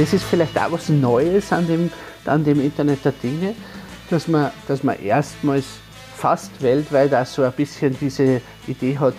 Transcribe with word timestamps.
das 0.00 0.14
ist 0.14 0.24
vielleicht 0.24 0.58
auch 0.58 0.72
was 0.72 0.88
Neues 0.88 1.52
an 1.52 1.66
dem, 1.66 1.92
an 2.24 2.42
dem 2.42 2.58
Internet 2.58 3.04
der 3.04 3.12
Dinge, 3.12 3.54
dass 4.08 4.28
man, 4.28 4.50
dass 4.66 4.82
man 4.82 4.98
erstmals 4.98 5.66
fast 6.16 6.50
weltweit 6.62 7.12
auch 7.12 7.26
so 7.26 7.42
ein 7.42 7.52
bisschen 7.52 7.94
diese 8.00 8.40
Idee 8.66 8.98
hat, 8.98 9.14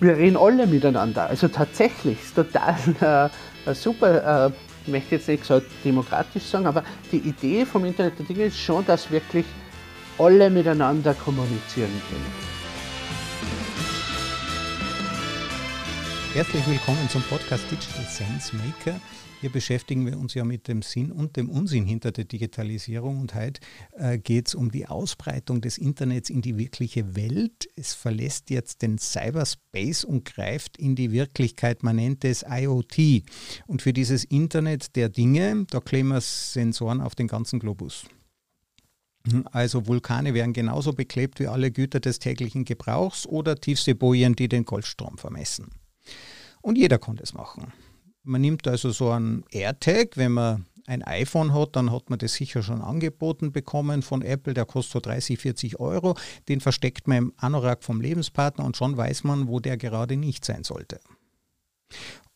wir 0.00 0.16
reden 0.16 0.38
alle 0.38 0.66
miteinander. 0.66 1.26
Also 1.26 1.48
tatsächlich, 1.48 2.18
ist 2.22 2.34
total 2.34 3.30
äh, 3.66 3.74
super, 3.74 4.46
äh, 4.46 4.52
ich 4.86 4.92
möchte 4.92 5.16
jetzt 5.16 5.28
nicht 5.28 5.44
so 5.44 5.60
demokratisch 5.84 6.44
sagen, 6.44 6.66
aber 6.66 6.82
die 7.12 7.18
Idee 7.18 7.66
vom 7.66 7.84
Internet 7.84 8.18
der 8.18 8.24
Dinge 8.24 8.44
ist 8.44 8.58
schon, 8.58 8.86
dass 8.86 9.10
wirklich 9.10 9.44
alle 10.18 10.48
miteinander 10.48 11.12
kommunizieren 11.12 11.92
können. 12.08 12.26
Herzlich 16.32 16.66
willkommen 16.66 17.06
zum 17.10 17.22
Podcast 17.22 17.64
Digital 17.70 18.04
Sense 18.04 18.56
Maker. 18.56 18.98
Hier 19.40 19.50
beschäftigen 19.50 20.04
wir 20.04 20.18
uns 20.18 20.34
ja 20.34 20.44
mit 20.44 20.66
dem 20.66 20.82
Sinn 20.82 21.12
und 21.12 21.36
dem 21.36 21.48
Unsinn 21.48 21.86
hinter 21.86 22.10
der 22.10 22.24
Digitalisierung 22.24 23.20
und 23.20 23.36
heute 23.36 23.60
äh, 23.92 24.18
geht 24.18 24.48
es 24.48 24.56
um 24.56 24.72
die 24.72 24.88
Ausbreitung 24.88 25.60
des 25.60 25.78
Internets 25.78 26.28
in 26.28 26.42
die 26.42 26.58
wirkliche 26.58 27.14
Welt. 27.14 27.68
Es 27.76 27.94
verlässt 27.94 28.50
jetzt 28.50 28.82
den 28.82 28.98
Cyberspace 28.98 30.02
und 30.02 30.24
greift 30.24 30.76
in 30.76 30.96
die 30.96 31.12
Wirklichkeit. 31.12 31.84
Man 31.84 31.96
nennt 31.96 32.24
es 32.24 32.44
IoT. 32.48 33.22
Und 33.68 33.80
für 33.80 33.92
dieses 33.92 34.24
Internet 34.24 34.96
der 34.96 35.08
Dinge, 35.08 35.66
da 35.70 35.78
kleben 35.78 36.08
wir 36.08 36.20
Sensoren 36.20 37.00
auf 37.00 37.14
den 37.14 37.28
ganzen 37.28 37.60
Globus. 37.60 38.06
Also 39.52 39.86
Vulkane 39.86 40.34
werden 40.34 40.52
genauso 40.52 40.92
beklebt 40.92 41.38
wie 41.38 41.46
alle 41.46 41.70
Güter 41.70 42.00
des 42.00 42.18
täglichen 42.18 42.64
Gebrauchs 42.64 43.24
oder 43.24 43.54
Tiefseebojen, 43.54 44.34
die 44.34 44.48
den 44.48 44.64
Goldstrom 44.64 45.16
vermessen. 45.16 45.70
Und 46.60 46.76
jeder 46.76 46.98
konnte 46.98 47.22
es 47.22 47.34
machen. 47.34 47.72
Man 48.28 48.42
nimmt 48.42 48.68
also 48.68 48.90
so 48.90 49.10
einen 49.10 49.42
AirTag, 49.52 50.18
wenn 50.18 50.32
man 50.32 50.66
ein 50.86 51.02
iPhone 51.02 51.54
hat, 51.54 51.76
dann 51.76 51.90
hat 51.90 52.10
man 52.10 52.18
das 52.18 52.34
sicher 52.34 52.62
schon 52.62 52.82
angeboten 52.82 53.52
bekommen 53.52 54.02
von 54.02 54.20
Apple, 54.20 54.52
der 54.52 54.66
kostet 54.66 54.92
so 54.92 55.00
30, 55.00 55.38
40 55.38 55.80
Euro. 55.80 56.14
Den 56.46 56.60
versteckt 56.60 57.08
man 57.08 57.16
im 57.16 57.32
Anorak 57.38 57.82
vom 57.82 58.02
Lebenspartner 58.02 58.66
und 58.66 58.76
schon 58.76 58.98
weiß 58.98 59.24
man, 59.24 59.48
wo 59.48 59.60
der 59.60 59.78
gerade 59.78 60.18
nicht 60.18 60.44
sein 60.44 60.62
sollte. 60.62 61.00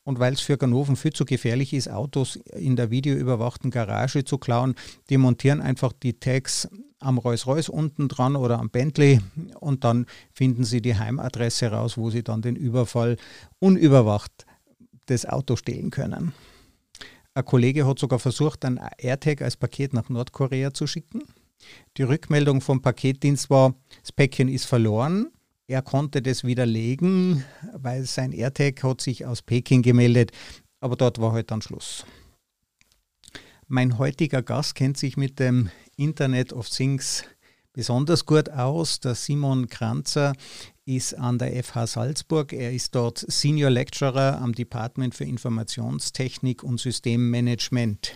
Und 0.03 0.19
weil 0.19 0.33
es 0.33 0.41
für 0.41 0.57
Ganoven 0.57 0.97
viel 0.97 1.13
zu 1.13 1.27
gefährlich 1.27 1.75
ist, 1.75 1.91
Autos 1.91 2.37
in 2.37 2.75
der 2.75 2.91
videoüberwachten 2.91 3.71
Garage 3.71 4.25
zu 4.25 4.39
klauen, 4.39 4.75
die 5.11 5.19
montieren 5.19 5.61
einfach 5.61 5.93
die 5.93 6.15
Tags 6.15 6.71
am 7.01 7.19
Rolls-Royce 7.19 7.69
unten 7.69 8.09
dran 8.09 8.37
oder 8.37 8.59
am 8.59 8.71
Bentley 8.71 9.21
und 9.61 9.85
dann 9.85 10.07
finden 10.33 10.65
sie 10.65 10.81
die 10.81 10.97
Heimadresse 10.97 11.67
raus, 11.67 11.99
wo 11.99 12.09
sie 12.09 12.23
dann 12.23 12.41
den 12.41 12.57
Überfall 12.57 13.19
unüberwacht 13.59 14.47
das 15.07 15.27
Auto 15.27 15.57
stehlen 15.57 15.91
können. 15.91 16.33
Ein 17.35 17.45
Kollege 17.45 17.87
hat 17.87 17.99
sogar 17.99 18.19
versucht, 18.19 18.65
ein 18.65 18.79
AirTag 18.99 19.43
als 19.43 19.57
Paket 19.57 19.95
nach 19.95 20.09
Nordkorea 20.09 20.75
zu 20.75 20.87
schicken. 20.87 21.23
Die 21.97 22.03
Rückmeldung 22.03 22.61
vom 22.61 22.83
Paketdienst 22.83 23.49
war, 23.49 23.75
das 24.01 24.13
Päckchen 24.13 24.49
ist 24.49 24.67
verloren. 24.67 25.31
Er 25.67 25.81
konnte 25.81 26.21
das 26.21 26.45
widerlegen, 26.45 27.45
weil 27.75 28.05
sein 28.05 28.33
AirTag 28.33 28.83
hat 28.83 29.01
sich 29.01 29.25
aus 29.25 29.43
Peking 29.43 29.83
gemeldet, 29.83 30.33
aber 30.81 30.97
dort 30.97 31.19
war 31.19 31.29
heute 31.29 31.37
halt 31.37 31.51
dann 31.53 31.63
Schluss. 31.63 32.05
Mein 33.69 33.97
heutiger 33.97 34.43
Gast 34.43 34.75
kennt 34.75 34.99
sich 34.99 35.17
mit 35.17 35.39
dem 35.39 35.71
Internet 35.97 36.53
of 36.53 36.69
Things 36.69 37.25
besonders 37.73 38.27
gut 38.27 38.51
aus. 38.51 39.01
Der 39.01 39.15
Simon 39.15 39.69
Kranzer 39.69 40.35
ist 40.85 41.15
an 41.15 41.39
der 41.39 41.63
FH 41.63 41.87
Salzburg. 41.87 42.53
Er 42.53 42.73
ist 42.73 42.95
dort 42.95 43.19
Senior 43.19 43.71
Lecturer 43.71 44.41
am 44.41 44.53
Department 44.53 45.15
für 45.15 45.25
Informationstechnik 45.25 46.63
und 46.63 46.81
Systemmanagement. 46.81 48.13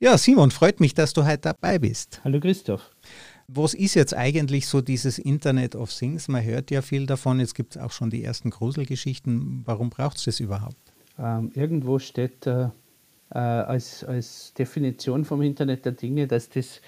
Ja, 0.00 0.18
Simon, 0.18 0.50
freut 0.50 0.80
mich, 0.80 0.94
dass 0.94 1.12
du 1.12 1.24
heute 1.24 1.38
dabei 1.38 1.78
bist. 1.78 2.20
Hallo 2.24 2.40
Christoph. 2.40 2.90
Was 3.46 3.74
ist 3.74 3.94
jetzt 3.94 4.14
eigentlich 4.14 4.66
so 4.66 4.80
dieses 4.80 5.18
Internet 5.18 5.76
of 5.76 5.92
Things? 5.92 6.28
Man 6.28 6.42
hört 6.42 6.70
ja 6.70 6.80
viel 6.80 7.06
davon. 7.06 7.40
Jetzt 7.40 7.54
gibt 7.54 7.76
es 7.76 7.82
auch 7.82 7.92
schon 7.92 8.10
die 8.10 8.24
ersten 8.24 8.50
Gruselgeschichten. 8.50 9.62
Warum 9.66 9.90
braucht 9.90 10.16
es 10.16 10.24
das 10.24 10.40
überhaupt? 10.40 10.76
Ähm, 11.18 11.52
irgendwo 11.54 11.98
steht 11.98 12.46
äh, 12.46 12.68
als, 13.30 14.02
als 14.02 14.54
Definition 14.54 15.24
vom 15.24 15.42
Internet 15.42 15.84
der 15.84 15.92
Dinge, 15.92 16.26
dass 16.26 16.48
das 16.48 16.80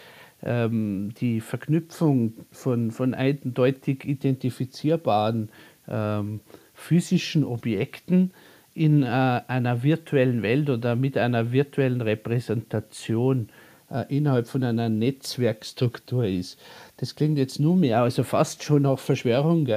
ähm, 0.47 1.13
die 1.21 1.41
Verknüpfung 1.41 2.33
von, 2.53 2.93
von 2.93 3.15
eindeutig 3.15 4.05
identifizierbaren 4.05 5.51
ähm, 5.89 6.41
physischen 6.73 7.45
Objekten 7.45 8.33
in 8.75 9.03
äh, 9.03 9.07
einer 9.07 9.83
virtuellen 9.83 10.43
Welt 10.43 10.71
oder 10.71 10.95
mit 10.97 11.19
einer 11.19 11.51
virtuellen 11.51 12.01
Repräsentation 12.01 13.49
äh, 13.91 14.05
innerhalb 14.15 14.47
von 14.47 14.63
einer 14.63 14.89
Netzwerkstruktur 14.89 16.27
ist. 16.27 16.59
Das 16.99 17.17
klingt 17.17 17.39
jetzt 17.39 17.59
nur 17.59 17.77
mehr, 17.77 18.03
also 18.03 18.23
fast 18.23 18.63
schon 18.63 18.83
nach 18.83 18.99
Verschwörung. 18.99 19.69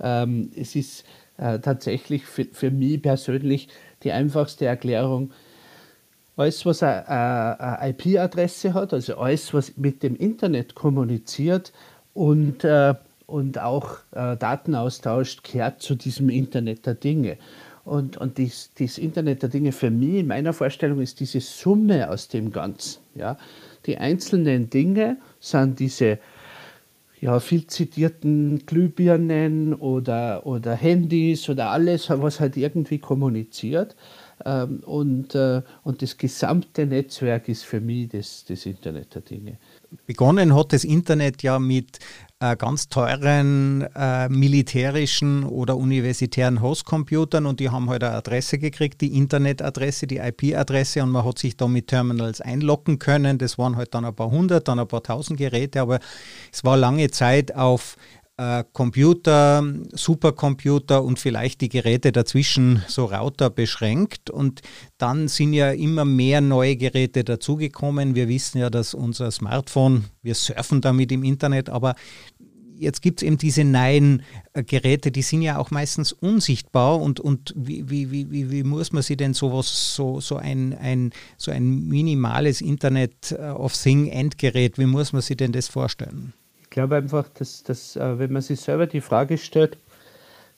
Ähm, 0.00 0.50
es 0.54 0.76
ist 0.76 1.04
äh, 1.38 1.58
tatsächlich 1.60 2.26
für, 2.26 2.44
für 2.44 2.70
mich 2.70 3.00
persönlich 3.00 3.68
die 4.02 4.12
einfachste 4.12 4.66
Erklärung, 4.66 5.32
alles, 6.40 6.66
was 6.66 6.82
eine, 6.82 7.78
IP-Adresse 7.90 8.74
hat, 8.74 8.92
also 8.92 9.16
alles, 9.16 9.52
was 9.54 9.76
mit 9.76 10.02
dem 10.02 10.16
Internet 10.16 10.74
kommuniziert 10.74 11.72
und, 12.14 12.64
äh, 12.64 12.94
und 13.26 13.58
auch 13.58 13.98
äh, 14.12 14.36
Daten 14.36 14.74
austauscht, 14.74 15.44
gehört 15.44 15.82
zu 15.82 15.94
diesem 15.94 16.28
Internet 16.28 16.86
der 16.86 16.94
Dinge. 16.94 17.36
Und, 17.84 18.16
und 18.16 18.38
dies, 18.38 18.70
das 18.78 18.98
Internet 18.98 19.42
der 19.42 19.48
Dinge 19.48 19.72
für 19.72 19.90
mich, 19.90 20.16
in 20.16 20.26
meiner 20.26 20.52
Vorstellung, 20.52 21.00
ist 21.00 21.20
diese 21.20 21.40
Summe 21.40 22.10
aus 22.10 22.28
dem 22.28 22.52
Ganzen. 22.52 23.00
Ja? 23.14 23.36
Die 23.86 23.98
einzelnen 23.98 24.70
Dinge 24.70 25.16
sind 25.40 25.78
diese 25.80 26.18
ja, 27.20 27.38
viel 27.38 27.66
zitierten 27.66 28.64
Glühbirnen 28.66 29.74
oder, 29.74 30.46
oder 30.46 30.74
Handys 30.74 31.48
oder 31.48 31.70
alles, 31.70 32.08
was 32.08 32.40
halt 32.40 32.56
irgendwie 32.56 32.98
kommuniziert. 32.98 33.94
Ähm, 34.44 34.80
und, 34.86 35.34
äh, 35.34 35.62
und 35.82 36.02
das 36.02 36.16
gesamte 36.16 36.86
Netzwerk 36.86 37.48
ist 37.48 37.64
für 37.64 37.80
mich 37.80 38.08
das, 38.08 38.44
das 38.46 38.66
Internet 38.66 39.14
der 39.14 39.22
Dinge. 39.22 39.58
Begonnen 40.06 40.54
hat 40.54 40.72
das 40.72 40.84
Internet 40.84 41.42
ja 41.42 41.58
mit 41.58 41.98
äh, 42.38 42.56
ganz 42.56 42.88
teuren 42.88 43.86
äh, 43.94 44.28
militärischen 44.28 45.44
oder 45.44 45.76
universitären 45.76 46.62
Hostcomputern 46.62 47.44
und 47.44 47.60
die 47.60 47.68
haben 47.68 47.90
halt 47.90 48.02
eine 48.02 48.14
Adresse 48.14 48.58
gekriegt, 48.58 49.00
die 49.00 49.16
Internetadresse, 49.16 50.06
die 50.06 50.18
IP-Adresse 50.18 51.02
und 51.02 51.10
man 51.10 51.24
hat 51.24 51.38
sich 51.38 51.56
da 51.56 51.68
mit 51.68 51.88
Terminals 51.88 52.40
einloggen 52.40 52.98
können. 52.98 53.36
Das 53.36 53.58
waren 53.58 53.76
halt 53.76 53.94
dann 53.94 54.04
ein 54.04 54.14
paar 54.14 54.30
hundert, 54.30 54.68
dann 54.68 54.78
ein 54.78 54.88
paar 54.88 55.02
tausend 55.02 55.38
Geräte, 55.38 55.80
aber 55.80 55.98
es 56.52 56.64
war 56.64 56.76
lange 56.76 57.10
Zeit 57.10 57.54
auf 57.54 57.96
äh, 58.40 58.64
Computer, 58.72 59.62
Supercomputer 59.92 61.04
und 61.04 61.18
vielleicht 61.18 61.60
die 61.60 61.68
Geräte 61.68 62.10
dazwischen, 62.10 62.82
so 62.88 63.04
Router 63.04 63.50
beschränkt. 63.50 64.30
Und 64.30 64.62
dann 64.96 65.28
sind 65.28 65.52
ja 65.52 65.72
immer 65.72 66.06
mehr 66.06 66.40
neue 66.40 66.76
Geräte 66.76 67.22
dazugekommen. 67.22 68.14
Wir 68.14 68.28
wissen 68.28 68.58
ja, 68.58 68.70
dass 68.70 68.94
unser 68.94 69.30
Smartphone, 69.30 70.06
wir 70.22 70.34
surfen 70.34 70.80
damit 70.80 71.12
im 71.12 71.22
Internet, 71.22 71.68
aber 71.68 71.94
jetzt 72.78 73.02
gibt 73.02 73.20
es 73.20 73.26
eben 73.26 73.36
diese 73.36 73.62
neuen 73.62 74.22
äh, 74.54 74.62
Geräte, 74.62 75.12
die 75.12 75.20
sind 75.20 75.42
ja 75.42 75.58
auch 75.58 75.70
meistens 75.70 76.12
unsichtbar 76.12 76.98
und, 76.98 77.20
und 77.20 77.52
wie, 77.54 77.90
wie, 77.90 78.10
wie, 78.10 78.50
wie 78.50 78.62
muss 78.62 78.90
man 78.90 79.02
sich 79.02 79.18
denn 79.18 79.34
sowas, 79.34 79.94
so, 79.94 80.18
so 80.20 80.36
ein, 80.36 80.72
ein, 80.78 81.10
so 81.36 81.50
ein 81.50 81.86
minimales 81.88 82.62
Internet 82.62 83.32
äh, 83.32 83.50
of 83.50 83.74
Thing 83.74 84.06
Endgerät, 84.06 84.78
wie 84.78 84.86
muss 84.86 85.12
man 85.12 85.20
sich 85.20 85.36
denn 85.36 85.52
das 85.52 85.68
vorstellen? 85.68 86.32
Ich 86.70 86.74
glaube 86.74 86.94
einfach, 86.94 87.28
dass, 87.30 87.64
dass 87.64 87.96
äh, 87.96 88.20
wenn 88.20 88.32
man 88.32 88.42
sich 88.42 88.60
selber 88.60 88.86
die 88.86 89.00
Frage 89.00 89.38
stellt, 89.38 89.76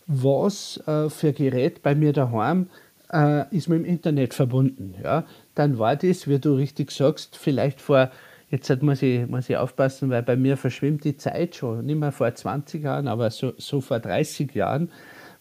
was 0.06 0.76
äh, 0.86 1.08
für 1.08 1.32
Gerät 1.32 1.82
bei 1.82 1.94
mir 1.94 2.12
daheim 2.12 2.68
äh, 3.10 3.44
ist 3.56 3.70
mit 3.70 3.78
dem 3.78 3.86
Internet 3.86 4.34
verbunden, 4.34 4.94
ja, 5.02 5.24
dann 5.54 5.78
war 5.78 5.96
das, 5.96 6.28
wie 6.28 6.38
du 6.38 6.52
richtig 6.52 6.90
sagst, 6.90 7.38
vielleicht 7.38 7.80
vor, 7.80 8.10
jetzt 8.50 8.82
muss 8.82 9.00
ich, 9.00 9.26
muss 9.26 9.48
ich 9.48 9.56
aufpassen, 9.56 10.10
weil 10.10 10.22
bei 10.22 10.36
mir 10.36 10.58
verschwimmt 10.58 11.02
die 11.04 11.16
Zeit 11.16 11.56
schon, 11.56 11.86
nicht 11.86 11.98
mehr 11.98 12.12
vor 12.12 12.34
20 12.34 12.84
Jahren, 12.84 13.08
aber 13.08 13.30
so, 13.30 13.54
so 13.56 13.80
vor 13.80 13.98
30 13.98 14.54
Jahren, 14.54 14.90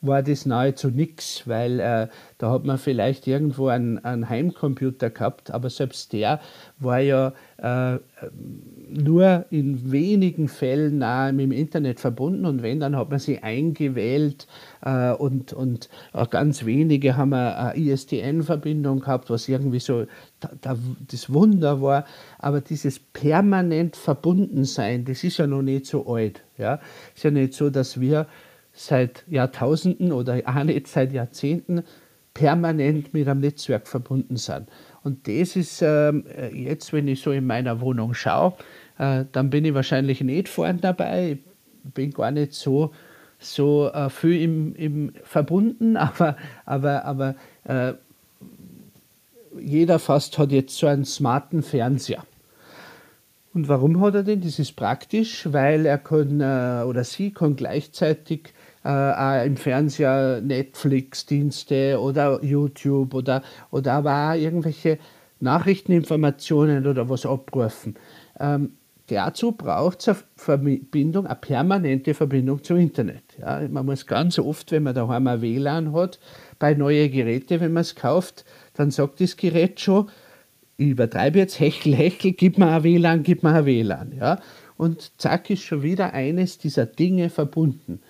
war 0.01 0.23
das 0.23 0.45
nahezu 0.45 0.89
nichts, 0.89 1.47
weil 1.47 1.79
äh, 1.79 2.07
da 2.39 2.51
hat 2.51 2.65
man 2.65 2.77
vielleicht 2.79 3.27
irgendwo 3.27 3.67
einen, 3.67 3.99
einen, 3.99 4.27
Heimcomputer 4.27 5.11
gehabt, 5.11 5.51
aber 5.51 5.69
selbst 5.69 6.11
der 6.11 6.39
war 6.79 6.99
ja 6.99 7.33
äh, 7.57 7.99
nur 8.89 9.45
in 9.51 9.91
wenigen 9.91 10.47
Fällen 10.47 10.97
nahe 10.97 11.33
mit 11.33 11.45
dem 11.45 11.51
Internet 11.51 11.99
verbunden 11.99 12.45
und 12.45 12.63
wenn, 12.63 12.79
dann 12.79 12.95
hat 12.95 13.11
man 13.11 13.19
sie 13.19 13.39
eingewählt 13.39 14.47
äh, 14.83 15.11
und, 15.11 15.53
und 15.53 15.89
ganz 16.31 16.65
wenige 16.65 17.15
haben 17.15 17.33
eine 17.33 17.75
ISDN-Verbindung 17.75 19.01
gehabt, 19.01 19.29
was 19.29 19.47
irgendwie 19.47 19.79
so 19.79 20.05
da, 20.39 20.49
da, 20.61 20.77
das 21.11 21.31
Wunder 21.31 21.81
war. 21.81 22.05
Aber 22.39 22.61
dieses 22.61 22.99
permanent 22.99 23.95
Verbundensein, 23.95 25.05
das 25.05 25.23
ist 25.23 25.37
ja 25.37 25.47
noch 25.47 25.61
nicht 25.61 25.85
so 25.85 26.07
alt. 26.11 26.41
Ja? 26.57 26.79
Ist 27.15 27.23
ja 27.23 27.31
nicht 27.31 27.53
so, 27.53 27.69
dass 27.69 27.99
wir 27.99 28.25
seit 28.73 29.23
Jahrtausenden 29.27 30.11
oder 30.11 30.41
auch 30.45 30.63
nicht 30.63 30.87
seit 30.87 31.13
Jahrzehnten 31.13 31.83
permanent 32.33 33.13
mit 33.13 33.27
einem 33.27 33.41
Netzwerk 33.41 33.87
verbunden 33.87 34.37
sind. 34.37 34.69
Und 35.03 35.27
das 35.27 35.55
ist 35.55 35.81
ähm, 35.81 36.25
jetzt, 36.53 36.93
wenn 36.93 37.07
ich 37.07 37.21
so 37.21 37.31
in 37.31 37.45
meiner 37.45 37.81
Wohnung 37.81 38.13
schaue, 38.13 38.53
äh, 38.97 39.25
dann 39.31 39.49
bin 39.49 39.65
ich 39.65 39.73
wahrscheinlich 39.73 40.21
nicht 40.21 40.47
vorne 40.47 40.79
dabei. 40.79 41.39
Ich 41.83 41.93
bin 41.93 42.11
gar 42.11 42.31
nicht 42.31 42.53
so, 42.53 42.91
so 43.39 43.89
äh, 43.91 44.09
viel 44.09 44.41
im, 44.41 44.75
im 44.75 45.13
verbunden, 45.23 45.97
aber, 45.97 46.37
aber, 46.65 47.05
aber 47.05 47.35
äh, 47.65 47.93
jeder 49.59 49.99
fast 49.99 50.37
hat 50.37 50.51
jetzt 50.51 50.77
so 50.77 50.87
einen 50.87 51.05
smarten 51.05 51.63
Fernseher. 51.63 52.23
Und 53.53 53.67
warum 53.67 53.99
hat 53.99 54.15
er 54.15 54.23
den? 54.23 54.41
Das 54.41 54.59
ist 54.59 54.77
praktisch, 54.77 55.51
weil 55.51 55.85
er 55.85 55.97
kann 55.97 56.39
äh, 56.39 56.83
oder 56.85 57.03
sie 57.03 57.31
kann 57.31 57.57
gleichzeitig 57.57 58.53
äh, 58.83 58.89
auch 58.89 59.45
im 59.45 59.57
Fernseher 59.57 60.41
Netflix-Dienste 60.41 61.99
oder 61.99 62.43
YouTube 62.43 63.13
oder, 63.13 63.43
oder 63.69 63.93
aber 63.93 64.31
auch 64.31 64.35
irgendwelche 64.35 64.97
Nachrichteninformationen 65.39 66.85
oder 66.87 67.09
was 67.09 67.25
abrufen. 67.25 67.95
Ähm, 68.39 68.73
dazu 69.07 69.51
braucht 69.51 69.99
es 69.99 70.07
eine 70.07 70.17
Verbindung, 70.35 71.25
eine 71.25 71.35
permanente 71.35 72.13
Verbindung 72.13 72.63
zum 72.63 72.77
Internet. 72.77 73.23
Ja, 73.39 73.61
man 73.69 73.85
muss 73.85 74.05
ganz 74.05 74.39
oft, 74.39 74.71
wenn 74.71 74.83
man 74.83 74.95
daheim 74.95 75.27
ein 75.27 75.41
WLAN 75.41 75.93
hat, 75.93 76.19
bei 76.59 76.73
neuen 76.73 77.11
Geräten, 77.11 77.59
wenn 77.59 77.73
man 77.73 77.81
es 77.81 77.95
kauft, 77.95 78.45
dann 78.73 78.91
sagt 78.91 79.19
das 79.19 79.35
Gerät 79.35 79.79
schon, 79.79 80.09
ich 80.77 80.89
übertreibe 80.89 81.39
jetzt, 81.39 81.59
hechel, 81.59 81.93
hechel, 81.93 82.31
gib 82.31 82.57
mir 82.57 82.67
ein 82.67 82.83
WLAN, 82.83 83.23
gib 83.23 83.43
mir 83.43 83.53
ein 83.53 83.65
WLAN. 83.65 84.13
Ja? 84.17 84.39
Und 84.77 85.11
zack 85.19 85.49
ist 85.49 85.61
schon 85.61 85.83
wieder 85.83 86.13
eines 86.13 86.57
dieser 86.57 86.87
Dinge 86.87 87.29
verbunden. 87.29 88.01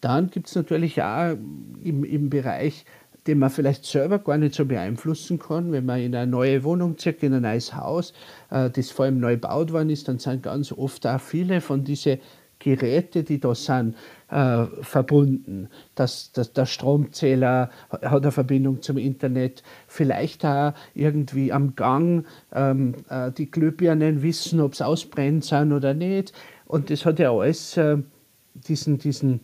Dann 0.00 0.30
gibt 0.30 0.48
es 0.48 0.54
natürlich 0.54 1.02
auch 1.02 1.36
im, 1.82 2.04
im 2.04 2.30
Bereich, 2.30 2.84
den 3.26 3.38
man 3.38 3.50
vielleicht 3.50 3.84
selber 3.84 4.18
gar 4.18 4.38
nicht 4.38 4.54
so 4.54 4.64
beeinflussen 4.64 5.38
kann, 5.38 5.70
wenn 5.70 5.84
man 5.84 6.00
in 6.00 6.14
eine 6.14 6.30
neue 6.30 6.64
Wohnung 6.64 6.96
zieht, 6.96 7.22
in 7.22 7.34
ein 7.34 7.42
neues 7.42 7.74
Haus, 7.74 8.14
äh, 8.50 8.70
das 8.70 8.90
vor 8.90 9.04
allem 9.04 9.20
neu 9.20 9.34
gebaut 9.34 9.72
worden 9.72 9.90
ist, 9.90 10.08
dann 10.08 10.18
sind 10.18 10.42
ganz 10.42 10.72
oft 10.72 11.06
auch 11.06 11.20
viele 11.20 11.60
von 11.60 11.84
diesen 11.84 12.18
Geräte, 12.58 13.22
die 13.22 13.38
da 13.38 13.54
sind, 13.54 13.94
äh, 14.30 14.64
verbunden. 14.80 15.68
Das, 15.94 16.32
das, 16.32 16.52
der 16.52 16.66
Stromzähler 16.66 17.70
hat 17.90 18.22
eine 18.22 18.32
Verbindung 18.32 18.82
zum 18.82 18.98
Internet, 18.98 19.62
vielleicht 19.86 20.44
auch 20.44 20.72
irgendwie 20.94 21.52
am 21.52 21.76
Gang 21.76 22.26
ähm, 22.52 22.94
äh, 23.10 23.30
die 23.30 23.50
Glühbirnen 23.50 24.22
wissen, 24.22 24.60
ob 24.60 24.72
es 24.72 24.82
ausbrennt 24.82 25.44
sind 25.44 25.72
oder 25.72 25.94
nicht. 25.94 26.32
Und 26.66 26.90
das 26.90 27.04
hat 27.04 27.18
ja 27.18 27.30
alles 27.30 27.76
äh, 27.76 27.98
diesen, 28.54 28.98
diesen 28.98 29.40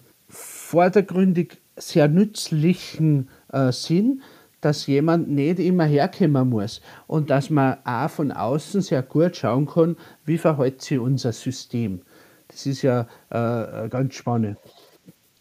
vordergründig 0.75 1.59
sehr 1.77 2.09
nützlichen 2.09 3.29
äh, 3.53 3.71
Sinn, 3.71 4.23
dass 4.61 4.89
jemand 4.89 5.29
nicht 5.29 5.61
immer 5.61 5.85
herkommen 5.85 6.49
muss 6.49 6.81
und 7.07 7.31
dass 7.31 7.49
man 7.49 7.77
auch 7.85 8.11
von 8.11 8.33
außen 8.33 8.81
sehr 8.81 9.03
gut 9.03 9.37
schauen 9.37 9.67
kann, 9.67 9.97
wie 10.25 10.37
verhält 10.37 10.83
sich 10.83 10.99
unser 10.99 11.33
System. 11.33 12.03
Das 12.49 12.67
ist 12.67 12.83
ja 12.83 13.07
äh, 13.31 13.89
ganz 13.89 14.15
spannend. 14.15 14.59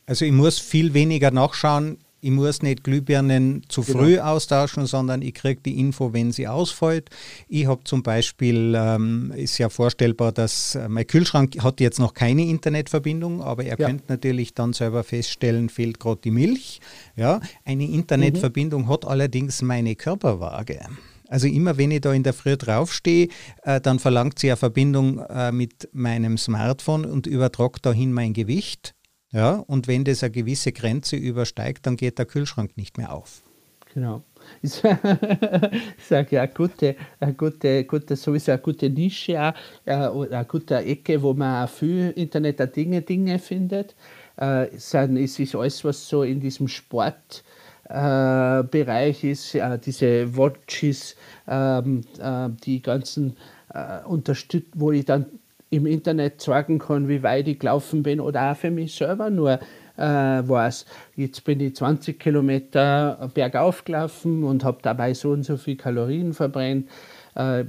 Also 0.05 0.25
ich 0.25 0.31
muss 0.31 0.59
viel 0.59 0.93
weniger 0.93 1.31
nachschauen. 1.31 1.97
Ich 2.23 2.31
muss 2.31 2.61
nicht 2.61 2.85
Glühbirnen 2.85 3.63
zu 3.67 3.81
genau. 3.81 3.99
früh 3.99 4.17
austauschen, 4.17 4.85
sondern 4.85 5.21
ich 5.21 5.33
kriege 5.33 5.59
die 5.59 5.77
Info, 5.77 6.13
wenn 6.13 6.31
sie 6.31 6.47
ausfällt. 6.47 7.09
Ich 7.49 7.67
habe 7.67 7.83
zum 7.83 8.01
Beispiel, 8.01 8.73
ähm, 8.77 9.33
ist 9.35 9.57
ja 9.57 9.67
vorstellbar, 9.67 10.31
dass 10.31 10.75
äh, 10.75 10.87
mein 10.87 11.05
Kühlschrank 11.05 11.61
hat 11.61 11.81
jetzt 11.81 11.99
noch 11.99 12.13
keine 12.13 12.45
Internetverbindung, 12.45 13.41
aber 13.41 13.65
er 13.65 13.77
ja. 13.77 13.87
könnte 13.87 14.05
natürlich 14.07 14.53
dann 14.53 14.71
selber 14.71 15.03
feststellen, 15.03 15.67
fehlt 15.67 15.99
gerade 15.99 16.21
die 16.23 16.31
Milch. 16.31 16.79
Ja, 17.17 17.41
eine 17.65 17.89
Internetverbindung 17.89 18.83
mhm. 18.83 18.89
hat 18.89 19.05
allerdings 19.05 19.61
meine 19.61 19.97
Körperwaage. 19.97 20.79
Also 21.27 21.47
immer 21.47 21.77
wenn 21.77 21.91
ich 21.91 21.99
da 21.99 22.13
in 22.13 22.23
der 22.23 22.31
Früh 22.31 22.55
draufstehe, 22.55 23.27
äh, 23.63 23.81
dann 23.81 23.99
verlangt 23.99 24.39
sie 24.39 24.49
eine 24.49 24.55
Verbindung 24.55 25.19
äh, 25.19 25.51
mit 25.51 25.89
meinem 25.91 26.37
Smartphone 26.37 27.03
und 27.03 27.27
übertragt 27.27 27.85
dahin 27.85 28.13
mein 28.13 28.31
Gewicht. 28.31 28.95
Ja, 29.33 29.63
und 29.67 29.87
wenn 29.87 30.03
das 30.03 30.23
eine 30.23 30.31
gewisse 30.31 30.71
Grenze 30.71 31.15
übersteigt, 31.15 31.87
dann 31.87 31.97
geht 31.97 32.19
der 32.19 32.25
Kühlschrank 32.25 32.77
nicht 32.77 32.97
mehr 32.97 33.11
auf. 33.11 33.41
Genau. 33.93 34.23
Ich 34.61 34.81
sage 36.09 36.35
ja, 36.35 36.45
gute, 36.47 36.95
eine 37.19 37.33
gute, 37.33 37.85
gute, 37.85 38.15
sowieso 38.15 38.51
eine 38.51 38.61
gute 38.61 38.89
Nische, 38.89 39.41
auch, 39.41 39.53
eine 39.85 40.45
gute 40.45 40.77
Ecke, 40.77 41.21
wo 41.21 41.33
man 41.33 41.67
viel 41.67 42.11
Internet 42.11 42.59
der 42.59 42.67
Dinge, 42.67 43.01
Dinge 43.01 43.39
findet. 43.39 43.95
Äh, 44.39 44.67
es 44.75 44.93
ist 44.93 45.55
alles, 45.55 45.83
was 45.85 46.07
so 46.07 46.23
in 46.23 46.39
diesem 46.41 46.67
Sportbereich 46.67 49.23
äh, 49.23 49.31
ist, 49.31 49.55
äh, 49.55 49.79
diese 49.79 50.35
Watches, 50.35 51.15
ähm, 51.47 52.01
äh, 52.19 52.49
die 52.65 52.81
ganzen 52.81 53.37
äh, 53.73 53.99
wo 54.75 54.91
ich 54.91 55.05
dann 55.05 55.27
im 55.73 55.85
Internet 55.85 56.39
zeigen 56.41 56.79
kann, 56.79 57.07
wie 57.07 57.23
weit 57.23 57.47
ich 57.47 57.59
gelaufen 57.59 58.03
bin 58.03 58.19
oder 58.19 58.51
auch 58.51 58.57
für 58.57 58.71
mich 58.71 58.95
selber 58.95 59.29
nur 59.29 59.59
äh, 59.97 60.01
weiß, 60.01 60.85
jetzt 61.15 61.43
bin 61.43 61.59
ich 61.59 61.75
20 61.75 62.19
Kilometer 62.19 63.29
bergauf 63.33 63.83
gelaufen 63.85 64.43
und 64.43 64.63
habe 64.63 64.79
dabei 64.81 65.13
so 65.13 65.31
und 65.31 65.43
so 65.43 65.57
viel 65.57 65.75
Kalorien 65.75 66.33
verbrennt. 66.33 66.89
Äh, 67.35 67.65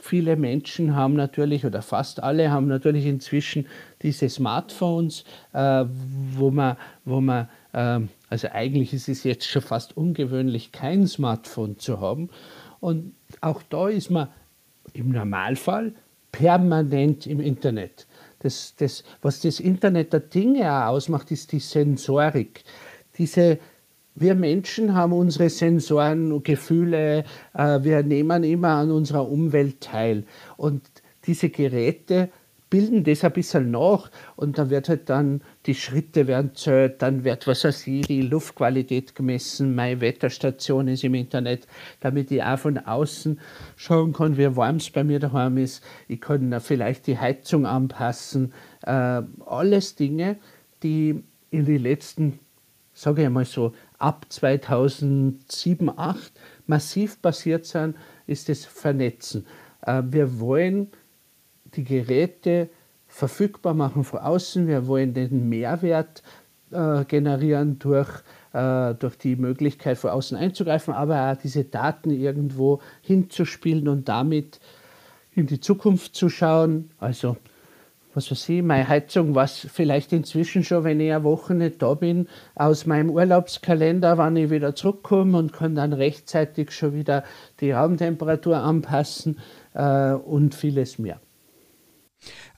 viele 0.00 0.36
Menschen 0.36 0.94
haben 0.94 1.14
natürlich, 1.14 1.64
oder 1.64 1.82
fast 1.82 2.22
alle 2.22 2.50
haben 2.50 2.68
natürlich 2.68 3.06
inzwischen 3.06 3.66
diese 4.02 4.28
Smartphones, 4.28 5.24
äh, 5.52 5.84
wo 6.36 6.50
man, 6.50 6.76
wo 7.04 7.20
man 7.20 7.48
äh, 7.72 8.00
also 8.28 8.48
eigentlich 8.52 8.92
ist 8.92 9.08
es 9.08 9.24
jetzt 9.24 9.46
schon 9.46 9.62
fast 9.62 9.96
ungewöhnlich, 9.96 10.72
kein 10.72 11.06
Smartphone 11.06 11.78
zu 11.78 12.00
haben. 12.00 12.30
Und 12.78 13.14
auch 13.40 13.62
da 13.68 13.88
ist 13.88 14.10
man 14.10 14.28
im 14.92 15.10
Normalfall 15.10 15.92
permanent 16.40 17.26
im 17.26 17.38
Internet. 17.40 18.06
Das, 18.38 18.74
das, 18.76 19.04
was 19.20 19.42
das 19.42 19.60
Internet 19.60 20.14
der 20.14 20.20
Dinge 20.20 20.72
auch 20.72 20.94
ausmacht, 20.94 21.30
ist 21.30 21.52
die 21.52 21.60
Sensorik. 21.60 22.64
Diese, 23.18 23.58
wir 24.14 24.34
Menschen 24.34 24.94
haben 24.94 25.12
unsere 25.12 25.50
Sensoren 25.50 26.32
und 26.32 26.44
Gefühle, 26.44 27.24
äh, 27.52 27.82
wir 27.82 28.02
nehmen 28.02 28.42
immer 28.42 28.70
an 28.70 28.90
unserer 28.90 29.30
Umwelt 29.30 29.82
teil. 29.82 30.24
Und 30.56 30.82
diese 31.26 31.50
Geräte 31.50 32.30
bilden 32.70 33.02
das 33.02 33.24
ein 33.24 33.32
bisschen 33.32 33.72
nach 33.72 34.10
und 34.36 34.56
dann 34.56 34.70
wird 34.70 34.88
halt 34.88 35.10
dann, 35.10 35.42
die 35.66 35.74
Schritte 35.74 36.28
werden 36.28 36.54
zählt, 36.54 37.02
dann 37.02 37.24
wird, 37.24 37.46
was 37.48 37.64
weiß 37.64 37.86
ich, 37.88 38.06
die 38.06 38.22
Luftqualität 38.22 39.16
gemessen, 39.16 39.74
meine 39.74 40.00
Wetterstation 40.00 40.86
ist 40.86 41.02
im 41.02 41.14
Internet, 41.14 41.66
damit 41.98 42.30
ich 42.30 42.42
auch 42.42 42.58
von 42.60 42.78
außen 42.78 43.40
schauen 43.76 44.12
kann, 44.12 44.38
wie 44.38 44.56
warm 44.56 44.76
es 44.76 44.88
bei 44.88 45.02
mir 45.02 45.18
daheim 45.18 45.58
ist. 45.58 45.82
Ich 46.06 46.20
kann 46.20 46.58
vielleicht 46.60 47.08
die 47.08 47.18
Heizung 47.18 47.66
anpassen. 47.66 48.52
Äh, 48.82 49.22
alles 49.44 49.96
Dinge, 49.96 50.36
die 50.84 51.22
in 51.50 51.64
den 51.64 51.82
letzten, 51.82 52.38
sage 52.94 53.24
ich 53.24 53.28
mal 53.28 53.44
so, 53.44 53.74
ab 53.98 54.26
2007, 54.28 55.40
2008 55.48 56.32
massiv 56.66 57.20
passiert 57.20 57.66
sind, 57.66 57.96
ist 58.28 58.48
das 58.48 58.64
Vernetzen. 58.64 59.44
Äh, 59.82 60.02
wir 60.06 60.38
wollen 60.38 60.88
die 61.74 61.84
Geräte 61.84 62.68
verfügbar 63.06 63.74
machen 63.74 64.04
von 64.04 64.20
außen. 64.20 64.66
Wir 64.66 64.86
wollen 64.86 65.14
den 65.14 65.48
Mehrwert 65.48 66.22
äh, 66.70 67.04
generieren 67.04 67.78
durch, 67.78 68.08
äh, 68.52 68.94
durch 68.94 69.18
die 69.18 69.36
Möglichkeit 69.36 69.98
von 69.98 70.10
außen 70.10 70.36
einzugreifen, 70.36 70.94
aber 70.94 71.32
auch 71.32 71.36
diese 71.36 71.64
Daten 71.64 72.10
irgendwo 72.10 72.80
hinzuspielen 73.02 73.88
und 73.88 74.08
damit 74.08 74.60
in 75.34 75.46
die 75.46 75.60
Zukunft 75.60 76.14
zu 76.14 76.28
schauen. 76.28 76.90
Also, 76.98 77.36
was 78.14 78.30
weiß 78.30 78.48
ich, 78.48 78.62
meine 78.62 78.88
Heizung, 78.88 79.34
was 79.34 79.58
vielleicht 79.58 80.12
inzwischen 80.12 80.64
schon, 80.64 80.82
wenn 80.82 81.00
ich 81.00 81.12
eine 81.12 81.22
Woche 81.22 81.54
nicht 81.54 81.80
da 81.80 81.94
bin, 81.94 82.28
aus 82.56 82.86
meinem 82.86 83.10
Urlaubskalender, 83.10 84.18
wann 84.18 84.36
ich 84.36 84.50
wieder 84.50 84.74
zurückkomme 84.74 85.38
und 85.38 85.52
kann 85.52 85.76
dann 85.76 85.92
rechtzeitig 85.92 86.72
schon 86.72 86.94
wieder 86.94 87.24
die 87.60 87.70
Raumtemperatur 87.70 88.58
anpassen 88.58 89.38
äh, 89.74 90.12
und 90.12 90.54
vieles 90.54 90.98
mehr. 90.98 91.20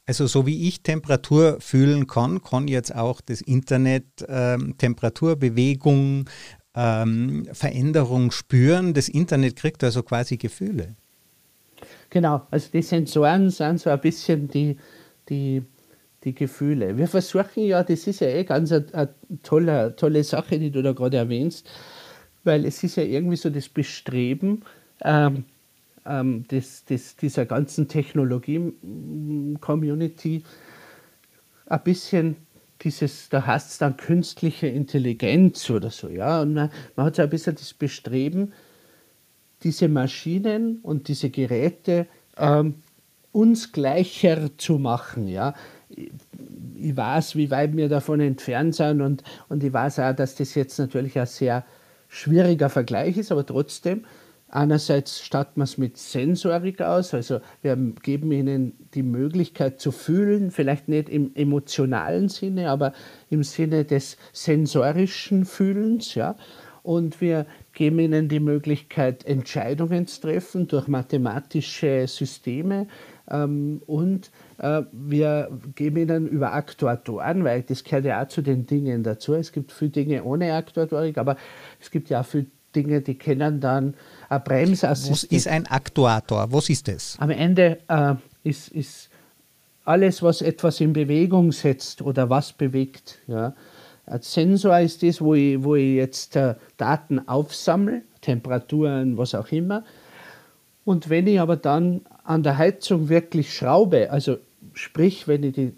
Also 0.06 0.26
so 0.26 0.46
wie 0.46 0.68
ich 0.68 0.82
Temperatur 0.82 1.58
fühlen 1.60 2.06
kann, 2.06 2.42
kann 2.42 2.66
jetzt 2.68 2.94
auch 2.94 3.20
das 3.20 3.40
Internet 3.40 4.04
ähm, 4.28 4.76
Temperatur, 4.76 5.36
Bewegung, 5.36 6.28
ähm, 6.74 7.46
Veränderung 7.52 8.30
spüren. 8.30 8.94
Das 8.94 9.08
Internet 9.08 9.56
kriegt 9.56 9.84
also 9.84 10.02
quasi 10.02 10.36
Gefühle. 10.36 10.96
Genau, 12.10 12.46
also 12.50 12.68
die 12.72 12.82
Sensoren 12.82 13.50
sind 13.50 13.80
so 13.80 13.90
ein 13.90 14.00
bisschen 14.00 14.48
die, 14.48 14.76
die, 15.28 15.62
die 16.24 16.34
Gefühle. 16.34 16.96
Wir 16.96 17.08
versuchen 17.08 17.64
ja, 17.64 17.82
das 17.82 18.06
ist 18.06 18.20
ja 18.20 18.28
eh 18.28 18.44
ganz 18.44 18.72
eine, 18.72 18.86
eine 18.92 19.14
tolle, 19.42 19.96
tolle 19.96 20.24
Sache, 20.24 20.58
die 20.58 20.70
du 20.70 20.82
da 20.82 20.92
gerade 20.92 21.16
erwähnst, 21.16 21.70
weil 22.44 22.66
es 22.66 22.82
ist 22.82 22.96
ja 22.96 23.04
irgendwie 23.04 23.36
so 23.36 23.50
das 23.50 23.68
Bestreben, 23.68 24.64
ähm, 25.04 25.44
ähm, 26.06 26.46
des, 26.48 26.84
des, 26.84 27.16
dieser 27.16 27.46
ganzen 27.46 27.88
Technologie-Community 27.88 30.44
ein 31.66 31.82
bisschen 31.82 32.36
dieses, 32.82 33.28
da 33.28 33.46
heißt 33.46 33.70
es 33.70 33.78
dann 33.78 33.96
künstliche 33.96 34.66
Intelligenz 34.66 35.70
oder 35.70 35.90
so, 35.90 36.08
ja. 36.08 36.42
Und 36.42 36.54
man, 36.54 36.70
man 36.96 37.06
hat 37.06 37.16
so 37.16 37.22
ein 37.22 37.30
bisschen 37.30 37.54
das 37.54 37.74
Bestreben, 37.74 38.52
diese 39.62 39.88
Maschinen 39.88 40.80
und 40.82 41.08
diese 41.08 41.30
Geräte 41.30 42.06
ähm, 42.36 42.74
uns 43.30 43.72
gleicher 43.72 44.56
zu 44.58 44.78
machen, 44.78 45.28
ja. 45.28 45.54
Ich 45.88 46.96
weiß, 46.96 47.36
wie 47.36 47.50
weit 47.50 47.76
wir 47.76 47.88
davon 47.88 48.20
entfernt 48.20 48.74
sind 48.74 49.00
und, 49.00 49.22
und 49.48 49.62
ich 49.62 49.72
weiß 49.72 50.00
auch, 50.00 50.14
dass 50.14 50.34
das 50.34 50.54
jetzt 50.54 50.78
natürlich 50.78 51.18
ein 51.18 51.26
sehr 51.26 51.64
schwieriger 52.08 52.68
Vergleich 52.68 53.16
ist, 53.16 53.30
aber 53.30 53.46
trotzdem, 53.46 54.04
einerseits 54.52 55.24
statten 55.24 55.60
wir 55.60 55.64
es 55.64 55.78
mit 55.78 55.96
Sensorik 55.96 56.80
aus, 56.80 57.14
also 57.14 57.40
wir 57.62 57.76
geben 58.02 58.30
ihnen 58.30 58.74
die 58.94 59.02
Möglichkeit 59.02 59.80
zu 59.80 59.90
fühlen, 59.90 60.50
vielleicht 60.50 60.88
nicht 60.88 61.08
im 61.08 61.34
emotionalen 61.34 62.28
Sinne, 62.28 62.70
aber 62.70 62.92
im 63.30 63.42
Sinne 63.42 63.84
des 63.84 64.16
sensorischen 64.32 65.44
Fühlens, 65.44 66.14
ja. 66.14 66.36
Und 66.84 67.20
wir 67.20 67.46
geben 67.74 68.00
ihnen 68.00 68.28
die 68.28 68.40
Möglichkeit, 68.40 69.24
Entscheidungen 69.24 70.08
zu 70.08 70.20
treffen 70.20 70.66
durch 70.66 70.88
mathematische 70.88 72.08
Systeme. 72.08 72.88
Ähm, 73.30 73.82
und 73.86 74.32
äh, 74.58 74.82
wir 74.90 75.48
geben 75.76 75.98
ihnen 75.98 76.26
über 76.26 76.54
Aktuatoren, 76.54 77.44
weil 77.44 77.62
das 77.62 77.84
gehört 77.84 78.04
ja 78.04 78.20
auch 78.20 78.28
zu 78.28 78.42
den 78.42 78.66
Dingen 78.66 79.04
dazu. 79.04 79.34
Es 79.34 79.52
gibt 79.52 79.70
viele 79.70 79.92
Dinge 79.92 80.24
ohne 80.24 80.54
Aktuatorik, 80.54 81.18
aber 81.18 81.36
es 81.80 81.92
gibt 81.92 82.10
ja 82.10 82.22
auch 82.22 82.26
viele 82.26 82.46
Dinge, 82.74 83.00
die 83.00 83.16
kennen 83.16 83.60
dann 83.60 83.94
ein 84.28 84.42
Bremsassistent. 84.42 85.12
Was 85.12 85.24
ist 85.24 85.48
ein 85.48 85.66
Aktuator? 85.66 86.52
Was 86.52 86.68
ist 86.68 86.88
das? 86.88 87.16
Am 87.18 87.30
Ende 87.30 87.78
äh, 87.88 88.14
ist, 88.42 88.68
ist 88.68 89.10
alles, 89.84 90.22
was 90.22 90.42
etwas 90.42 90.80
in 90.80 90.92
Bewegung 90.92 91.52
setzt 91.52 92.02
oder 92.02 92.30
was 92.30 92.52
bewegt. 92.52 93.18
Ja. 93.26 93.54
Ein 94.06 94.22
Sensor 94.22 94.78
ist 94.80 95.02
das, 95.02 95.20
wo 95.20 95.34
ich, 95.34 95.62
wo 95.62 95.74
ich 95.74 95.96
jetzt 95.96 96.36
äh, 96.36 96.54
Daten 96.76 97.26
aufsammle, 97.28 98.02
Temperaturen, 98.20 99.16
was 99.16 99.34
auch 99.34 99.50
immer. 99.52 99.84
Und 100.84 101.08
wenn 101.08 101.26
ich 101.26 101.40
aber 101.40 101.56
dann 101.56 102.02
an 102.24 102.42
der 102.42 102.58
Heizung 102.58 103.08
wirklich 103.08 103.54
schraube, 103.54 104.10
also 104.10 104.38
sprich, 104.72 105.28
wenn 105.28 105.44
ich 105.44 105.54
die, 105.54 105.72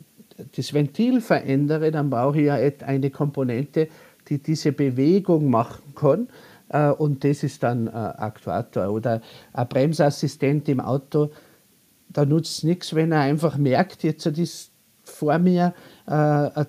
das 0.57 0.73
Ventil 0.73 1.21
verändere, 1.21 1.91
dann 1.91 2.11
brauche 2.11 2.39
ich 2.39 2.47
ja 2.47 2.55
eine 2.87 3.11
Komponente, 3.11 3.89
die 4.29 4.39
diese 4.39 4.73
Bewegung 4.73 5.51
machen 5.51 5.95
kann. 5.95 6.29
Äh, 6.69 6.91
und 6.91 7.25
das 7.25 7.43
ist 7.43 7.63
dann 7.63 7.89
Aktuator. 7.89 8.91
Oder 8.91 9.21
ein 9.53 9.69
Bremsassistent 9.69 10.69
im 10.69 10.81
Auto, 10.81 11.31
da 12.09 12.25
nutzt 12.25 12.59
es 12.59 12.63
nichts, 12.63 12.95
wenn 12.95 13.13
er 13.13 13.21
einfach 13.21 13.57
merkt, 13.57 14.03
jetzt 14.05 14.27
ist 14.27 14.71
vor 15.03 15.39
mir 15.39 15.75
äh, 16.07 16.65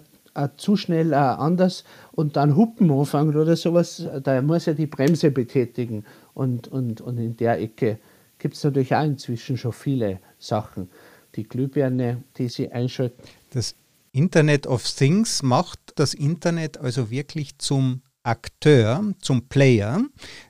zu 0.58 0.76
schnell 0.76 1.14
äh, 1.14 1.16
anders 1.16 1.86
und 2.12 2.36
dann 2.36 2.56
hupen 2.56 2.92
anfangen 2.92 3.36
oder 3.36 3.56
sowas, 3.56 4.06
da 4.22 4.42
muss 4.42 4.68
er 4.68 4.74
die 4.74 4.86
Bremse 4.88 5.32
betätigen. 5.32 6.04
Und, 6.34 6.68
und, 6.68 7.00
und 7.02 7.18
in 7.18 7.38
der 7.38 7.60
Ecke 7.60 8.00
gibt 8.38 8.56
es 8.56 8.64
natürlich 8.64 8.94
auch 8.94 9.06
inzwischen 9.06 9.58
schon 9.58 9.72
viele 9.72 10.20
Sachen. 10.38 10.90
Die 11.36 11.44
Glühbirne, 11.44 12.24
die 12.38 12.50
sie 12.50 12.70
einschalten. 12.72 13.22
Das 13.52 13.76
Internet 14.12 14.68
of 14.68 14.84
Things 14.84 15.42
macht 15.42 15.80
das 15.96 16.14
Internet 16.14 16.78
also 16.78 17.10
wirklich 17.10 17.58
zum 17.58 18.02
Akteur, 18.26 19.14
zum 19.20 19.48
Player, 19.48 20.02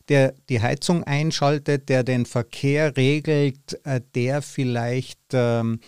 der 0.07 0.33
die 0.49 0.61
Heizung 0.61 1.03
einschaltet, 1.03 1.89
der 1.89 2.03
den 2.03 2.25
Verkehr 2.25 2.95
regelt, 2.95 3.79
äh, 3.83 3.99
der 4.15 4.41
vielleicht 4.41 5.19
ähm, 5.33 5.79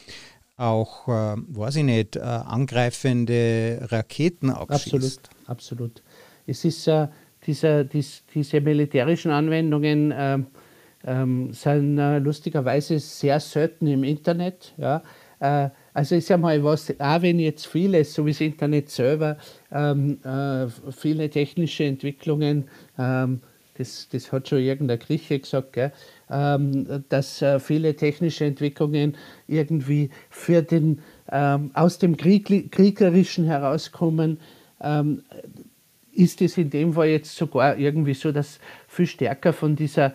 auch, 0.58 1.08
äh, 1.08 1.36
weiß 1.38 1.77
ich 1.77 1.84
nicht, 1.84 2.15
äh, 2.15 2.20
angreifende 2.20 3.88
Raketen 3.89 4.50
abschießt. 4.50 4.96
Absolut, 4.96 5.20
absolut. 5.46 6.03
Es 6.46 6.65
ist 6.65 6.88
äh, 6.88 7.08
dieser, 7.46 7.84
dies, 7.84 8.24
diese 8.34 8.60
militärischen 8.60 9.32
Anwendungen 9.32 10.12
äh, 10.12 10.39
äh, 11.03 11.53
sind 11.53 11.98
lustigerweise 12.24 13.00
sehr 13.00 13.39
selten 13.39 13.88
im 13.88 14.03
Internet. 14.03 14.74
Ja. 14.77 15.03
Also 15.98 16.13
ist 16.13 16.30
ja 16.30 16.38
mal 16.38 16.63
was, 16.63 16.94
auch 17.00 17.22
wenn 17.24 17.39
jetzt 17.39 17.66
vieles, 17.66 18.13
so 18.13 18.24
wie 18.27 18.30
das 18.30 18.42
Internet 18.42 18.92
selber, 18.92 19.36
ähm, 19.72 20.20
äh, 20.24 20.68
viele 20.92 21.27
technische 21.27 21.86
Entwicklungen, 21.86 22.66
ähm, 23.00 23.42
das, 23.80 24.08
das 24.12 24.32
hat 24.32 24.48
schon 24.48 24.60
irgendein 24.60 25.00
Grieche 25.00 25.39
gesagt, 25.39 25.74
gell, 25.74 25.92
ähm, 26.30 27.04
dass 27.10 27.42
äh, 27.42 27.60
viele 27.60 27.96
technische 27.96 28.46
Entwicklungen 28.46 29.18
irgendwie 29.48 30.12
für 30.30 30.62
den, 30.62 31.00
ähm, 31.32 31.72
aus 31.74 31.98
dem 31.98 32.16
Krieg, 32.16 32.72
Kriegerischen 32.72 33.46
herauskommen, 33.46 34.39
ähm, 34.80 35.24
ist 36.13 36.44
es 36.44 36.60
in 36.60 36.70
dem 36.70 36.94
Fall 36.94 37.08
jetzt 37.08 37.36
sogar 37.36 37.75
irgendwie 37.75 38.13
so, 38.13 38.32
dass 38.32 38.60
viel 38.88 39.08
stärker 39.08 39.51
von 39.51 39.75
dieser 39.75 40.13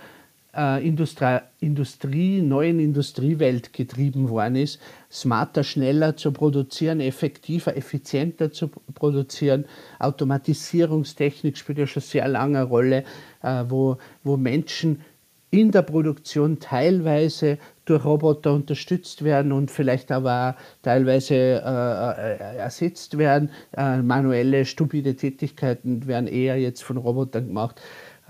äh, 0.57 0.87
Industrie, 0.87 1.41
Industrie, 1.61 2.43
neuen 2.43 2.79
Industriewelt 2.79 3.73
getrieben 3.73 4.29
worden 4.29 4.57
ist, 4.57 4.81
smarter, 5.11 5.65
schneller 5.65 6.17
zu 6.17 6.33
produzieren, 6.33 7.01
effektiver, 7.01 7.77
effizienter 7.77 8.51
zu 8.53 8.69
produzieren. 8.69 9.65
Automatisierungstechnik 9.99 11.57
spielt 11.57 11.79
ja 11.79 11.87
schon 11.87 12.03
sehr 12.03 12.29
lange 12.29 12.59
eine 12.59 12.69
Rolle, 12.69 13.05
äh, 13.43 13.65
wo, 13.69 13.99
wo 14.23 14.37
Menschen 14.37 15.03
in 15.51 15.71
der 15.71 15.83
Produktion 15.83 16.61
teilweise 16.61 17.59
durch 17.85 18.05
Roboter 18.05 18.55
unterstützt 18.55 19.23
werden 19.23 19.53
und 19.53 19.71
vielleicht 19.71 20.11
aber 20.11 20.57
teilweise 20.83 21.35
äh, 21.35 21.57
äh, 21.59 22.57
ersetzt 22.57 23.19
werden. 23.19 23.51
Äh, 23.77 23.99
manuelle, 23.99 24.65
stupide 24.65 25.15
Tätigkeiten 25.15 26.07
werden 26.07 26.27
eher 26.27 26.59
jetzt 26.59 26.83
von 26.83 26.97
Robotern 26.97 27.49
gemacht. 27.49 27.83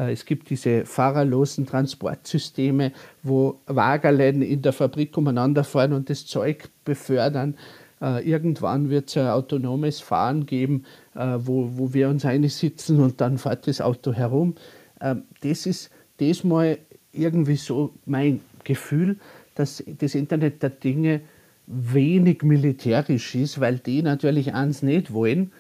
Äh, 0.03 0.13
es 0.13 0.25
gibt 0.25 0.51
diese 0.51 0.85
fahrerlosen 0.85 1.67
Transportsysteme, 1.67 2.93
wo 3.23 3.61
Wagerläden 3.67 4.43
in 4.43 4.63
der 4.63 4.73
Fabrik 4.73 5.17
umeinander 5.17 5.65
fahren 5.65 5.93
und 5.93 6.11
das 6.11 6.27
Zeug 6.27 6.69
befördern. 6.85 7.55
Äh, 8.01 8.29
irgendwann 8.29 8.91
wird 8.91 9.09
es 9.09 9.17
ein 9.17 9.29
autonomes 9.29 10.01
Fahren 10.01 10.47
geben, 10.47 10.85
äh, 11.15 11.39
wo, 11.39 11.71
wo 11.77 11.95
wir 11.95 12.09
uns 12.09 12.27
sitzen 12.59 13.01
und 13.01 13.21
dann 13.21 13.39
fährt 13.39 13.67
das 13.67 13.81
Auto 13.81 14.13
herum. 14.13 14.55
Ähm, 15.01 15.23
das 15.43 15.67
ist 15.67 15.91
das 16.19 16.45
mal 16.45 16.79
irgendwie 17.13 17.57
so 17.57 17.93
mein 18.07 18.41
Gefühl, 18.65 19.19
dass 19.55 19.85
das 19.99 20.15
Internet 20.15 20.63
der 20.63 20.71
Dinge 20.71 21.21
wenig 21.67 22.43
militärisch 22.43 23.35
ist, 23.35 23.61
weil 23.61 23.79
die 23.79 24.03
natürlich 24.03 24.55
eins 24.55 24.83
nicht 24.83 25.13
wollen. 25.13 25.53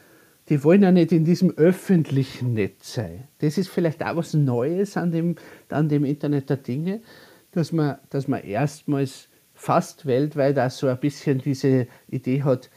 Die 0.48 0.64
wollen 0.64 0.82
ja 0.82 0.90
nicht 0.90 1.12
in 1.12 1.24
diesem 1.24 1.50
öffentlichen 1.50 2.54
Netz 2.54 2.94
sein. 2.94 3.28
Das 3.38 3.58
ist 3.58 3.68
vielleicht 3.68 4.02
auch 4.02 4.16
was 4.16 4.34
Neues 4.34 4.96
an 4.96 5.12
dem, 5.12 5.36
an 5.68 5.88
dem 5.88 6.04
Internet 6.04 6.50
der 6.50 6.56
Dinge, 6.56 7.00
dass 7.52 7.72
man, 7.72 7.98
dass 8.10 8.28
man 8.28 8.42
erstmals 8.42 9.28
fast 9.54 10.06
weltweit 10.06 10.58
auch 10.58 10.70
so 10.70 10.88
ein 10.88 10.98
bisschen 10.98 11.38
diese 11.38 11.86
Idee 12.08 12.42
hat, 12.42 12.70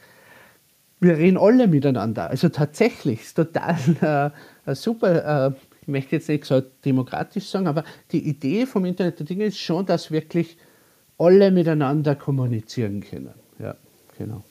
wir 1.00 1.18
reden 1.18 1.36
alle 1.36 1.66
miteinander. 1.68 2.30
Also 2.30 2.48
tatsächlich, 2.48 3.20
ist 3.22 3.34
total 3.34 4.32
äh, 4.66 4.74
super. 4.74 5.48
Äh, 5.48 5.52
ich 5.82 5.88
möchte 5.88 6.16
jetzt 6.16 6.28
nicht 6.28 6.44
so 6.44 6.60
demokratisch 6.84 7.48
sagen, 7.48 7.66
aber 7.66 7.84
die 8.10 8.28
Idee 8.28 8.66
vom 8.66 8.84
Internet 8.84 9.20
der 9.20 9.26
Dinge 9.26 9.44
ist 9.44 9.58
schon, 9.58 9.86
dass 9.86 10.10
wirklich 10.10 10.56
alle 11.18 11.50
miteinander 11.50 12.16
kommunizieren 12.16 13.00
können. 13.00 13.34
Ja, 13.58 13.76
genau. 14.18 14.42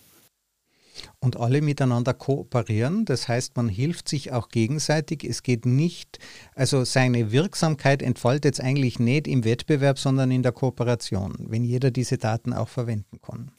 Und 1.19 1.37
alle 1.37 1.61
miteinander 1.61 2.13
kooperieren, 2.13 3.05
das 3.05 3.27
heißt, 3.27 3.55
man 3.57 3.69
hilft 3.69 4.09
sich 4.09 4.31
auch 4.31 4.49
gegenseitig. 4.49 5.23
Es 5.23 5.43
geht 5.43 5.65
nicht, 5.65 6.19
also 6.55 6.83
seine 6.83 7.31
Wirksamkeit 7.31 8.01
entfaltet 8.01 8.55
es 8.55 8.59
eigentlich 8.59 8.99
nicht 8.99 9.27
im 9.27 9.43
Wettbewerb, 9.43 9.99
sondern 9.99 10.31
in 10.31 10.43
der 10.43 10.51
Kooperation, 10.51 11.35
wenn 11.39 11.63
jeder 11.63 11.91
diese 11.91 12.17
Daten 12.17 12.53
auch 12.53 12.69
verwenden 12.69 13.19
kann. 13.21 13.51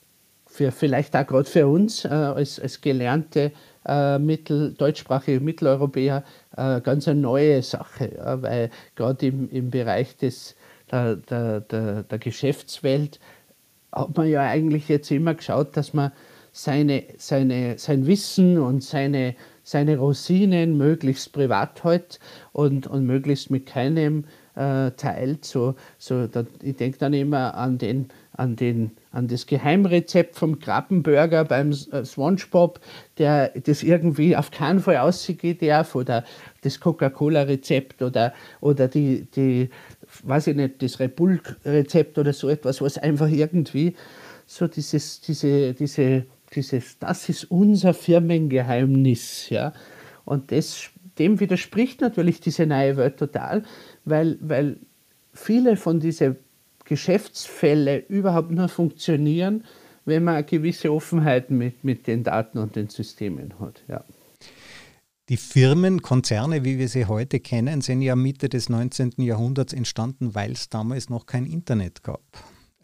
Für, 0.47 0.73
vielleicht 0.73 1.15
auch 1.15 1.27
gerade 1.27 1.49
für 1.49 1.67
uns 1.67 2.05
äh, 2.05 2.09
als, 2.09 2.59
als 2.59 2.81
gelernte 2.81 3.53
äh, 3.85 4.19
Mittel, 4.19 4.73
deutschsprachige 4.73 5.41
Mitteleuropäer 5.41 6.25
äh, 6.57 6.81
ganz 6.81 7.07
eine 7.09 7.21
neue 7.21 7.63
Sache, 7.63 8.13
ja, 8.17 8.41
weil 8.41 8.71
gerade 8.95 9.27
im, 9.27 9.51
im 9.51 9.71
Bereich 9.71 10.17
des, 10.17 10.57
der, 10.91 11.17
der, 11.17 11.61
der, 11.61 12.03
der 12.05 12.19
Geschäftswelt 12.19 13.21
hat 13.93 14.17
man 14.17 14.29
ja 14.29 14.43
eigentlich 14.43 14.89
jetzt 14.89 15.11
immer 15.11 15.35
geschaut, 15.35 15.77
dass 15.77 15.95
man 15.95 16.13
seine, 16.57 17.05
seine, 17.19 17.77
sein 17.77 18.07
Wissen 18.07 18.59
und 18.59 18.83
seine, 18.83 19.35
seine 19.63 19.99
Rosinen 19.99 20.79
möglichst 20.79 21.33
privat 21.35 21.85
hält 21.85 22.19
und, 22.53 22.87
und 22.87 23.05
möglichst 23.05 23.51
mit 23.51 23.67
keinem 23.67 24.25
äh, 24.55 24.91
teilt. 24.93 25.45
So, 25.45 25.75
so, 25.99 26.27
da, 26.27 26.47
ich 26.63 26.77
denke 26.77 26.97
dann 26.97 27.13
immer 27.13 27.55
an 27.55 27.77
den 27.77 28.09
an, 28.33 28.57
den, 28.57 28.91
an 29.13 29.29
das 29.29 29.47
Geheimrezept 29.47 30.37
vom 30.37 30.59
Krabbenburger 30.59 31.45
beim 31.45 31.73
äh, 31.73 32.05
SpongeBob, 32.05 32.81
der 33.19 33.49
das 33.49 33.83
irgendwie 33.83 34.37
auf 34.37 34.51
keinen 34.51 34.81
Fall 34.81 34.99
aussehen 34.99 35.59
darf, 35.59 35.95
oder 35.95 36.25
das 36.63 36.81
Coca-Cola-Rezept 36.81 38.03
oder, 38.03 38.35
oder 38.61 38.89
die, 38.89 39.27
die, 39.35 39.71
weiß 40.23 40.49
ich 40.49 40.57
nicht, 40.57 40.83
das 40.83 41.01
Repulk-Rezept 41.01 42.19
oder 42.19 42.35
so 42.35 42.49
etwas, 42.49 42.83
was 42.83 42.99
einfach 42.99 43.29
irgendwie 43.29 43.95
so 44.47 44.67
dieses, 44.67 45.23
diese, 45.23 45.73
diese, 45.73 46.27
dieses, 46.57 46.99
das 46.99 47.29
ist 47.29 47.45
unser 47.45 47.95
Firmengeheimnis, 47.95 49.51
ja. 49.51 49.73
Und 50.25 50.51
das, 50.51 50.91
dem 51.19 51.39
widerspricht 51.39 52.01
natürlich 52.01 52.41
diese 52.41 52.67
neue 52.67 52.97
Welt 52.97 53.19
total, 53.19 53.63
weil, 54.05 54.39
weil 54.41 54.79
viele 55.33 55.77
von 55.77 56.01
diesen 56.01 56.37
Geschäftsfällen 56.85 58.03
überhaupt 58.09 58.51
nur 58.51 58.69
funktionieren, 58.69 59.65
wenn 60.05 60.25
man 60.25 60.37
eine 60.37 60.45
gewisse 60.45 60.93
Offenheit 60.93 61.51
mit, 61.51 61.85
mit 61.85 62.07
den 62.07 62.25
Daten 62.25 62.59
und 62.59 62.77
den 62.77 62.89
Systemen 62.89 63.55
hat. 63.61 63.83
Ja. 63.89 64.05
Die 65.29 65.37
Firmen, 65.37 66.03
Konzerne, 66.03 66.65
wie 66.65 66.79
wir 66.79 66.89
sie 66.89 67.07
heute 67.07 67.41
kennen, 67.41 67.81
sind 67.81 68.01
ja 68.01 68.15
Mitte 68.15 68.49
des 68.49 68.69
19. 68.69 69.15
Jahrhunderts 69.19 69.73
entstanden, 69.73 70.37
weil 70.37 70.53
es 70.53 70.69
damals 70.69 71.11
noch 71.11 71.27
kein 71.27 71.47
Internet 71.47 72.05
gab. 72.05 72.23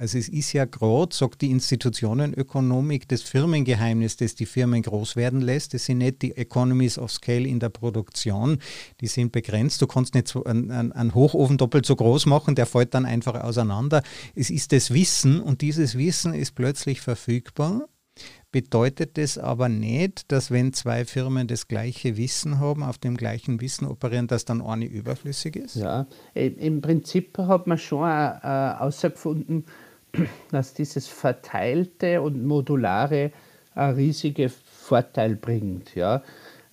Also 0.03 0.19
es 0.19 0.29
ist 0.29 0.53
ja 0.53 0.65
gerade, 0.65 1.15
sagt 1.15 1.43
die 1.43 1.53
Institutionenökonomik, 1.53 3.07
das 3.07 3.23
Firmengeheimnis, 3.23 4.17
das 4.17 4.35
die 4.35 4.47
Firmen 4.47 4.83
groß 4.83 5.15
werden 5.15 5.41
lässt. 5.41 5.75
Das 5.75 5.85
sind 5.85 5.99
nicht 5.99 6.23
die 6.23 6.37
Economies 6.37 6.99
of 6.99 7.13
Scale 7.13 7.47
in 7.47 7.61
der 7.61 7.69
Produktion, 7.69 8.59
die 9.01 9.07
sind 9.07 9.31
begrenzt. 9.31 9.81
Du 9.81 9.87
kannst 9.87 10.17
nicht 10.17 10.35
einen, 10.45 11.15
Hochofen 11.15 11.57
doppelt 11.57 11.87
so 11.87 11.95
groß 11.95 12.27
machen, 12.27 12.57
der 12.57 12.67
fällt 12.67 12.95
dann 12.95 13.05
einfach 13.05 13.45
auseinander. 13.45 14.03
Es 14.35 14.51
ist 14.51 14.73
das 14.73 14.93
Wissen 14.93 15.39
und 15.39 15.61
dieses 15.61 15.97
Wissen 15.97 16.35
ist 16.35 16.57
plötzlich 16.57 17.01
verfügbar 17.01 17.87
bedeutet 18.51 19.17
das 19.17 19.39
aber 19.39 19.71
nicht, 19.71 20.31
dass 20.31 20.51
wenn 20.51 20.75
zwei 20.75 21.07
Firmen 21.07 21.47
das 21.47 21.69
gleiche 21.69 22.19
Wissen 22.19 22.61
haben, 22.61 22.83
auf 22.83 22.99
dem 22.99 23.17
gleichen 23.17 23.63
Wissen 23.63 23.87
operieren, 23.87 24.27
dass 24.27 24.45
dann 24.45 24.61
eine 24.61 24.85
überflüssig 24.85 25.57
ist? 25.57 25.77
Ja, 25.77 26.07
im 26.35 26.83
Prinzip 26.83 27.39
hat 27.39 27.67
man 27.67 27.79
schon 27.79 28.07
herausgefunden, 28.07 29.65
dass 30.51 30.75
dieses 30.75 31.09
Verteilte 31.09 32.21
und 32.23 32.45
Modulare 32.45 33.33
einen 33.75 33.97
riesigen 33.97 34.51
Vorteil 34.51 35.37
bringt. 35.37 35.95
Ja? 35.95 36.23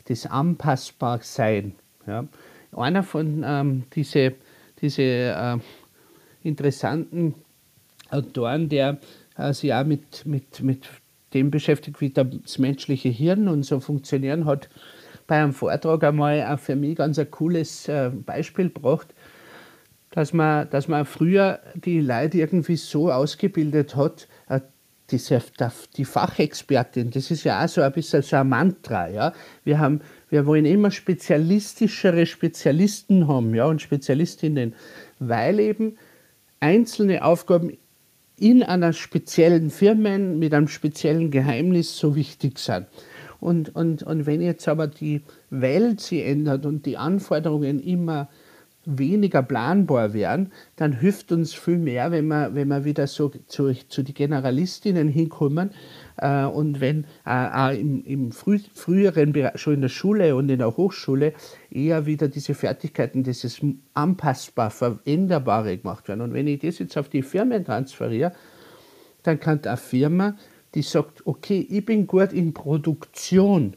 Das 0.06 0.26
Anpassbarsein. 0.26 1.76
Ja? 2.06 2.26
Einer 2.76 3.04
von 3.04 3.44
ähm, 3.46 3.84
diesen 3.94 4.34
diese, 4.82 5.02
äh, 5.02 5.58
interessanten 6.44 7.36
Autoren, 8.10 8.70
der 8.70 8.98
äh, 9.38 9.54
sich 9.54 9.74
auch 9.74 9.86
mit, 9.86 10.26
mit, 10.26 10.62
mit 10.62 10.88
dem 11.34 11.52
beschäftigt, 11.52 12.02
wie 12.02 12.10
das 12.10 12.58
menschliche 12.58 13.10
Hirn 13.10 13.48
und 13.48 13.64
so 13.64 13.80
funktionieren, 13.80 14.46
hat 14.46 14.70
bei 15.28 15.42
einem 15.42 15.54
Vortrag 15.54 16.04
einmal 16.04 16.44
auch 16.44 16.60
für 16.60 16.76
mich 16.76 16.96
ganz 16.96 17.20
ein 17.20 17.30
cooles 17.30 17.88
äh, 17.88 18.10
Beispiel 18.10 18.70
gebracht, 18.70 19.14
dass 20.12 20.34
man, 20.34 20.70
dass 20.70 20.88
man 20.88 21.06
früher 21.06 21.60
die 21.76 22.02
Leute 22.02 22.40
irgendwie 22.40 22.76
so 22.76 23.12
ausgebildet 23.12 23.96
hat, 23.96 24.28
äh, 24.48 24.60
diese, 25.12 25.42
die 25.98 26.06
Fachexpertin, 26.06 27.10
das 27.10 27.32
ist 27.32 27.44
ja 27.44 27.64
auch 27.64 27.68
so 27.68 27.82
ein 27.82 27.92
bisschen 27.92 28.22
so 28.22 28.36
ein 28.36 28.50
Mantra. 28.50 29.10
Ja? 29.10 29.34
Wir, 29.64 29.80
haben, 29.80 30.02
wir 30.30 30.46
wollen 30.46 30.66
immer 30.66 30.92
spezialistischere 30.92 32.26
Spezialisten 32.26 33.28
haben 33.28 33.54
ja, 33.56 33.66
und 33.66 33.82
Spezialistinnen, 33.82 34.76
weil 35.20 35.60
eben 35.60 35.98
einzelne 36.60 37.24
Aufgaben 37.24 37.78
in 38.38 38.64
einer 38.64 38.94
speziellen 38.94 39.70
Firma 39.70 40.18
mit 40.18 40.54
einem 40.54 40.68
speziellen 40.68 41.32
Geheimnis 41.32 41.98
so 41.98 42.16
wichtig 42.16 42.60
sind. 42.60 42.86
Und, 43.40 43.76
und, 43.76 44.04
und 44.04 44.26
wenn 44.26 44.42
jetzt 44.42 44.68
aber 44.68 44.88
die 44.88 45.22
Welt 45.50 46.02
sich 46.02 46.26
ändert 46.26 46.66
und 46.66 46.86
die 46.86 46.98
Anforderungen 46.98 47.80
immer 47.80 48.30
weniger 48.98 49.44
planbar 49.44 50.14
werden, 50.14 50.52
dann 50.76 50.94
hilft 50.94 51.32
uns 51.32 51.54
viel 51.54 51.78
mehr, 51.78 52.12
wenn 52.12 52.28
wir, 52.28 52.54
wenn 52.56 52.68
wir 52.68 52.86
wieder 52.86 53.08
so 53.08 53.30
zu, 53.48 53.74
zu 53.88 54.04
den 54.04 54.14
Generalistinnen 54.14 55.08
hinkommen 55.08 55.72
äh, 56.18 56.46
und 56.46 56.82
wenn 56.82 57.06
äh, 57.26 57.80
im, 57.80 58.04
im 58.04 58.32
früh, 58.32 58.60
früheren 58.74 59.34
schon 59.56 59.76
in 59.76 59.82
der 59.82 59.90
Schule 59.90 60.36
und 60.36 60.50
in 60.50 60.60
der 60.60 60.76
Hochschule 60.76 61.34
eher 61.70 62.06
wieder 62.06 62.28
diese 62.28 62.54
Fertigkeiten, 62.54 63.24
dieses 63.24 63.62
anpassbar, 63.94 64.72
veränderbare 64.72 65.78
gemacht 65.78 66.08
werden. 66.08 66.22
Und 66.22 66.34
wenn 66.34 66.48
ich 66.48 66.60
das 66.60 66.80
jetzt 66.80 66.98
auf 66.98 67.10
die 67.10 67.22
Firmen 67.22 67.64
transferiere, 67.64 68.34
dann 69.24 69.40
kann 69.40 69.64
eine 69.64 69.78
Firma, 69.78 70.36
die 70.76 70.82
sagt, 70.82 71.26
okay, 71.26 71.66
ich 71.70 71.86
bin 71.86 72.08
gut 72.08 72.32
in 72.34 72.54
Produktion, 72.54 73.76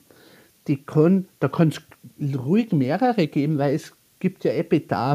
die 0.69 0.83
kann, 0.83 1.27
da 1.41 1.49
kann 1.49 1.69
es 1.69 1.81
ruhig 2.39 2.73
mehrere 2.73 3.27
geben, 3.27 3.59
weil 3.59 3.75
es 3.75 3.93
gibt 4.23 4.45
ja 4.45 4.53
eh 4.53 4.65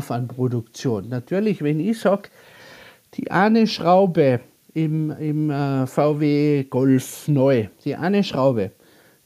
an 0.09 0.27
Produktion. 0.27 1.07
Natürlich, 1.07 1.61
wenn 1.61 1.79
ich 1.79 1.97
sage, 1.97 2.27
die 3.13 3.31
eine 3.31 3.65
Schraube 3.65 4.41
im, 4.73 5.11
im 5.11 5.49
äh, 5.49 5.87
VW 5.87 6.65
Golf 6.65 7.29
neu, 7.29 7.67
die 7.85 7.95
eine 7.95 8.25
Schraube, 8.25 8.71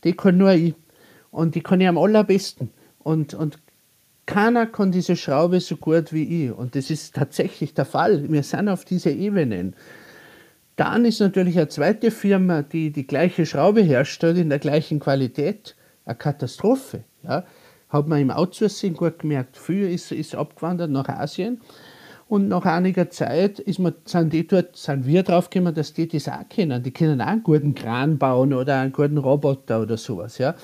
die 0.03 0.13
kann 0.13 0.37
nur 0.37 0.51
ich. 0.51 0.75
Und 1.31 1.55
die 1.55 1.61
kann 1.61 1.81
ich 1.81 1.87
am 1.87 1.97
allerbesten. 1.97 2.69
Und, 2.99 3.33
und 3.33 3.57
keiner 4.27 4.67
kann 4.67 4.91
diese 4.91 5.15
Schraube 5.15 5.59
so 5.59 5.77
gut 5.77 6.13
wie 6.13 6.45
ich. 6.45 6.51
Und 6.51 6.75
das 6.75 6.91
ist 6.91 7.15
tatsächlich 7.15 7.73
der 7.73 7.85
Fall. 7.85 8.31
Wir 8.31 8.43
sind 8.43 8.69
auf 8.69 8.85
diese 8.85 9.09
Ebenen. 9.09 9.75
Dann 10.75 11.05
ist 11.05 11.21
natürlich 11.21 11.57
eine 11.57 11.69
zweite 11.69 12.11
Firma, 12.11 12.61
die 12.61 12.91
die 12.91 13.07
gleiche 13.07 13.47
Schraube 13.47 13.81
herstellt 13.81 14.37
in 14.37 14.49
der 14.49 14.59
gleichen 14.59 14.99
Qualität, 14.99 15.75
eine 16.05 16.15
Katastrophe. 16.15 17.03
Ja 17.23 17.45
hat 17.91 18.07
man 18.07 18.19
im 18.19 18.31
Outsourcing 18.31 18.93
gut 18.93 19.19
gemerkt. 19.19 19.57
Früher 19.57 19.89
ist, 19.89 20.11
ist 20.11 20.35
abgewandert 20.35 20.89
nach 20.89 21.09
Asien 21.09 21.61
und 22.31 22.47
nach 22.47 22.63
einiger 22.63 23.09
Zeit 23.09 23.59
ist 23.59 23.79
man, 23.79 23.93
sind, 24.05 24.31
die 24.31 24.47
dort, 24.47 24.77
sind 24.77 25.05
wir 25.05 25.21
draufgekommen, 25.23 25.75
dass 25.75 25.91
die 25.91 26.07
das 26.07 26.29
auch 26.29 26.47
kennen. 26.47 26.81
Die 26.81 26.91
können 26.91 27.21
auch 27.21 27.27
einen 27.27 27.43
guten 27.43 27.75
Kran 27.75 28.17
bauen 28.17 28.53
oder 28.53 28.79
einen 28.79 28.93
guten 28.93 29.17
Roboter 29.17 29.81
oder 29.81 29.97
sowas. 29.97 30.37
Ja? 30.37 30.55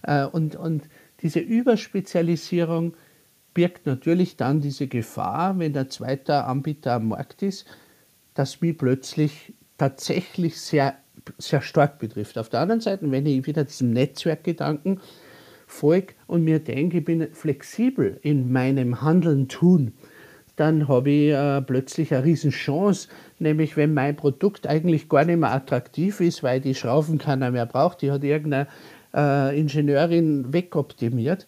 Äh, 0.00 0.24
und, 0.24 0.56
und 0.56 0.84
diese 1.20 1.40
Überspezialisierung 1.40 2.94
birgt 3.52 3.84
natürlich 3.84 4.38
dann 4.38 4.62
diese 4.62 4.86
Gefahr, 4.86 5.58
wenn 5.58 5.74
der 5.74 5.90
zweite 5.90 6.44
Anbieter 6.44 6.94
am 6.94 7.08
Markt 7.08 7.42
ist, 7.42 7.66
dass 8.32 8.62
mich 8.62 8.78
plötzlich 8.78 9.52
tatsächlich 9.76 10.58
sehr, 10.58 10.94
sehr 11.36 11.60
stark 11.60 11.98
betrifft. 11.98 12.38
Auf 12.38 12.48
der 12.48 12.60
anderen 12.60 12.80
Seite, 12.80 13.10
wenn 13.10 13.26
ich 13.26 13.46
wieder 13.46 13.64
diesem 13.64 13.92
Netzwerkgedanken 13.92 14.98
folge 15.72 16.14
und 16.26 16.44
mir 16.44 16.58
denke, 16.58 16.98
ich 16.98 17.04
bin 17.04 17.26
flexibel 17.32 18.18
in 18.22 18.52
meinem 18.52 19.02
Handeln, 19.02 19.48
tun, 19.48 19.92
dann 20.56 20.86
habe 20.86 21.10
ich 21.10 21.32
äh, 21.32 21.62
plötzlich 21.62 22.12
eine 22.12 22.24
Riesenchance, 22.24 23.08
nämlich 23.38 23.76
wenn 23.76 23.94
mein 23.94 24.14
Produkt 24.14 24.66
eigentlich 24.66 25.08
gar 25.08 25.24
nicht 25.24 25.38
mehr 25.38 25.52
attraktiv 25.52 26.20
ist, 26.20 26.42
weil 26.42 26.60
die 26.60 26.74
Schrauben 26.74 27.18
keiner 27.18 27.50
mehr 27.50 27.66
braucht, 27.66 28.02
die 28.02 28.10
hat 28.10 28.22
irgendeine 28.22 28.68
äh, 29.14 29.58
Ingenieurin 29.58 30.52
wegoptimiert, 30.52 31.46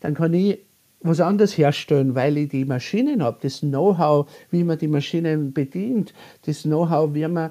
dann 0.00 0.14
kann 0.14 0.32
ich 0.32 0.60
was 1.00 1.20
anderes 1.20 1.58
herstellen, 1.58 2.14
weil 2.14 2.36
ich 2.38 2.48
die 2.48 2.64
Maschinen 2.64 3.22
habe, 3.22 3.38
das 3.42 3.60
Know-how, 3.60 4.30
wie 4.50 4.64
man 4.64 4.78
die 4.78 4.88
Maschinen 4.88 5.52
bedient, 5.52 6.14
das 6.46 6.62
Know-how, 6.62 7.14
wie 7.14 7.26
man 7.28 7.50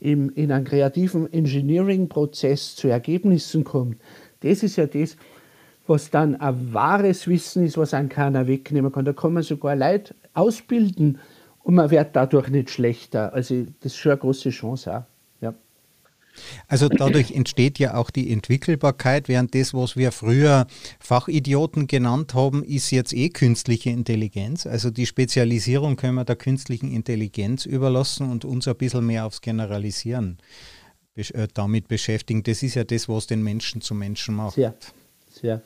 im, 0.00 0.30
in 0.34 0.52
einem 0.52 0.64
kreativen 0.64 1.32
Engineering-Prozess 1.32 2.76
zu 2.76 2.88
Ergebnissen 2.88 3.64
kommt. 3.64 3.96
Das 4.40 4.62
ist 4.62 4.76
ja 4.76 4.86
das, 4.86 5.16
was 5.86 6.10
dann 6.10 6.36
ein 6.36 6.72
wahres 6.72 7.26
Wissen 7.28 7.64
ist, 7.64 7.76
was 7.76 7.94
an 7.94 8.08
keiner 8.08 8.46
wegnehmen 8.46 8.90
kann. 8.90 9.04
Da 9.04 9.12
kann 9.12 9.34
man 9.34 9.42
sogar 9.42 9.76
Leute 9.76 10.14
ausbilden 10.32 11.18
und 11.62 11.74
man 11.74 11.90
wird 11.90 12.14
dadurch 12.14 12.48
nicht 12.48 12.70
schlechter. 12.70 13.32
Also 13.32 13.66
das 13.80 13.92
ist 13.92 13.96
schon 13.96 14.12
eine 14.12 14.20
große 14.20 14.50
Chance 14.50 14.98
auch. 14.98 15.02
Ja. 15.40 15.54
Also 16.68 16.88
dadurch 16.88 17.32
entsteht 17.32 17.78
ja 17.78 17.94
auch 17.94 18.10
die 18.10 18.32
Entwickelbarkeit, 18.32 19.28
während 19.28 19.54
das, 19.54 19.72
was 19.72 19.96
wir 19.96 20.12
früher 20.12 20.66
Fachidioten 21.00 21.86
genannt 21.86 22.34
haben, 22.34 22.64
ist 22.64 22.90
jetzt 22.90 23.12
eh 23.12 23.28
künstliche 23.28 23.90
Intelligenz. 23.90 24.66
Also 24.66 24.90
die 24.90 25.06
Spezialisierung 25.06 25.96
können 25.96 26.14
wir 26.14 26.24
der 26.24 26.36
künstlichen 26.36 26.90
Intelligenz 26.90 27.66
überlassen 27.66 28.30
und 28.30 28.44
uns 28.44 28.66
ein 28.68 28.76
bisschen 28.76 29.06
mehr 29.06 29.26
aufs 29.26 29.40
Generalisieren 29.40 30.38
äh, 31.14 31.48
damit 31.54 31.88
beschäftigen. 31.88 32.42
Das 32.42 32.62
ist 32.62 32.74
ja 32.74 32.84
das, 32.84 33.08
was 33.08 33.26
den 33.26 33.42
Menschen 33.42 33.80
zu 33.80 33.94
Menschen 33.94 34.34
macht. 34.34 34.56
Ja, 34.56 34.74
sehr. 35.30 35.62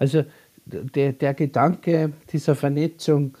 Also 0.00 0.24
der, 0.64 1.12
der 1.12 1.34
Gedanke 1.34 2.12
dieser 2.32 2.56
Vernetzung 2.56 3.36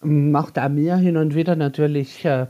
macht 0.00 0.58
auch 0.58 0.68
mir 0.68 0.96
hin 0.96 1.16
und 1.16 1.34
wieder 1.34 1.56
natürlich 1.56 2.24
äh, 2.24 2.46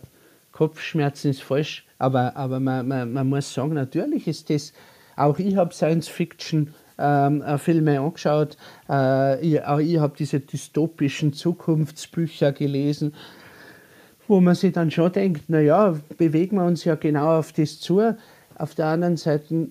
Kopfschmerzen, 0.50 1.30
ist 1.30 1.42
falsch, 1.42 1.86
aber, 1.98 2.36
aber 2.36 2.60
man, 2.60 2.88
man, 2.88 3.12
man 3.12 3.28
muss 3.28 3.54
sagen, 3.54 3.74
natürlich 3.74 4.26
ist 4.26 4.50
das, 4.50 4.72
auch 5.16 5.38
ich 5.38 5.56
habe 5.56 5.72
Science-Fiction 5.72 6.74
ähm, 6.98 7.42
äh, 7.42 7.56
Filme 7.56 8.00
angeschaut, 8.00 8.56
äh, 8.88 9.40
ich, 9.40 9.62
auch 9.64 9.78
ich 9.78 9.98
habe 9.98 10.14
diese 10.18 10.40
dystopischen 10.40 11.32
Zukunftsbücher 11.32 12.52
gelesen, 12.52 13.14
wo 14.26 14.40
man 14.40 14.54
sich 14.56 14.72
dann 14.72 14.90
schon 14.90 15.12
denkt, 15.12 15.48
naja, 15.48 15.96
bewegen 16.18 16.56
wir 16.56 16.64
uns 16.64 16.84
ja 16.84 16.96
genau 16.96 17.38
auf 17.38 17.52
das 17.52 17.80
zu. 17.80 18.16
Auf 18.56 18.74
der 18.74 18.86
anderen 18.86 19.16
Seite 19.16 19.68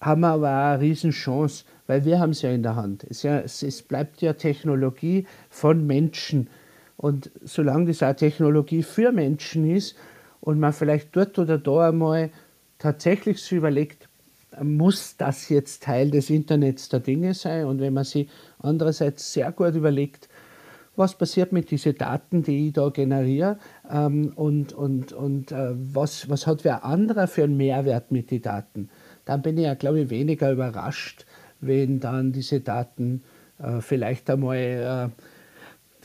haben 0.00 0.20
wir 0.20 0.28
aber 0.28 0.48
auch 0.48 0.74
eine 0.74 0.80
Riesenchance, 0.80 1.64
weil 1.86 2.04
wir 2.04 2.18
haben 2.18 2.30
es 2.30 2.42
ja 2.42 2.50
in 2.50 2.62
der 2.62 2.76
Hand. 2.76 3.04
Es, 3.08 3.22
ja, 3.22 3.38
es, 3.38 3.82
bleibt 3.82 4.20
ja 4.22 4.34
Technologie 4.34 5.26
von 5.50 5.86
Menschen. 5.86 6.48
Und 6.96 7.30
solange 7.44 7.86
das 7.86 8.02
auch 8.02 8.14
Technologie 8.14 8.82
für 8.82 9.12
Menschen 9.12 9.70
ist 9.70 9.96
und 10.40 10.58
man 10.58 10.72
vielleicht 10.72 11.14
dort 11.14 11.38
oder 11.38 11.58
da 11.58 11.88
einmal 11.88 12.30
tatsächlich 12.78 13.42
so 13.42 13.56
überlegt, 13.56 14.08
muss 14.62 15.16
das 15.16 15.48
jetzt 15.48 15.82
Teil 15.82 16.10
des 16.10 16.30
Internets 16.30 16.88
der 16.88 17.00
Dinge 17.00 17.34
sein? 17.34 17.66
Und 17.66 17.80
wenn 17.80 17.92
man 17.92 18.04
sich 18.04 18.28
andererseits 18.58 19.32
sehr 19.32 19.52
gut 19.52 19.74
überlegt, 19.74 20.28
was 20.96 21.14
passiert 21.14 21.52
mit 21.52 21.70
diesen 21.70 21.96
Daten, 21.96 22.42
die 22.42 22.68
ich 22.68 22.72
da 22.72 22.88
generiere 22.88 23.58
ähm, 23.90 24.32
und, 24.34 24.72
und, 24.72 25.12
und 25.12 25.52
äh, 25.52 25.74
was, 25.74 26.30
was 26.30 26.46
hat 26.46 26.64
wer 26.64 26.84
anderer 26.84 27.26
für 27.26 27.44
einen 27.44 27.58
Mehrwert 27.58 28.10
mit 28.10 28.30
den 28.30 28.40
Daten, 28.42 28.88
dann 29.26 29.42
bin 29.42 29.58
ich 29.58 29.64
ja, 29.64 29.74
glaube 29.74 30.00
ich, 30.00 30.10
weniger 30.10 30.50
überrascht, 30.50 31.26
wenn 31.60 32.00
dann 32.00 32.32
diese 32.32 32.60
Daten 32.60 33.22
äh, 33.58 33.80
vielleicht 33.80 34.30
einmal 34.30 34.56
äh, 34.56 35.22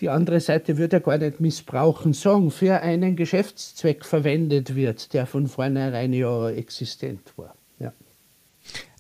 die 0.02 0.10
andere 0.10 0.40
Seite 0.40 0.78
würde 0.78 0.98
ja 0.98 1.00
gar 1.00 1.18
nicht 1.20 1.40
missbrauchen, 1.40 2.14
sagen, 2.14 2.50
für 2.50 2.82
einen 2.82 3.16
Geschäftszweck 3.16 4.04
verwendet 4.04 4.76
wird, 4.76 5.14
der 5.14 5.28
von 5.28 5.48
vornherein 5.48 6.12
ja 6.12 6.50
existent 6.50 7.22
war. 7.38 7.54
Ja. 7.80 7.94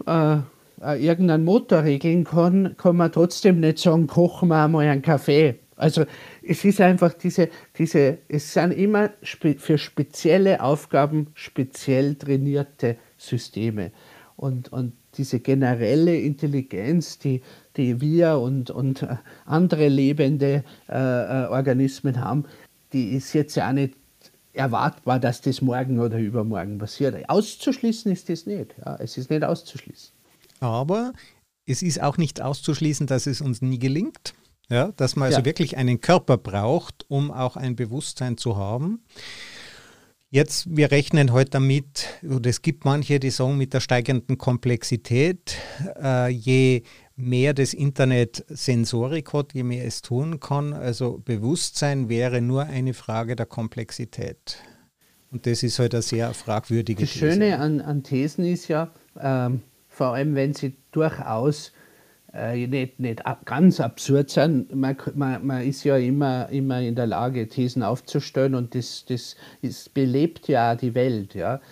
äh, 0.05 0.37
äh, 0.83 1.05
irgendeinen 1.05 1.45
Motor 1.45 1.85
regeln 1.85 2.25
kann, 2.25 2.75
kann 2.77 2.97
man 2.97 3.13
trotzdem 3.13 3.61
nicht 3.61 3.79
sagen, 3.79 4.07
kochen 4.07 4.49
wir 4.49 4.65
einmal 4.65 4.87
einen 4.87 5.03
Kaffee. 5.03 5.57
Also 5.77 6.05
es 6.43 6.65
ist 6.65 6.81
einfach 6.81 7.13
diese, 7.13 7.51
diese 7.77 8.19
es 8.29 8.53
sind 8.55 8.73
immer 8.73 9.11
spe 9.23 9.57
für 9.59 9.77
spezielle 9.77 10.63
Aufgaben 10.63 11.29
speziell 11.35 12.15
trainierte 12.15 12.97
Systeme. 13.19 13.93
Und, 14.37 14.73
und 14.73 14.93
diese 15.17 15.41
generelle 15.41 16.19
Intelligenz, 16.19 17.19
die, 17.19 17.43
die 17.77 18.01
wir 18.01 18.39
und, 18.39 18.71
und 18.71 19.03
äh, 19.03 19.17
andere 19.47 19.89
lebende 19.89 20.65
äh, 20.89 20.93
äh, 20.93 21.47
Organismen 21.49 22.21
haben, 22.23 22.45
die 22.93 23.11
ist 23.11 23.33
jetzt 23.33 23.55
ja 23.57 23.69
auch 23.69 23.73
nicht 23.73 23.95
erwartbar, 24.53 25.21
dass 25.21 25.41
das 25.41 25.61
morgen 25.61 26.01
oder 26.01 26.19
übermorgen 26.19 26.79
passiert. 26.79 27.29
Auszuschließen 27.29 28.11
ist 28.13 28.29
das 28.29 28.47
nicht. 28.47 28.75
Ja, 28.85 28.97
es 28.97 29.17
ist 29.19 29.31
nicht 29.31 29.45
auszuschließen. 29.45 30.16
Aber 30.61 31.13
es 31.67 31.83
ist 31.83 32.03
auch 32.03 32.17
nicht 32.17 32.41
auszuschließen, 32.41 33.07
dass 33.07 33.27
es 33.27 33.41
uns 33.41 33.63
nie 33.63 33.79
gelingt. 33.79 34.35
Ja, 34.69 34.91
dass 34.97 35.15
man 35.15 35.27
also 35.27 35.39
ja. 35.41 35.45
wirklich 35.45 35.77
einen 35.77 36.01
Körper 36.01 36.37
braucht, 36.39 37.05
um 37.09 37.31
auch 37.31 37.57
ein 37.57 37.77
Bewusstsein 37.77 38.37
zu 38.37 38.57
haben. 38.57 39.05
Jetzt, 40.29 40.77
wir 40.77 40.91
rechnen 40.91 41.31
heute 41.33 41.51
damit, 41.51 42.07
oder 42.29 42.51
es 42.51 42.63
gibt 42.63 42.85
manche, 42.85 43.21
die 43.21 43.31
sagen, 43.31 43.57
mit 43.59 43.75
der 43.75 43.81
steigenden 43.81 44.39
Komplexität, 44.39 45.57
äh, 46.03 46.29
je 46.31 46.83
mehr 47.15 47.55
das 47.55 47.75
Internet 47.75 48.45
Sensorik 48.49 49.33
hat, 49.33 49.55
je 49.55 49.63
mehr 49.63 49.85
es 49.87 50.03
tun 50.03 50.41
kann, 50.41 50.73
also 50.73 51.23
Bewusstsein 51.25 52.09
wäre 52.09 52.43
nur 52.43 52.65
eine 52.65 52.93
Frage 52.93 53.37
der 53.37 53.47
Komplexität. 53.47 54.59
Und 55.31 55.47
das 55.47 55.63
ist 55.63 55.79
halt 55.79 55.95
eine 55.95 56.03
sehr 56.03 56.35
fragwürdige 56.35 57.03
Das 57.03 57.13
These. 57.13 57.33
Schöne 57.33 57.59
an, 57.59 57.81
an 57.81 58.03
Thesen 58.03 58.45
ist 58.45 58.67
ja, 58.69 58.91
ähm, 59.19 59.63
vor 59.97 60.09
allem 60.09 60.35
wenn 60.35 60.53
sie 60.53 60.75
durchaus 60.93 61.73
äh, 62.35 62.67
nicht, 62.67 63.01
nicht 63.01 63.23
ganz 63.47 63.81
absurd 63.81 64.29
sind. 64.29 64.75
Man, 64.75 64.95
man, 65.15 65.47
man, 65.47 65.63
ist 65.63 65.85
ja 65.85 65.97
immer, 65.97 66.51
immer 66.51 66.83
in 66.83 66.95
der 66.95 67.07
Lage, 67.07 67.49
Thesen 67.49 67.83
aufzustellen 67.83 68.55
und 68.55 68.75
das, 68.75 69.07
das 69.09 69.37
ist, 69.63 69.95
belebt 69.95 70.49
ja 70.49 70.75
die 70.75 70.95
Welt. 70.95 71.35
Ja? 71.35 71.63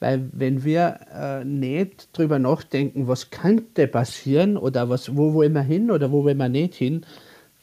Weil 0.00 0.30
wenn 0.32 0.64
wir 0.64 0.98
äh, 1.14 1.44
nicht 1.44 2.08
darüber 2.14 2.38
nachdenken, 2.38 3.06
was 3.06 3.28
könnte 3.30 3.86
passieren 3.86 4.56
oder 4.56 4.88
was, 4.88 5.14
wo 5.14 5.34
wollen 5.34 5.52
wir 5.52 5.60
hin 5.60 5.90
oder 5.90 6.10
wo 6.10 6.24
wollen 6.24 6.38
wir 6.38 6.48
nicht 6.48 6.76
hin, 6.76 7.04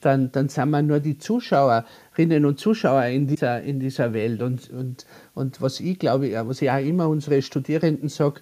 dann, 0.01 0.31
dann 0.31 0.49
sind 0.49 0.69
wir 0.69 0.83
nur 0.83 0.99
die 0.99 1.17
Zuschauerinnen 1.17 2.45
und 2.45 2.59
Zuschauer 2.59 3.05
in 3.05 3.25
dieser, 3.25 3.63
in 3.63 3.79
dieser 3.79 4.13
Welt. 4.13 4.43
Und, 4.43 4.69
und, 4.69 5.07
und 5.33 5.61
was 5.63 5.79
ich 5.79 5.97
glaube, 5.97 6.31
was 6.45 6.61
ich 6.61 6.69
auch 6.69 6.77
immer 6.77 7.09
unsere 7.09 7.41
Studierenden 7.41 8.09
sage, 8.09 8.41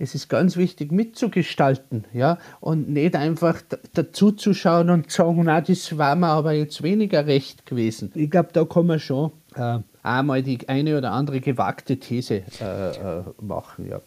es 0.00 0.14
ist 0.14 0.28
ganz 0.28 0.56
wichtig 0.56 0.90
mitzugestalten 0.90 2.04
ja? 2.14 2.38
und 2.60 2.88
nicht 2.88 3.14
einfach 3.14 3.60
dazuzuschauen 3.92 4.88
und 4.88 5.10
zu 5.10 5.22
sagen, 5.22 5.42
na, 5.44 5.60
das 5.60 5.96
war 5.98 6.16
mir 6.16 6.28
aber 6.28 6.52
jetzt 6.52 6.82
weniger 6.82 7.26
recht 7.26 7.66
gewesen. 7.66 8.10
Ich 8.14 8.30
glaube, 8.30 8.48
da 8.52 8.64
kann 8.64 8.86
man 8.86 8.98
schon 8.98 9.30
äh, 9.54 9.78
einmal 10.02 10.42
die 10.42 10.66
eine 10.68 10.96
oder 10.96 11.12
andere 11.12 11.40
gewagte 11.40 11.98
These 11.98 12.42
äh, 12.60 12.90
äh, 12.90 13.22
machen. 13.42 13.88
Ja. 13.90 14.00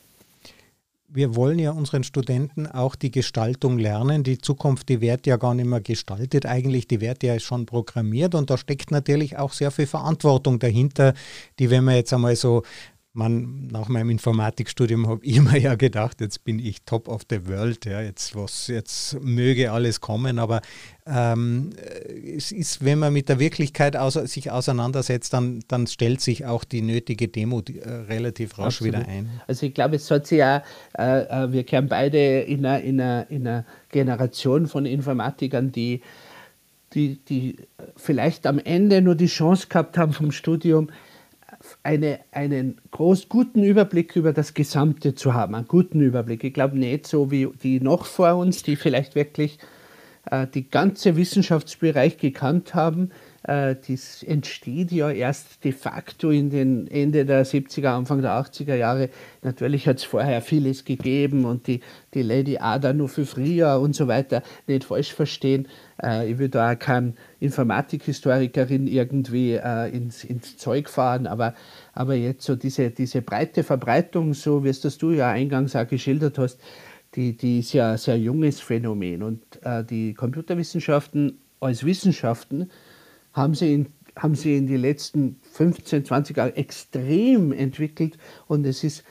Wir 1.16 1.36
wollen 1.36 1.60
ja 1.60 1.70
unseren 1.70 2.04
Studenten 2.04 2.66
auch 2.66 2.96
die 2.96 3.12
Gestaltung 3.12 3.78
lernen. 3.78 4.24
Die 4.24 4.40
Zukunft, 4.40 4.90
die 4.90 5.00
wird 5.00 5.28
ja 5.28 5.38
gar 5.38 5.54
nicht 5.54 5.68
mehr 5.68 5.80
gestaltet 5.80 6.48
eigentlich, 6.48 6.88
die 6.88 7.02
wird 7.02 7.22
ja 7.22 7.40
schon 7.40 7.68
programmiert 7.68 8.34
und 8.34 8.50
da 8.50 8.58
steckt 8.58 8.90
natürlich 8.90 9.38
auch 9.38 9.54
sehr 9.54 9.70
viel 9.70 9.86
Verantwortung 9.86 10.58
dahinter, 10.58 11.14
die, 11.60 11.70
wenn 11.70 11.84
man 11.84 11.96
jetzt 11.98 12.14
einmal 12.14 12.36
so 12.36 12.64
man, 13.14 13.68
nach 13.68 13.90
meinem 13.90 14.10
Informatikstudium 14.10 15.08
habe 15.08 15.24
ich 15.24 15.38
immer 15.38 15.56
ja 15.56 15.76
gedacht, 15.76 16.20
jetzt 16.20 16.44
bin 16.44 16.58
ich 16.58 16.82
top 16.84 17.08
of 17.08 17.22
the 17.30 17.48
world, 17.48 17.86
ja, 17.86 18.02
jetzt, 18.02 18.36
was, 18.36 18.68
jetzt 18.68 19.22
möge 19.22 19.72
alles 19.72 20.02
kommen, 20.02 20.40
aber 20.40 20.62
ähm, 21.06 21.70
es 22.36 22.52
ist, 22.52 22.84
wenn 22.84 22.98
man 22.98 23.14
mit 23.14 23.30
der 23.30 23.40
Wirklichkeit 23.40 23.96
außer, 23.96 24.26
sich 24.26 24.50
auseinandersetzt, 24.50 25.32
dann, 25.34 25.64
dann 25.68 25.86
stellt 25.86 26.22
sich 26.22 26.46
auch 26.46 26.64
die 26.64 26.82
nötige 26.82 27.28
Demo 27.28 27.62
äh, 27.62 27.88
relativ 27.88 28.58
rasch 28.58 28.82
Absolut. 28.82 28.96
wieder 28.96 29.08
ein. 29.08 29.30
Also 29.48 29.68
ich 29.68 29.76
glaube, 29.76 29.98
es 29.98 30.10
hat 30.10 30.26
sich 30.26 30.40
ja, 30.40 30.64
äh, 30.98 31.22
äh, 31.22 31.52
wir 31.52 31.64
kehren 31.66 31.88
beide 31.88 32.42
in 32.42 32.66
einer, 32.66 32.82
in, 32.82 33.00
einer, 33.00 33.30
in 33.30 33.48
einer 33.48 33.66
Generation 33.90 34.66
von 34.68 34.86
Informatikern, 34.86 35.72
die 35.72 36.02
die, 36.94 37.18
die 37.26 37.56
vielleicht 37.96 38.46
am 38.46 38.60
Ende 38.60 39.02
nur 39.02 39.16
die 39.16 39.26
Chance 39.26 39.66
gehabt 39.68 39.98
haben 39.98 40.14
vom 40.14 40.32
Studium, 40.32 40.90
eine, 41.84 42.20
einen 42.32 42.80
groß 42.92 43.30
guten 43.30 43.64
Überblick 43.64 44.16
über 44.16 44.34
das 44.34 44.54
Gesamte 44.54 45.16
zu 45.16 45.34
haben, 45.34 45.56
einen 45.56 45.68
guten 45.68 46.02
Überblick. 46.02 46.44
Ich 46.44 46.54
glaube 46.54 46.78
nicht 46.78 47.08
so 47.08 47.32
wie 47.32 47.50
die 47.62 47.80
noch 47.80 48.06
vor 48.06 48.36
uns, 48.36 48.64
die 48.64 48.76
vielleicht 48.76 49.16
wirklich 49.16 49.60
äh, 50.30 50.48
die 50.48 50.70
ganze 50.70 51.16
Wissenschaftsbereich 51.16 52.18
gekannt 52.18 52.76
haben, 52.76 53.12
das 53.46 54.24
entsteht 54.24 54.92
ja 54.94 55.10
erst 55.10 55.66
de 55.66 55.74
facto 55.74 56.30
in 56.30 56.50
den 56.50 56.88
Ende 56.88 57.26
der 57.26 57.46
70er, 57.46 57.90
Anfang 57.90 58.22
der 58.22 58.32
80er 58.32 58.76
Jahre. 58.76 59.10
Natürlich 59.42 59.86
hat 59.86 59.98
es 59.98 60.06
vorher 60.06 60.42
vieles 60.42 60.86
gegeben 60.86 61.44
und 61.44 61.68
die, 61.68 61.82
die 62.14 62.22
Lady 62.22 62.58
Ada 62.58 62.94
nur 62.94 63.10
für 63.10 63.26
früher 63.26 63.82
und 63.82 63.96
so 63.96 64.08
weiter. 64.08 64.44
Nicht 64.68 64.86
falsch 64.86 65.14
verstehen. 65.14 65.68
Äh, 66.02 66.32
ich 66.32 66.38
will 66.38 66.48
da 66.48 66.72
auch 66.72 66.80
keine 66.80 67.16
Informatikhistorikerin 67.42 68.88
irgendwie 68.88 69.54
äh, 69.54 69.90
ins, 69.90 70.24
ins 70.24 70.58
Zeug 70.58 70.88
fahren, 70.88 71.28
aber, 71.28 71.54
aber 71.94 72.16
jetzt 72.16 72.46
so 72.46 72.56
diese, 72.56 72.92
diese 72.92 73.22
breite 73.22 73.64
Verbreitung, 73.64 74.34
so 74.34 74.64
wie 74.64 74.70
es 74.70 74.80
das 74.80 74.98
du 74.98 75.12
ja 75.12 75.30
eingangs 75.30 75.76
auch 75.76 75.88
geschildert 75.88 76.38
hast, 76.38 76.62
die, 77.16 77.36
die 77.36 77.60
ist 77.60 77.74
ja 77.74 77.92
ein 77.92 77.98
sehr 77.98 78.18
junges 78.18 78.60
Phänomen. 78.60 79.22
Und 79.22 79.42
äh, 79.64 79.84
die 79.84 80.14
Computerwissenschaften 80.14 81.40
als 81.60 81.86
Wissenschaften 81.86 82.70
haben 83.34 83.56
sie 83.56 83.74
in, 83.74 83.88
haben 84.16 84.36
sie 84.36 84.58
in 84.58 84.68
den 84.68 84.82
letzten 84.82 85.40
15, 85.54 86.06
20 86.06 86.38
Jahren 86.38 86.56
extrem 86.56 87.52
entwickelt 87.52 88.18
und 88.48 88.66
es 88.66 88.84
ist 88.84 89.04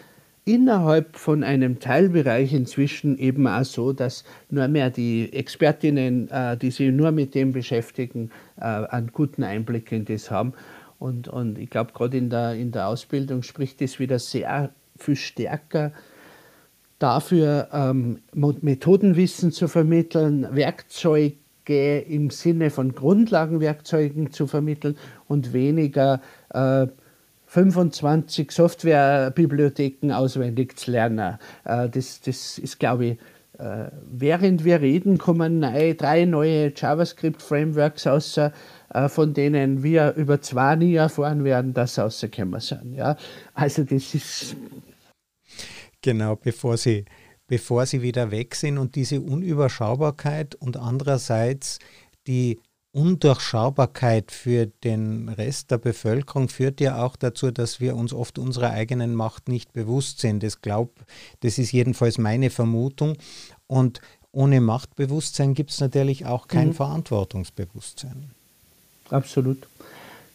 innerhalb 0.45 1.17
von 1.17 1.45
einem 1.45 1.79
Teilbereich 1.79 2.53
inzwischen 2.53 3.17
eben 3.19 3.47
auch 3.47 3.65
so, 3.65 3.93
dass 3.93 4.25
nur 4.51 4.67
mehr 4.69 4.91
die 4.91 5.33
Expertinnen, 5.33 6.29
äh, 6.31 6.57
die 6.57 6.71
sich 6.71 6.91
nur 6.91 7.13
mit 7.13 7.35
dem 7.35 7.53
beschäftigen, 7.53 8.31
äh, 8.57 8.65
einen 8.65 9.13
guten 9.13 9.45
Einblick 9.45 9.93
in 9.93 10.05
das 10.05 10.31
haben. 10.31 10.55
Und, 10.99 11.29
und 11.29 11.59
ich 11.59 11.71
glaube, 11.71 11.93
gerade 11.93 12.17
in 12.17 12.31
der, 12.31 12.55
in 12.55 12.73
der 12.73 12.89
Ausbildung 12.89 13.43
spricht 13.43 13.81
das 13.81 13.99
wieder 13.99 14.19
sehr 14.19 14.71
viel 14.97 15.17
stärker 15.17 15.93
dafür, 16.99 17.69
ähm, 17.73 18.21
Methodenwissen 18.33 19.51
zu 19.51 19.67
vermitteln, 19.67 20.47
Werkzeuge 20.53 21.37
im 21.69 22.31
Sinne 22.31 22.71
von 22.71 22.95
Grundlagenwerkzeugen 22.95 24.33
zu 24.33 24.47
vermitteln 24.47 24.97
und 25.29 25.53
weniger 25.53 26.21
äh, 26.51 26.87
25 27.47 28.51
Softwarebibliotheken 28.51 30.11
auswendig 30.13 30.79
zu 30.79 30.91
lernen. 30.91 31.39
Äh, 31.65 31.89
das, 31.91 32.21
das 32.23 32.59
ist, 32.59 32.79
glaube 32.79 33.05
ich, 33.05 33.19
äh, 33.59 33.91
während 34.11 34.65
wir 34.65 34.81
reden, 34.81 35.19
kommen 35.19 35.61
neue, 35.61 35.95
drei 35.95 36.25
neue 36.25 36.73
JavaScript-Frameworks 36.75 38.07
raus, 38.07 38.39
äh, 38.39 38.51
von 39.09 39.35
denen 39.35 39.83
wir 39.83 40.15
über 40.15 40.41
zwei 40.41 40.77
nie 40.77 40.95
erfahren 40.95 41.45
werden, 41.45 41.75
dass 41.75 41.97
sie 41.97 42.01
rausgekommen 42.01 42.61
sind. 42.61 42.95
Ja? 42.95 43.17
Also 43.53 43.85
das 43.85 44.15
ist... 44.15 44.57
Genau, 46.01 46.37
bevor 46.37 46.77
sie, 46.79 47.05
bevor 47.53 47.85
sie 47.85 48.01
wieder 48.01 48.31
weg 48.31 48.55
sind 48.55 48.79
und 48.79 48.95
diese 48.95 49.21
Unüberschaubarkeit 49.21 50.55
und 50.55 50.79
andererseits 50.79 51.81
die 52.27 52.59
Undurchschaubarkeit 52.93 54.31
für 54.31 54.65
den 54.65 55.29
Rest 55.29 55.71
der 55.71 55.77
Bevölkerung 55.77 56.49
führt 56.49 56.81
ja 56.81 57.05
auch 57.05 57.15
dazu, 57.15 57.51
dass 57.51 57.79
wir 57.79 57.95
uns 57.95 58.15
oft 58.15 58.39
unserer 58.39 58.71
eigenen 58.71 59.15
Macht 59.15 59.51
nicht 59.51 59.75
bewusst 59.75 60.21
sind. 60.21 60.43
Das 60.43 60.63
glaub, 60.63 60.95
das 61.41 61.59
ist 61.59 61.73
jedenfalls 61.73 62.17
meine 62.17 62.49
Vermutung. 62.49 63.19
Und 63.67 64.01
ohne 64.31 64.63
Machtbewusstsein 64.63 65.53
gibt 65.53 65.73
es 65.73 65.81
natürlich 65.81 66.25
auch 66.25 66.49
kein 66.49 66.69
mhm. 66.69 66.73
Verantwortungsbewusstsein. 66.73 68.31
Absolut. 69.11 69.67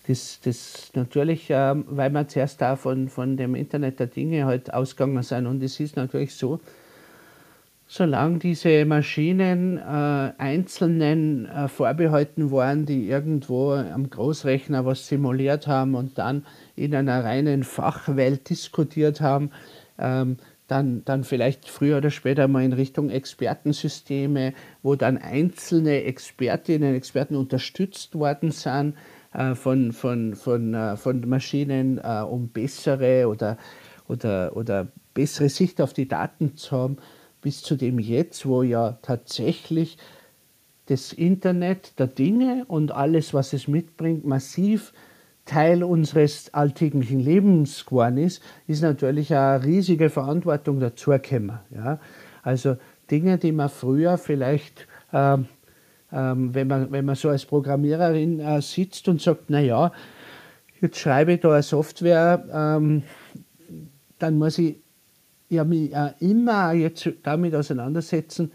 Das, 0.06 0.40
das 0.44 0.92
natürlich, 0.94 1.50
äh, 1.50 1.74
weil 1.88 2.12
wir 2.12 2.28
zuerst 2.28 2.62
da 2.62 2.76
von, 2.76 3.10
von 3.10 3.38
dem 3.38 3.56
Internet 3.56 4.00
der 4.00 4.06
Dinge 4.06 4.46
halt 4.46 4.72
ausgegangen 4.72 5.24
sind. 5.24 5.48
Und 5.48 5.64
es 5.64 5.80
ist 5.80 5.96
natürlich 5.96 6.36
so, 6.36 6.60
solange 7.88 8.40
diese 8.40 8.86
Maschinen 8.86 9.78
äh, 9.78 9.82
Einzelnen 10.38 11.46
äh, 11.46 11.68
vorbehalten 11.70 12.52
waren, 12.52 12.86
die 12.86 13.08
irgendwo 13.08 13.72
am 13.72 14.10
Großrechner 14.10 14.86
was 14.86 15.08
simuliert 15.08 15.68
haben 15.68 15.96
und 15.96 16.18
dann 16.18 16.46
in 16.76 16.94
einer 16.94 17.24
reinen 17.24 17.64
Fachwelt 17.64 18.50
diskutiert 18.50 19.22
haben, 19.22 19.52
ähm, 19.98 20.38
dann, 20.68 21.06
dann 21.06 21.24
vielleicht 21.24 21.70
früher 21.70 21.98
oder 21.98 22.12
später 22.12 22.50
mal 22.50 22.64
in 22.64 22.74
Richtung 22.74 23.10
Expertensysteme, 23.10 24.54
wo 24.84 24.96
dann 24.96 25.18
einzelne 25.18 26.04
Expertinnen 26.04 26.90
und 26.90 26.96
Experten 26.96 27.38
unterstützt 27.38 28.16
worden 28.16 28.52
sind 28.52 28.96
äh, 29.34 29.56
von, 29.56 29.94
von, 29.94 30.36
von, 30.36 30.74
äh, 30.74 30.98
von 30.98 31.22
Maschinen, 31.28 32.00
äh, 32.00 32.22
um 32.22 32.50
bessere 32.50 33.30
oder, 33.30 33.58
oder, 34.10 34.58
oder 34.58 34.88
bessere 35.14 35.48
Sicht 35.48 35.80
auf 35.80 35.94
die 35.94 36.10
Daten 36.10 36.58
zu 36.58 36.76
haben 36.76 36.98
bis 37.42 37.62
zu 37.62 37.76
dem 37.76 38.00
Jetzt, 38.00 38.46
wo 38.46 38.64
ja 38.64 38.98
tatsächlich 39.02 39.98
das 40.88 41.14
Internet 41.14 42.00
der 42.00 42.08
Dinge 42.08 42.66
und 42.68 42.92
alles, 42.92 43.34
was 43.34 43.54
es 43.54 43.68
mitbringt, 43.68 44.26
massiv 44.26 44.94
Teil 45.46 45.84
unseres 45.84 46.54
alltäglichen 46.54 47.20
Lebens 47.20 47.86
geworden 47.86 48.18
ist, 48.18 48.44
ist 48.68 48.82
natürlich 48.82 49.34
eine 49.34 49.64
riesige 49.64 50.10
Verantwortung 50.10 50.80
dazugekommen. 50.80 51.60
Ja? 51.74 52.00
Also 52.44 52.78
Dinge, 53.10 53.38
die 53.38 53.54
man 53.54 53.70
früher 53.70 54.18
vielleicht, 54.18 54.88
ähm, 55.14 55.48
ähm, 56.12 56.54
wenn, 56.54 56.68
man, 56.68 56.92
wenn 56.92 57.06
man 57.06 57.16
so 57.16 57.30
als 57.30 57.46
Programmiererin 57.46 58.40
äh, 58.40 58.62
sitzt 58.62 59.08
und 59.08 59.22
sagt, 59.22 59.50
naja, 59.50 59.92
jetzt 60.82 61.00
schreibe 61.00 61.34
ich 61.34 61.40
da 61.40 61.54
eine 61.54 61.64
Software, 61.64 62.44
ähm, 62.52 63.04
dann 64.20 64.38
muss 64.38 64.58
ich 64.58 64.78
ja 65.50 65.64
mich 65.64 65.96
auch 65.96 66.14
immer 66.20 66.74
jetzt 66.74 67.10
damit 67.24 67.56
auseinandersetzen, 67.56 68.52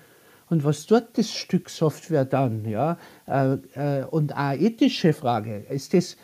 und 0.53 0.65
was 0.65 0.85
tut 0.85 1.05
das 1.15 1.31
Stück 1.31 1.71
Software 1.71 2.27
dann? 2.27 2.67
Ja? 2.67 2.99
Äh, 3.27 3.55
äh, 3.75 4.05
und 4.05 4.37
eine 4.37 4.61
ethische 4.61 5.15
Frage, 5.15 5.65
ist 5.71 5.95
das, 5.95 6.19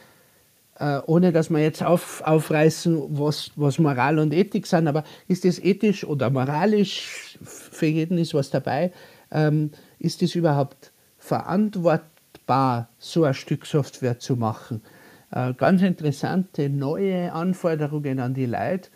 äh, 0.79 1.01
ohne 1.07 1.33
dass 1.33 1.49
wir 1.49 1.61
jetzt 1.61 1.83
auf, 1.83 2.21
aufreißen, 2.21 3.19
was, 3.19 3.53
was 3.57 3.79
Moral 3.79 4.19
und 4.19 4.35
Ethik 4.35 4.67
sind, 4.67 4.87
aber 4.87 5.05
ist 5.29 5.47
das 5.47 5.59
ethisch 5.59 6.05
oder 6.05 6.29
moralisch, 6.29 7.39
für 7.43 7.87
jeden 7.87 8.19
ist 8.19 8.35
was 8.35 8.51
dabei, 8.51 8.93
ähm, 9.31 9.71
ist 9.99 10.21
es 10.23 10.35
überhaupt 10.35 10.93
verantwortbar, 11.17 12.91
so 12.99 13.25
ein 13.25 13.33
Stück 13.33 13.65
Software 13.65 14.19
zu 14.19 14.37
machen? 14.37 14.83
Äh, 15.31 15.55
ganz 15.55 15.81
interessante 15.81 16.69
neue 16.69 17.33
Anforderungen 17.33 18.21
an 18.21 18.35
die 18.35 18.45
Leute 18.45 18.91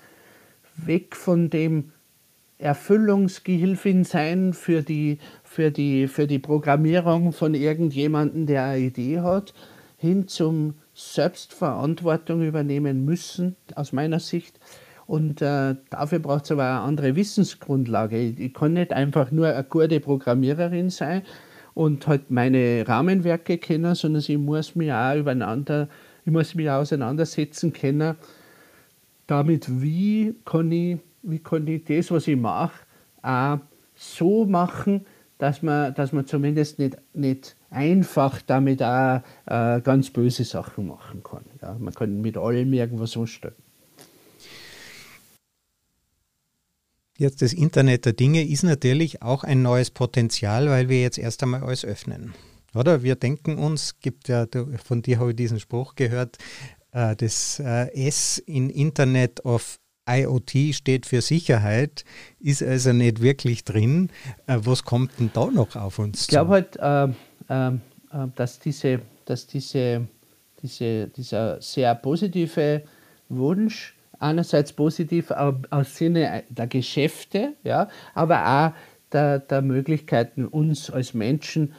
weg 0.77 1.17
von 1.17 1.51
dem 1.51 1.93
Erfüllungsgehilfin 2.63 4.05
sein 4.05 4.53
für 4.53 4.83
die, 4.83 5.19
für, 5.43 5.71
die, 5.71 6.07
für 6.07 6.27
die 6.27 6.39
Programmierung 6.39 7.33
von 7.33 7.55
irgendjemandem, 7.55 8.47
der 8.47 8.65
eine 8.65 8.79
Idee 8.79 9.21
hat, 9.21 9.53
hin 9.97 10.29
zum 10.29 10.75
Selbstverantwortung 10.95 12.43
übernehmen 12.43 13.05
müssen, 13.05 13.57
aus 13.75 13.93
meiner 13.93 14.21
Sicht. 14.21 14.59
Und 15.07 15.43
äh, 15.43 15.75
dafür 15.91 16.21
braucht 16.21 16.45
es 16.45 16.53
aber 16.53 16.65
eine 16.65 16.81
andere 16.81 17.17
Wissensgrundlage. 17.17 18.19
Ich, 18.19 18.39
ich, 18.39 18.55
kann 18.55 18.75
nicht 18.75 18.93
einfach 18.93 19.31
nur 19.33 19.49
eine 19.49 19.65
gute 19.65 20.01
Programmiererin 20.01 20.91
sein 20.91 21.23
und 21.75 22.07
halt 22.07 22.31
meine 22.31 22.85
Rahmenwerke 22.87 23.59
kennen, 23.59 23.95
sondern 23.95 24.23
ich 24.27 24.39
muss 24.39 24.77
mich 24.77 24.93
auch 24.93 25.17
übereinander, 25.17 25.89
ich 26.25 26.33
muss 26.33 26.55
mich 26.55 26.71
auch 26.71 26.81
auseinandersetzen 26.81 27.73
können 27.73 28.15
damit, 29.27 29.81
wie 29.83 30.35
kann 30.45 30.71
ich, 30.73 30.99
wie 31.23 31.39
kann 31.39 31.67
ich 31.67 31.85
das, 31.85 32.11
was 32.11 32.27
ich 32.29 32.37
mache, 32.37 32.87
auch 33.23 33.59
so 33.95 34.45
machen, 34.45 35.07
dass 35.39 35.63
man, 35.63 35.95
dass 35.95 36.13
man 36.13 36.27
zumindest 36.27 36.79
nicht, 36.79 36.97
nicht 37.15 37.57
einfach 37.71 38.43
damit 38.43 38.83
auch 38.83 39.23
äh, 39.47 39.81
ganz 39.81 40.11
böse 40.11 40.45
Sachen 40.45 40.87
machen 40.87 41.23
kann. 41.23 41.45
Ja, 41.61 41.77
man 41.79 41.93
kann 41.95 42.21
mit 42.21 42.37
allem 42.37 42.73
irgendwas 42.73 43.17
anstellen. 43.17 43.55
Jetzt 47.19 47.43
das 47.43 47.53
Internet 47.53 48.05
der 48.05 48.15
Dinge 48.15 48.47
ist 48.47 48.63
natürlich 48.63 49.23
auch 49.23 49.45
ein 49.45 49.63
neues 49.63 49.91
Potenzial, 49.91 50.69
weil 50.69 50.89
wir 50.89 51.03
jetzt 51.03 51.19
erst 51.19 51.43
einmal 51.43 51.63
alles 51.63 51.85
öffnen. 51.85 52.35
Oder 52.75 53.03
wir 53.03 53.17
denken 53.17 53.59
uns, 53.59 54.01
gibt 54.01 54.29
ja, 54.29 54.47
von 54.83 55.03
dir 55.03 55.19
habe 55.19 55.31
ich 55.31 55.37
diesen 55.37 55.61
Spruch 55.61 55.95
gehört, 55.95 56.39
das 56.93 57.59
äh, 57.59 58.07
S 58.07 58.39
in 58.39 58.69
Internet 58.71 59.45
of 59.45 59.79
IoT 60.09 60.75
steht 60.75 61.07
für 61.07 61.21
Sicherheit, 61.21 62.05
ist 62.41 62.63
also 62.63 62.93
nicht 62.93 63.23
wirklich 63.23 63.65
drin. 63.65 64.11
Äh, 64.47 64.59
was 64.63 64.85
kommt 64.85 65.19
denn 65.19 65.31
da 65.33 65.47
noch 65.47 65.77
auf 65.77 65.99
uns 65.99 66.19
zu? 66.19 66.23
Ich 66.25 66.29
glaube 66.29 66.51
halt, 66.51 66.77
äh, 66.77 67.05
äh, 67.49 67.79
dass, 68.35 68.59
diese, 68.59 69.01
dass 69.25 69.47
diese, 69.47 70.07
diese, 70.63 71.09
dieser 71.09 71.61
sehr 71.61 71.95
positive 71.95 72.83
Wunsch, 73.29 73.95
einerseits 74.19 74.73
positiv 74.73 75.33
aus 75.33 75.97
Sinne 75.97 76.45
der 76.49 76.67
Geschäfte, 76.69 77.55
ja, 77.65 77.89
aber 78.15 78.47
auch 78.47 79.13
der, 79.13 79.41
der 79.41 79.63
Möglichkeiten, 79.63 80.47
uns 80.47 80.91
als 80.91 81.13
Menschen 81.13 81.75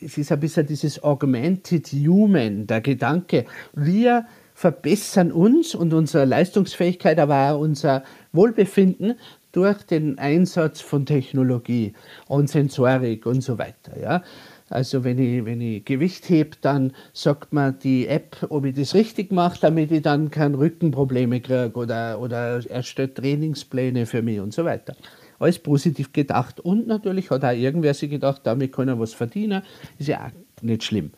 es 0.00 0.18
ist 0.18 0.32
ein 0.32 0.40
bisschen 0.40 0.66
dieses 0.66 1.02
Augmented 1.02 1.86
Human, 1.88 2.66
der 2.66 2.80
Gedanke, 2.80 3.44
wir 3.74 4.26
verbessern 4.54 5.32
uns 5.32 5.74
und 5.74 5.92
unsere 5.92 6.24
Leistungsfähigkeit, 6.24 7.18
aber 7.18 7.52
auch 7.52 7.60
unser 7.60 8.04
Wohlbefinden 8.32 9.14
durch 9.52 9.82
den 9.82 10.18
Einsatz 10.18 10.80
von 10.80 11.06
Technologie 11.06 11.92
und 12.28 12.48
Sensorik 12.48 13.26
und 13.26 13.40
so 13.40 13.58
weiter. 13.58 13.98
Ja? 14.00 14.22
Also 14.68 15.04
wenn 15.04 15.18
ich, 15.18 15.44
wenn 15.44 15.60
ich 15.60 15.84
Gewicht 15.84 16.28
hebe, 16.28 16.56
dann 16.60 16.92
sagt 17.12 17.52
mir 17.52 17.72
die 17.72 18.08
App, 18.08 18.46
ob 18.48 18.64
ich 18.64 18.74
das 18.74 18.94
richtig 18.94 19.30
mache, 19.30 19.58
damit 19.60 19.92
ich 19.92 20.02
dann 20.02 20.30
keine 20.30 20.58
Rückenprobleme 20.58 21.40
kriege 21.40 21.72
oder, 21.74 22.20
oder 22.20 22.68
erstellt 22.70 23.16
Trainingspläne 23.16 24.06
für 24.06 24.22
mich 24.22 24.40
und 24.40 24.52
so 24.52 24.64
weiter 24.64 24.96
alles 25.44 25.58
positiv 25.58 26.12
gedacht. 26.12 26.60
Und 26.60 26.86
natürlich 26.86 27.30
hat 27.30 27.44
auch 27.44 27.52
irgendwer 27.52 27.94
sich 27.94 28.10
gedacht, 28.10 28.42
damit 28.44 28.72
kann 28.72 28.88
er 28.88 28.98
was 28.98 29.14
verdienen. 29.14 29.62
Ist 29.98 30.08
ja 30.08 30.26
auch 30.26 30.62
nicht 30.62 30.84
schlimm. 30.84 31.12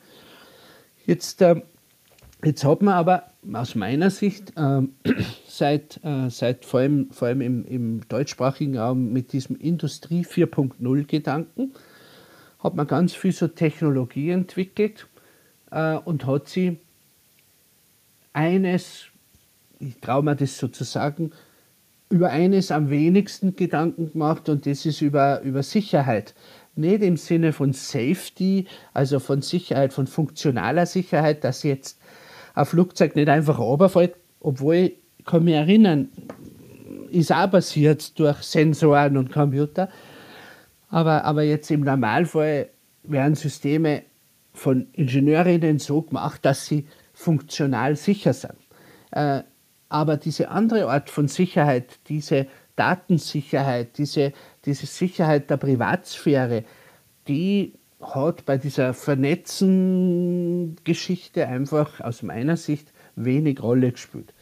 Jetzt, 1.07 1.41
äh, 1.43 1.63
jetzt 2.45 2.65
hat 2.65 2.83
man 2.83 2.95
aber 2.95 3.31
aus 3.53 3.75
meiner 3.75 4.11
Sicht 4.11 4.53
äh, 4.57 4.83
seit, 5.49 6.01
äh, 6.05 6.29
seit 6.29 6.65
vor 6.65 6.81
allem, 6.81 7.11
vor 7.13 7.29
allem 7.29 7.41
im, 7.41 7.65
im 7.65 8.09
deutschsprachigen 8.09 8.77
Raum 8.77 9.13
mit 9.13 9.33
diesem 9.33 9.57
Industrie 9.57 10.25
4.0 10.25 11.07
Gedanken, 11.07 11.73
hat 12.59 12.75
man 12.75 12.87
ganz 12.87 13.15
viel 13.15 13.33
so 13.33 13.49
Technologie 13.49 14.31
entwickelt 14.31 15.07
äh, 15.71 15.97
und 15.97 16.27
hat 16.27 16.49
sie 16.49 16.79
eines, 18.33 19.07
ich 19.79 19.99
traue 20.01 20.23
mir 20.23 20.37
das 20.37 20.59
sozusagen, 20.59 21.31
über 22.09 22.31
eines 22.31 22.71
am 22.71 22.91
wenigsten 22.91 23.57
Gedanken 23.57 24.13
gemacht 24.13 24.49
und 24.49 24.67
das 24.67 24.87
ist 24.87 25.01
über, 25.01 25.41
über 25.43 25.63
Sicherheit. 25.63 26.35
Nicht 26.77 27.03
im 27.03 27.17
Sinne 27.17 27.53
von 27.53 27.73
Safety, 27.73 28.67
also 28.93 29.19
von 29.19 29.43
Sicherheit, 29.43 29.93
von 29.93 30.07
funktionaler 30.07 30.87
Sicherheit, 30.87 31.43
dass 31.43 31.63
jetzt 31.63 31.99
ein 32.55 32.67
Flugzeug 32.67 33.17
nicht 33.17 33.29
einfach 33.29 33.59
runterfällt, 33.59 34.15
obwohl 34.41 34.75
ich 34.75 34.95
kann 35.25 35.45
mich 35.45 35.55
erinnern, 35.55 36.09
ist 37.11 37.33
auch 37.33 37.51
passiert 37.51 38.19
durch 38.19 38.39
Sensoren 38.43 39.17
und 39.17 39.33
Computer. 39.33 39.89
Aber, 40.89 41.25
aber 41.25 41.43
jetzt 41.43 41.71
im 41.71 41.81
Normalfall 41.81 42.69
werden 43.03 43.35
Systeme 43.35 44.03
von 44.53 44.87
Ingenieurinnen 44.93 45.79
so 45.79 46.03
gemacht, 46.03 46.45
dass 46.45 46.67
sie 46.67 46.87
funktional 47.13 47.97
sicher 47.97 48.33
sind. 48.33 48.55
Äh, 49.11 49.43
aber 49.89 50.17
diese 50.17 50.49
andere 50.49 50.89
Art 50.91 51.11
von 51.11 51.29
Sicherheit, 51.29 51.99
diese 52.09 52.47
Datensicherheit, 52.77 53.99
diese, 53.99 54.33
diese 54.65 54.87
Sicherheit 54.87 55.51
der 55.51 55.57
Privatsphäre, 55.57 56.65
die 57.29 57.75
hat 58.01 58.45
bei 58.45 58.59
dieser 58.59 58.95
vernetzten 58.95 60.77
Geschichte 60.85 61.47
einfach 61.47 62.01
aus 62.01 62.23
meiner 62.23 62.57
Sicht 62.57 62.93
wenig 63.15 63.63
Rolle 63.63 63.93
gespielt. 63.93 64.35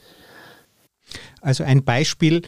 Also 1.40 1.62
ein 1.64 1.84
Beispiel, 1.84 2.42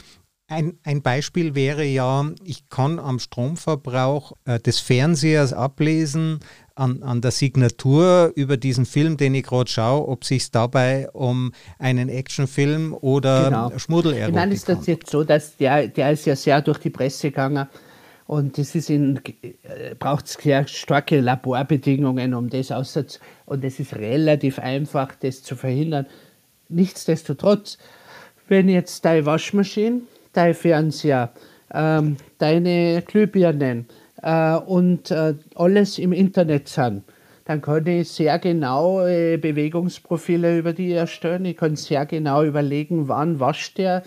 ein, 0.48 0.78
ein 0.82 1.02
Beispiel 1.02 1.54
wäre 1.54 1.84
ja, 1.84 2.30
ich 2.44 2.68
kann 2.68 2.98
am 2.98 3.18
Stromverbrauch 3.18 4.32
äh, 4.44 4.58
des 4.58 4.80
Fernsehers 4.80 5.52
ablesen, 5.52 6.40
an, 6.76 7.02
an 7.02 7.20
der 7.20 7.30
Signatur 7.30 8.32
über 8.36 8.56
diesen 8.56 8.84
Film, 8.86 9.16
den 9.16 9.34
ich 9.34 9.44
gerade 9.44 9.68
schaue, 9.68 10.06
ob 10.08 10.24
sich 10.24 10.50
dabei 10.50 11.08
um 11.10 11.52
einen 11.78 12.08
Actionfilm 12.08 12.94
oder 13.00 13.44
genau. 13.44 13.78
Schmuddelerotik. 13.78 14.46
Ich 14.46 14.52
ist 14.52 14.68
das 14.68 14.86
jetzt 14.86 15.10
so, 15.10 15.24
dass 15.24 15.56
der, 15.56 15.88
der 15.88 16.12
ist 16.12 16.26
ja 16.26 16.36
sehr 16.36 16.60
durch 16.60 16.78
die 16.78 16.90
Presse 16.90 17.30
gegangen 17.30 17.66
und 18.26 18.58
das 18.58 18.74
ist 18.74 18.90
in, 18.90 19.20
äh, 19.42 19.94
braucht 19.98 20.28
sehr 20.28 20.66
starke 20.66 21.20
Laborbedingungen, 21.20 22.34
um 22.34 22.50
das 22.50 22.70
auszusetzen. 22.70 23.20
Und 23.46 23.64
es 23.64 23.80
ist 23.80 23.94
relativ 23.94 24.58
einfach, 24.58 25.14
das 25.14 25.42
zu 25.42 25.56
verhindern. 25.56 26.06
Nichtsdestotrotz, 26.68 27.78
wenn 28.48 28.68
jetzt 28.68 29.04
deine 29.04 29.24
Waschmaschine, 29.24 30.02
dein 30.32 30.54
Fernseher, 30.54 31.32
ähm, 31.72 32.16
deine 32.38 33.02
Glühbirnen, 33.06 33.86
äh, 34.26 34.56
und 34.56 35.12
äh, 35.12 35.34
alles 35.54 35.98
im 35.98 36.12
Internet 36.12 36.68
sind, 36.68 37.04
dann 37.44 37.62
kann 37.62 37.86
ich 37.86 38.10
sehr 38.10 38.40
genau 38.40 39.06
äh, 39.06 39.36
Bewegungsprofile 39.36 40.58
über 40.58 40.72
die 40.72 40.92
erstellen. 40.92 41.44
Ich 41.44 41.56
kann 41.56 41.76
sehr 41.76 42.06
genau 42.06 42.42
überlegen, 42.42 43.06
wann 43.06 43.38
wascht 43.38 43.78
der. 43.78 44.02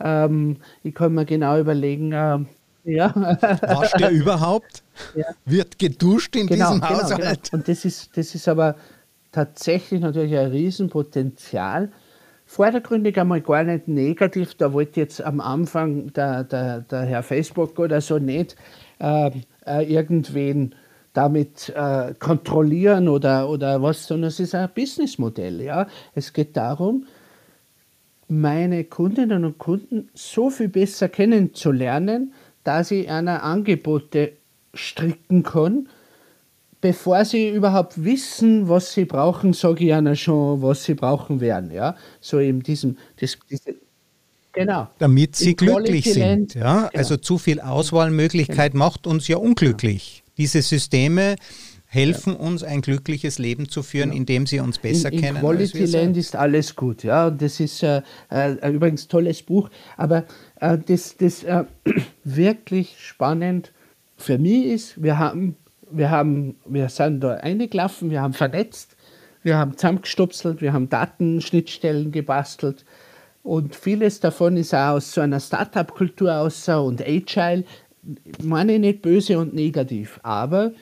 Ähm, 0.00 0.56
ich 0.82 0.92
kann 0.92 1.14
mir 1.14 1.24
genau 1.24 1.56
überlegen, 1.60 2.10
äh, 2.10 2.38
ja. 2.82 3.14
Wascht 3.14 4.00
der 4.00 4.10
überhaupt? 4.10 4.82
Ja. 5.14 5.26
Wird 5.44 5.78
geduscht 5.78 6.34
in 6.34 6.48
genau, 6.48 6.72
diesem 6.72 6.80
genau, 6.80 7.02
Haushalt? 7.02 7.50
Genau. 7.50 7.60
Und 7.60 7.68
das 7.68 7.84
ist, 7.84 8.16
das 8.16 8.34
ist 8.34 8.48
aber 8.48 8.74
tatsächlich 9.30 10.00
natürlich 10.00 10.36
ein 10.36 10.50
Riesenpotenzial. 10.50 11.92
Vordergründig 12.46 13.20
einmal 13.20 13.42
gar 13.42 13.62
nicht 13.62 13.86
negativ. 13.86 14.54
Da 14.54 14.72
wollte 14.72 14.98
jetzt 14.98 15.22
am 15.22 15.40
Anfang 15.40 16.12
der, 16.14 16.42
der, 16.42 16.80
der 16.80 17.02
Herr 17.02 17.22
Facebook 17.22 17.78
oder 17.78 18.00
so 18.00 18.18
nicht 18.18 18.56
äh, 18.98 19.30
äh, 19.66 19.92
irgendwen 19.92 20.74
damit 21.12 21.72
äh, 21.74 22.14
kontrollieren 22.18 23.08
oder, 23.08 23.48
oder 23.48 23.82
was, 23.82 24.06
sondern 24.06 24.28
es 24.28 24.40
ist 24.40 24.54
ein 24.54 24.68
Businessmodell. 24.74 25.60
Ja? 25.60 25.86
Es 26.14 26.32
geht 26.32 26.56
darum, 26.56 27.06
meine 28.28 28.84
Kundinnen 28.84 29.44
und 29.44 29.58
Kunden 29.58 30.08
so 30.14 30.50
viel 30.50 30.68
besser 30.68 31.08
kennenzulernen, 31.08 32.32
dass 32.62 32.90
ich 32.90 33.10
einer 33.10 33.42
Angebote 33.42 34.32
stricken 34.72 35.42
kann. 35.42 35.88
Bevor 36.80 37.24
sie 37.24 37.50
überhaupt 37.50 38.04
wissen, 38.04 38.68
was 38.68 38.92
sie 38.92 39.04
brauchen, 39.04 39.52
sage 39.52 39.84
ich 39.84 39.90
ihnen 39.90 40.16
schon, 40.16 40.62
was 40.62 40.84
sie 40.84 40.94
brauchen 40.94 41.40
werden. 41.40 41.72
Ja? 41.72 41.96
So 42.20 42.38
in 42.38 42.60
diesem, 42.60 42.96
das, 43.20 43.36
diese, 43.50 43.74
Genau. 44.52 44.88
Damit 44.98 45.36
sie 45.36 45.54
glücklich 45.54 46.12
sind. 46.12 46.54
Ja? 46.54 46.88
Genau. 46.88 46.98
Also 46.98 47.16
zu 47.16 47.38
viel 47.38 47.60
Auswahlmöglichkeit 47.60 48.72
genau. 48.72 48.86
macht 48.86 49.06
uns 49.06 49.28
ja 49.28 49.36
unglücklich. 49.36 50.24
Diese 50.36 50.62
Systeme 50.62 51.36
helfen 51.86 52.34
ja. 52.34 52.38
uns, 52.38 52.62
ein 52.62 52.80
glückliches 52.80 53.38
Leben 53.38 53.68
zu 53.68 53.82
führen, 53.82 54.10
genau. 54.10 54.20
indem 54.20 54.46
sie 54.46 54.60
uns 54.60 54.78
besser 54.78 55.08
in, 55.08 55.14
in 55.14 55.20
kennen. 55.20 55.40
Quality 55.40 55.84
Land 55.86 56.16
ist 56.16 56.36
alles 56.36 56.74
gut. 56.74 57.02
Ja? 57.02 57.28
Und 57.28 57.42
das 57.42 57.60
ist 57.60 57.82
äh, 57.82 58.02
äh, 58.30 58.70
übrigens 58.70 59.04
ein 59.04 59.08
tolles 59.08 59.42
Buch. 59.42 59.70
Aber 59.96 60.24
äh, 60.60 60.78
das, 60.78 61.16
das 61.16 61.42
äh, 61.44 61.64
wirklich 62.24 62.96
spannend 62.98 63.72
für 64.16 64.38
mich 64.38 64.66
ist, 64.66 65.02
wir 65.02 65.18
haben, 65.18 65.56
wir 65.90 66.10
haben, 66.10 66.56
wir 66.66 66.88
sind 66.88 67.20
da 67.20 67.34
eingelaufen, 67.34 68.10
wir 68.10 68.20
haben 68.20 68.34
vernetzt, 68.34 68.96
wir 69.42 69.56
haben 69.56 69.76
zusammengestupselt, 69.76 70.60
wir 70.60 70.72
haben 70.72 70.88
Datenschnittstellen 70.88 72.12
gebastelt, 72.12 72.84
und 73.42 73.74
vieles 73.74 74.20
davon 74.20 74.56
ist 74.56 74.74
auch 74.74 74.96
aus 74.96 75.12
so 75.12 75.20
einer 75.20 75.40
Startup-Kultur 75.40 76.34
aus 76.34 76.68
und 76.68 77.00
Agile. 77.00 77.64
Ich 78.24 78.44
meine 78.44 78.78
nicht 78.78 79.02
böse 79.02 79.38
und 79.38 79.54
negativ, 79.54 80.20
aber 80.22 80.72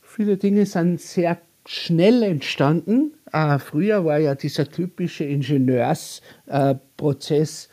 viele 0.00 0.36
Dinge 0.36 0.66
sind 0.66 1.00
sehr 1.00 1.38
schnell 1.66 2.22
entstanden. 2.22 3.14
Äh, 3.32 3.58
früher 3.58 4.04
war 4.04 4.18
ja 4.18 4.34
dieser 4.34 4.68
typische 4.68 5.24
Ingenieursprozess. 5.24 7.66
Äh, 7.66 7.68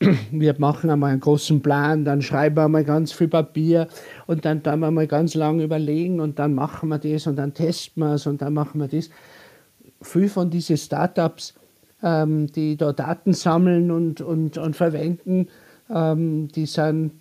wir 0.30 0.54
machen 0.58 0.90
einmal 0.90 1.12
einen 1.12 1.20
großen 1.20 1.60
Plan, 1.60 2.04
dann 2.04 2.22
schreiben 2.22 2.56
wir 2.56 2.68
mal 2.68 2.84
ganz 2.84 3.12
viel 3.12 3.28
Papier 3.28 3.88
und 4.26 4.44
dann 4.44 4.62
tun 4.62 4.80
wir 4.80 4.90
mal 4.90 5.06
ganz 5.06 5.34
lange 5.34 5.64
überlegen 5.64 6.20
und 6.20 6.38
dann 6.38 6.54
machen 6.54 6.88
wir 6.88 6.98
das 6.98 7.26
und 7.26 7.36
dann 7.36 7.52
testen 7.52 8.02
wir 8.02 8.14
es 8.14 8.26
und 8.26 8.40
dann 8.40 8.54
machen 8.54 8.80
wir 8.80 8.88
das. 8.88 9.10
Viel 10.00 10.28
von 10.28 10.50
diesen 10.50 10.76
Startups 10.76 11.54
ähm, 12.02 12.46
die 12.52 12.76
da 12.76 12.92
Daten 12.92 13.32
sammeln 13.32 13.90
und, 13.90 14.20
und, 14.20 14.58
und 14.58 14.76
verwenden, 14.76 15.48
ähm, 15.90 16.48
die 16.48 16.66
sind 16.66 17.12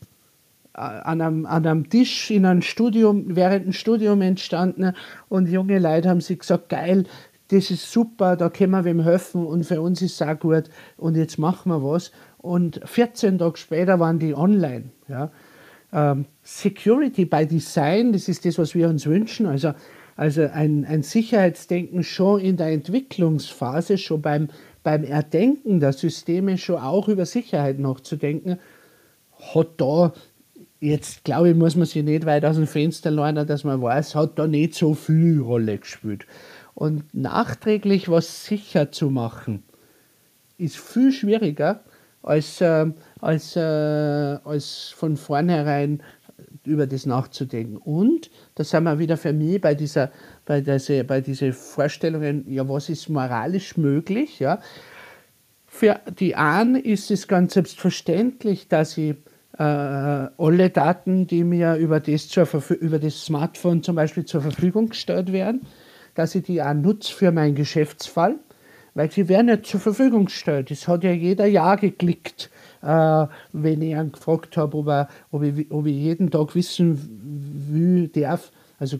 äh, 0.74 0.80
an 0.80 1.22
einem, 1.22 1.46
an 1.46 1.66
einem 1.66 1.90
Tisch 1.90 2.32
in 2.32 2.46
einem 2.46 2.62
Studium, 2.62 3.36
während 3.36 3.66
dem 3.66 3.74
Studium 3.74 4.22
entstanden 4.22 4.94
und 5.30 5.50
junge 5.50 5.80
Leute 5.80 6.10
haben 6.10 6.22
sich 6.22 6.40
gesagt, 6.40 6.70
geil, 6.70 7.06
das 7.50 7.72
ist 7.72 7.92
super, 7.92 8.36
da 8.36 8.50
können 8.50 8.72
wir 8.72 8.84
wem 8.84 9.02
helfen 9.02 9.46
und 9.46 9.66
für 9.66 9.82
uns 9.82 10.02
ist 10.02 10.20
es 10.20 10.28
auch 10.28 10.38
gut 10.38 10.66
und 10.98 11.16
jetzt 11.16 11.38
machen 11.38 11.72
wir 11.72 11.82
was. 11.82 12.12
Und 12.38 12.82
14 12.84 13.40
Tage 13.40 13.58
später 13.58 14.00
waren 14.00 14.20
die 14.20 14.36
online. 14.36 14.90
Ja. 15.08 15.32
Ähm, 15.94 16.26
Security 16.44 17.26
by 17.26 17.46
Design, 17.46 18.12
das 18.12 18.28
ist 18.28 18.46
das, 18.46 18.58
was 18.58 18.76
wir 18.76 18.90
uns 18.90 19.06
wünschen. 19.06 19.46
Also, 19.46 19.74
also 20.16 20.44
ein, 20.52 20.86
ein 20.86 21.04
Sicherheitsdenken 21.04 22.04
schon 22.04 22.42
in 22.42 22.58
der 22.58 22.68
Entwicklungsphase, 22.68 23.98
schon 23.98 24.22
beim, 24.22 24.50
beim 24.88 25.04
Erdenken 25.04 25.82
der 25.82 25.92
Systeme 25.92 26.58
schon 26.58 26.78
auch 26.78 27.10
über 27.10 27.26
Sicherheit 27.26 27.78
nachzudenken, 27.78 28.58
hat 29.54 29.68
da, 29.76 30.14
jetzt 30.80 31.26
glaube 31.26 31.50
ich, 31.50 31.58
muss 31.58 31.76
man 31.76 31.86
sich 31.86 32.06
nicht 32.06 32.26
weit 32.26 32.46
aus 32.46 32.56
dem 32.56 32.68
Fenster 32.68 33.12
lernen, 33.12 33.46
dass 33.46 33.66
man 33.66 33.82
weiß, 33.82 34.16
hat 34.16 34.40
da 34.40 34.48
nicht 34.48 34.76
so 34.76 34.94
viel 34.94 35.42
Rolle 35.42 35.80
gespielt. 35.80 36.26
Und 36.74 37.14
nachträglich 37.14 38.08
was 38.08 38.46
sicher 38.46 38.90
zu 38.90 39.10
machen, 39.10 39.64
ist 40.58 40.78
viel 40.78 41.12
schwieriger, 41.12 41.82
als, 42.24 42.62
äh, 42.62 42.86
als, 43.20 43.58
äh, 43.58 43.60
als 43.60 44.94
von 44.96 45.18
vornherein 45.18 46.02
über 46.64 46.88
das 46.88 47.06
nachzudenken. 47.06 47.76
Und 47.76 48.32
da 48.56 48.64
sind 48.64 48.86
wir 48.86 49.00
wieder 49.00 49.18
für 49.18 49.34
mich 49.34 49.60
bei 49.60 49.76
dieser 49.76 50.12
bei 50.48 50.62
diese, 50.62 51.04
bei 51.04 51.22
diese 51.22 51.54
Vorstellungen, 51.54 52.46
ja, 52.50 52.68
was 52.68 52.90
ist 52.90 53.10
moralisch 53.10 53.78
möglich, 53.78 54.40
ja. 54.40 54.60
Für 55.68 56.00
die 56.18 56.36
einen 56.36 56.76
ist 56.76 57.12
es 57.12 57.28
ganz 57.28 57.54
selbstverständlich, 57.54 58.68
dass 58.68 58.98
ich 58.98 59.18
äh, 59.60 59.64
alle 59.64 60.70
Daten, 60.70 61.28
die 61.28 61.44
mir 61.44 61.76
über 61.76 62.00
das, 62.00 62.36
über 62.80 62.98
das 62.98 63.26
Smartphone 63.26 63.84
zum 63.84 63.96
Beispiel 63.96 64.26
zur 64.26 64.42
Verfügung 64.42 64.90
gestellt 64.90 65.32
werden, 65.34 65.68
dass 66.16 66.34
ich 66.34 66.44
die 66.44 66.64
auch 66.64 66.74
nutze 66.74 67.14
für 67.14 67.32
meinen 67.32 67.54
Geschäftsfall, 67.54 68.38
weil 68.96 69.12
sie 69.12 69.28
werden 69.28 69.48
nicht 69.48 69.66
zur 69.66 69.82
Verfügung 69.82 70.26
gestellt. 70.26 70.72
Es 70.72 70.88
hat 70.88 71.04
ja 71.04 71.12
jeder 71.12 71.46
Ja 71.46 71.76
geklickt, 71.76 72.50
äh, 72.82 73.28
wenn 73.52 73.82
ich 73.82 73.92
ihn 73.92 74.14
gefragt 74.14 74.56
habe, 74.56 74.78
ob, 74.78 74.88
ob, 75.32 75.44
ob 75.70 75.86
ich 75.86 75.96
jeden 75.96 76.32
Tag 76.32 76.56
wissen 76.56 76.98
will, 77.70 78.08
darf. 78.08 78.52
Also 78.80 79.00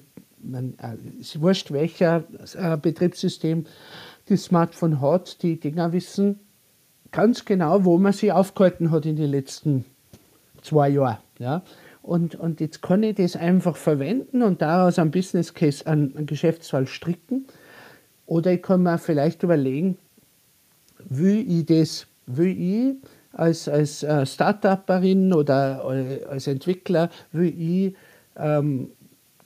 man, 0.52 0.74
äh, 0.82 1.22
ist 1.22 1.40
wurscht, 1.42 1.72
welcher 1.72 2.24
äh, 2.56 2.78
Betriebssystem 2.78 3.66
das 4.28 4.44
Smartphone 4.44 5.02
hat, 5.02 5.42
die 5.44 5.60
Dinger 5.60 5.94
wissen 5.94 6.40
ganz 7.12 7.46
genau, 7.46 7.86
wo 7.86 7.98
man 7.98 8.14
sie 8.14 8.32
aufgehalten 8.32 8.92
hat 8.92 9.06
in 9.06 9.16
den 9.16 9.32
letzten 9.32 9.86
zwei 10.62 10.90
Jahren. 10.90 11.18
Ja? 11.40 11.64
Und, 12.02 12.36
und 12.36 12.62
jetzt 12.62 12.82
kann 12.82 13.04
ich 13.04 13.16
das 13.16 13.36
einfach 13.36 13.76
verwenden 13.76 14.42
und 14.42 14.62
daraus 14.62 15.00
ein 15.00 15.12
Business 15.12 15.54
Case, 15.54 15.86
einen, 15.88 16.16
einen 16.16 16.26
Geschäftsfall 16.26 16.88
stricken. 16.88 17.46
Oder 18.26 18.54
ich 18.54 18.62
kann 18.62 18.84
mir 18.84 18.98
vielleicht 18.98 19.44
überlegen, 19.44 19.98
wie 21.10 21.42
ich 21.42 21.66
das, 21.66 22.08
will 22.26 22.56
ich 22.60 22.96
als, 23.34 23.68
als 23.68 24.04
äh, 24.04 24.26
Start-Upperin 24.26 25.34
oder 25.34 25.84
als 26.30 26.48
Entwickler, 26.48 27.10
will 27.32 27.54
ich 27.58 27.96
ähm, 28.36 28.92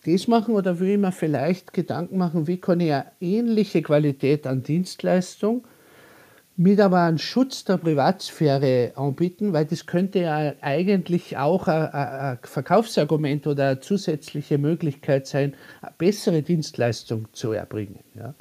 das 0.05 0.27
machen 0.27 0.55
oder 0.55 0.79
will 0.79 0.89
ich 0.89 0.97
mir 0.97 1.11
vielleicht 1.11 1.73
Gedanken 1.73 2.17
machen, 2.17 2.47
wie 2.47 2.57
kann 2.57 2.79
ich 2.79 2.91
eine 2.91 3.11
ähnliche 3.19 3.81
Qualität 3.81 4.47
an 4.47 4.63
Dienstleistung 4.63 5.65
mit 6.57 6.79
aber 6.79 7.01
einem 7.01 7.17
Schutz 7.17 7.63
der 7.63 7.77
Privatsphäre 7.77 8.91
anbieten, 8.95 9.53
weil 9.53 9.65
das 9.65 9.85
könnte 9.85 10.19
ja 10.19 10.53
eigentlich 10.61 11.37
auch 11.37 11.67
ein, 11.67 11.87
ein 11.87 12.39
Verkaufsargument 12.43 13.47
oder 13.47 13.69
eine 13.69 13.79
zusätzliche 13.79 14.57
Möglichkeit 14.57 15.27
sein, 15.27 15.55
eine 15.81 15.93
bessere 15.97 16.41
Dienstleistung 16.41 17.27
zu 17.33 17.53
erbringen. 17.53 18.03
Ja. 18.15 18.35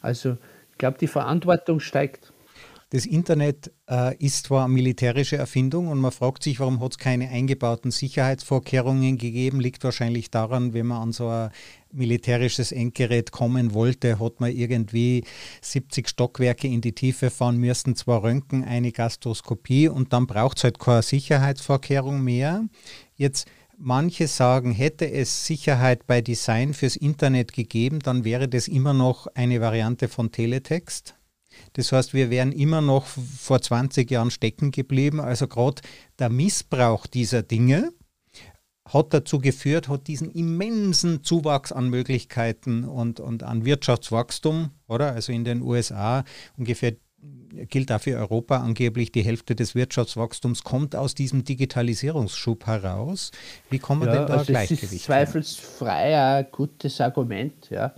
Also 0.00 0.36
ich 0.72 0.78
glaube, 0.78 0.98
die 0.98 1.08
Verantwortung 1.08 1.80
steigt. 1.80 2.32
Das 2.90 3.06
Internet 3.06 3.72
äh, 3.88 4.16
ist 4.16 4.46
zwar 4.46 4.64
eine 4.64 4.74
militärische 4.74 5.36
Erfindung 5.36 5.88
und 5.88 5.98
man 5.98 6.10
fragt 6.12 6.42
sich, 6.42 6.60
warum 6.60 6.80
hat 6.80 6.92
es 6.92 6.98
keine 6.98 7.28
eingebauten 7.28 7.90
Sicherheitsvorkehrungen 7.90 9.18
gegeben. 9.18 9.60
Liegt 9.60 9.84
wahrscheinlich 9.84 10.30
daran, 10.30 10.72
wenn 10.74 10.86
man 10.86 11.02
an 11.02 11.12
so 11.12 11.28
ein 11.28 11.50
militärisches 11.92 12.72
Endgerät 12.72 13.30
kommen 13.30 13.74
wollte, 13.74 14.18
hat 14.18 14.40
man 14.40 14.50
irgendwie 14.50 15.24
70 15.62 16.08
Stockwerke 16.08 16.68
in 16.68 16.80
die 16.80 16.92
Tiefe 16.92 17.30
fahren 17.30 17.58
müssen, 17.58 17.96
zwei 17.96 18.16
Röntgen, 18.16 18.64
eine 18.64 18.92
Gastroskopie 18.92 19.88
und 19.88 20.12
dann 20.12 20.26
braucht 20.26 20.58
es 20.58 20.64
halt 20.64 20.78
keine 20.78 21.02
Sicherheitsvorkehrung 21.02 22.22
mehr. 22.22 22.64
Jetzt 23.16 23.46
Manche 23.78 24.26
sagen, 24.26 24.72
hätte 24.72 25.10
es 25.10 25.44
Sicherheit 25.44 26.06
bei 26.06 26.22
Design 26.22 26.72
fürs 26.72 26.96
Internet 26.96 27.52
gegeben, 27.52 27.98
dann 27.98 28.24
wäre 28.24 28.48
das 28.48 28.68
immer 28.68 28.94
noch 28.94 29.26
eine 29.34 29.60
Variante 29.60 30.08
von 30.08 30.32
Teletext. 30.32 31.15
Das 31.76 31.92
heißt, 31.92 32.14
wir 32.14 32.30
wären 32.30 32.52
immer 32.52 32.80
noch 32.80 33.04
vor 33.04 33.60
20 33.60 34.10
Jahren 34.10 34.30
stecken 34.30 34.70
geblieben. 34.70 35.20
Also 35.20 35.46
gerade 35.46 35.82
der 36.18 36.30
Missbrauch 36.30 37.06
dieser 37.06 37.42
Dinge 37.42 37.92
hat 38.86 39.12
dazu 39.12 39.40
geführt, 39.40 39.88
hat 39.88 40.06
diesen 40.06 40.30
immensen 40.30 41.22
Zuwachs 41.22 41.72
an 41.72 41.90
Möglichkeiten 41.90 42.84
und, 42.84 43.20
und 43.20 43.42
an 43.42 43.66
Wirtschaftswachstum, 43.66 44.70
oder? 44.88 45.12
Also 45.12 45.32
in 45.32 45.44
den 45.44 45.60
USA 45.60 46.24
ungefähr 46.56 46.94
gilt 47.68 47.92
auch 47.92 48.00
für 48.00 48.16
Europa 48.16 48.58
angeblich 48.58 49.12
die 49.12 49.22
Hälfte 49.22 49.54
des 49.54 49.74
Wirtschaftswachstums 49.74 50.64
kommt 50.64 50.96
aus 50.96 51.14
diesem 51.14 51.44
Digitalisierungsschub 51.44 52.66
heraus. 52.66 53.32
Wie 53.68 53.78
kommen 53.78 54.02
wir 54.02 54.08
ja, 54.08 54.18
denn 54.18 54.26
da 54.28 54.34
also 54.34 54.46
Gleichgewicht? 54.46 54.82
Das 54.84 54.92
ist 54.92 55.04
zweifelsfrei 55.04 56.18
ein 56.18 56.46
gutes 56.50 57.00
Argument, 57.02 57.68
ja. 57.68 57.92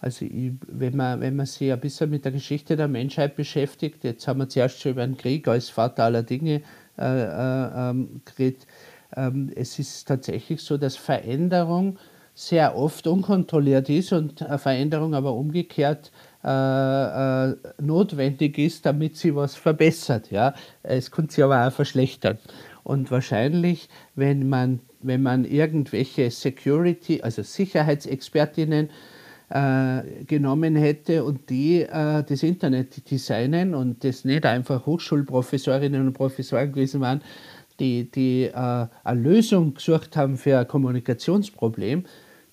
Also 0.00 0.24
ich, 0.24 0.52
wenn, 0.66 0.96
man, 0.96 1.20
wenn 1.20 1.36
man 1.36 1.46
sich 1.46 1.72
ein 1.72 1.80
bisschen 1.80 2.10
mit 2.10 2.24
der 2.24 2.32
Geschichte 2.32 2.76
der 2.76 2.88
Menschheit 2.88 3.36
beschäftigt, 3.36 4.04
jetzt 4.04 4.28
haben 4.28 4.38
wir 4.38 4.48
zuerst 4.48 4.80
schon 4.80 4.92
über 4.92 5.06
den 5.06 5.16
Krieg 5.16 5.48
als 5.48 5.70
Vater 5.70 6.04
aller 6.04 6.22
Dinge 6.22 6.62
äh, 6.98 7.02
äh, 7.02 7.90
ähm, 7.90 8.20
geredet, 8.24 8.66
ähm, 9.16 9.50
es 9.54 9.78
ist 9.78 10.06
tatsächlich 10.06 10.60
so, 10.60 10.76
dass 10.76 10.96
Veränderung 10.96 11.98
sehr 12.34 12.76
oft 12.76 13.08
unkontrolliert 13.08 13.88
ist 13.88 14.12
und 14.12 14.38
Veränderung 14.58 15.14
aber 15.14 15.32
umgekehrt 15.32 16.12
äh, 16.44 16.48
äh, 17.50 17.56
notwendig 17.80 18.58
ist, 18.58 18.86
damit 18.86 19.16
sie 19.16 19.34
was 19.34 19.56
verbessert. 19.56 20.30
Ja? 20.30 20.54
Es 20.84 21.10
kann 21.10 21.28
sich 21.28 21.42
aber 21.42 21.66
auch 21.66 21.72
verschlechtern. 21.72 22.38
Und 22.84 23.10
wahrscheinlich, 23.10 23.88
wenn 24.14 24.48
man, 24.48 24.80
wenn 25.00 25.22
man 25.22 25.44
irgendwelche 25.44 26.30
Security, 26.30 27.22
also 27.22 27.42
Sicherheitsexpertinnen 27.42 28.90
äh, 29.50 30.24
genommen 30.26 30.76
hätte 30.76 31.24
und 31.24 31.48
die 31.50 31.82
äh, 31.82 32.22
das 32.22 32.42
Internet 32.42 33.10
designen 33.10 33.74
und 33.74 34.04
das 34.04 34.24
nicht 34.24 34.44
einfach 34.44 34.86
Hochschulprofessorinnen 34.86 36.06
und 36.06 36.12
Professoren 36.12 36.72
gewesen 36.72 37.00
waren, 37.00 37.22
die, 37.80 38.10
die 38.10 38.44
äh, 38.44 38.52
eine 38.54 39.20
Lösung 39.20 39.74
gesucht 39.74 40.16
haben 40.16 40.36
für 40.36 40.58
ein 40.58 40.68
Kommunikationsproblem, 40.68 42.04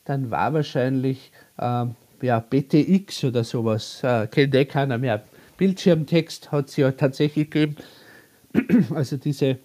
dann 0.06 0.32
war 0.32 0.54
wahrscheinlich 0.54 1.32
äh, 1.58 1.86
ja, 2.22 2.40
BTX 2.40 3.26
oder 3.26 3.44
sowas, 3.44 4.02
äh, 4.04 4.28
kennt 4.28 4.56
eh 4.56 4.66
keiner 4.66 4.98
mehr. 4.98 5.24
Bildschirmtext 5.58 6.52
hat 6.52 6.70
es 6.70 6.78
ja 6.78 6.92
tatsächlich 6.92 7.50
gegeben, 7.50 7.76
also 8.94 9.18
diese 9.18 9.58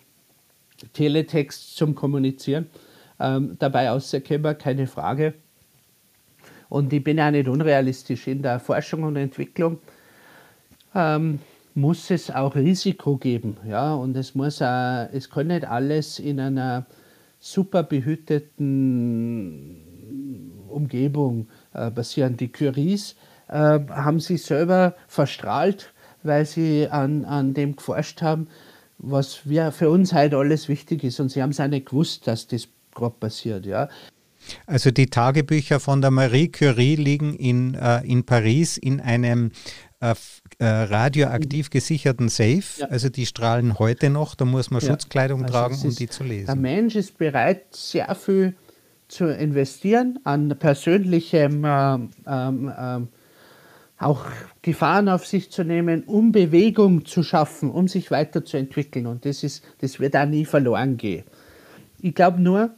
Teletext 0.93 1.77
zum 1.77 1.95
Kommunizieren. 1.95 2.67
Ähm, 3.19 3.57
dabei 3.59 3.91
auszukommen, 3.91 4.57
keine 4.57 4.87
Frage. 4.87 5.35
Und 6.71 6.91
ich 6.95 7.05
bin 7.05 7.19
ja 7.19 7.31
nicht 7.31 7.49
unrealistisch. 7.49 8.27
In 8.29 8.41
der 8.41 8.59
Forschung 8.61 9.03
und 9.03 9.17
Entwicklung 9.17 9.81
ähm, 10.95 11.41
muss 11.75 12.11
es 12.11 12.31
auch 12.31 12.55
Risiko 12.55 13.19
geben. 13.19 13.59
Ja? 13.69 13.93
Und 13.95 14.17
es, 14.17 14.35
muss 14.35 14.63
auch, 14.63 15.09
es 15.13 15.29
kann 15.29 15.49
nicht 15.49 15.67
alles 15.67 16.19
in 16.19 16.41
einer 16.41 16.87
super 17.41 17.83
behüteten 17.83 19.77
Umgebung 20.69 21.49
äh, 21.75 21.91
passieren. 21.91 22.37
Die 22.37 22.53
Curies 22.53 23.17
äh, 23.49 23.81
haben 23.89 24.21
sich 24.21 24.45
selber 24.45 24.95
verstrahlt, 25.09 25.93
weil 26.23 26.47
sie 26.47 26.87
an, 26.89 27.25
an 27.25 27.53
dem 27.53 27.75
geforscht 27.75 28.23
haben, 28.23 28.47
was 28.99 29.49
wir, 29.49 29.73
für 29.73 29.91
uns 29.91 30.13
heute 30.13 30.37
alles 30.37 30.69
wichtig 30.69 31.03
ist. 31.03 31.19
Und 31.19 31.31
sie 31.31 31.43
haben 31.43 31.51
es 31.51 31.59
auch 31.59 31.67
nicht 31.67 31.87
gewusst, 31.87 32.29
dass 32.29 32.47
das 32.47 32.69
gerade 32.95 33.17
passiert. 33.19 33.67
Ja. 33.67 33.89
Also 34.67 34.91
die 34.91 35.07
Tagebücher 35.07 35.81
von 35.81 36.01
der 36.01 36.11
Marie 36.11 36.49
Curie 36.49 36.97
liegen 36.97 37.35
in, 37.35 37.75
äh, 37.75 38.01
in 38.05 38.25
Paris 38.25 38.77
in 38.77 39.01
einem 39.01 39.53
äh, 40.01 40.15
äh, 40.59 40.65
radioaktiv 40.67 41.71
gesicherten 41.71 42.29
Safe. 42.29 42.63
Ja. 42.79 42.87
Also 42.87 43.09
die 43.09 43.27
strahlen 43.27 43.79
heute 43.79 44.11
noch, 44.11 44.35
da 44.35 44.45
muss 44.45 44.71
man 44.71 44.81
ja. 44.81 44.89
Schutzkleidung 44.89 45.43
also 45.43 45.53
tragen, 45.53 45.79
um 45.83 45.95
die 45.95 46.09
zu 46.09 46.25
lesen. 46.25 46.47
Der 46.47 46.57
Mensch 46.57 46.97
ist 46.97 47.19
bereit, 47.19 47.75
sehr 47.75 48.15
viel 48.15 48.55
zu 49.09 49.27
investieren 49.27 50.19
an 50.25 50.57
persönlichem 50.59 51.65
ähm, 51.67 52.11
ähm, 52.27 52.73
ähm, 52.79 53.09
auch 53.99 54.25
Gefahren 54.63 55.11
auf 55.11 55.27
sich 55.27 55.51
zu 55.51 55.63
nehmen, 55.63 56.05
um 56.05 56.33
Bewegung 56.33 57.05
zu 57.05 57.23
schaffen, 57.23 57.71
um 57.71 57.87
sich 57.87 58.11
weiterzuentwickeln. 58.11 59.07
Und 59.07 59.27
das, 59.27 59.45
ist, 59.45 59.63
das 59.81 60.01
wird 60.01 60.17
auch 60.17 60.27
nie 60.27 60.47
verloren 60.47 60.97
gehen. 60.97 61.25
Ich 62.01 62.15
glaube 62.15 62.41
nur, 62.41 62.71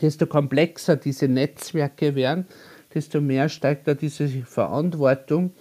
desto 0.00 0.26
komplexer 0.26 0.96
diese 0.96 1.28
Netzwerke 1.28 2.14
werden, 2.14 2.46
desto 2.94 3.20
mehr 3.20 3.48
steigt 3.48 3.86
da 3.88 3.94
diese 3.94 4.28
Verantwortung, 4.28 5.52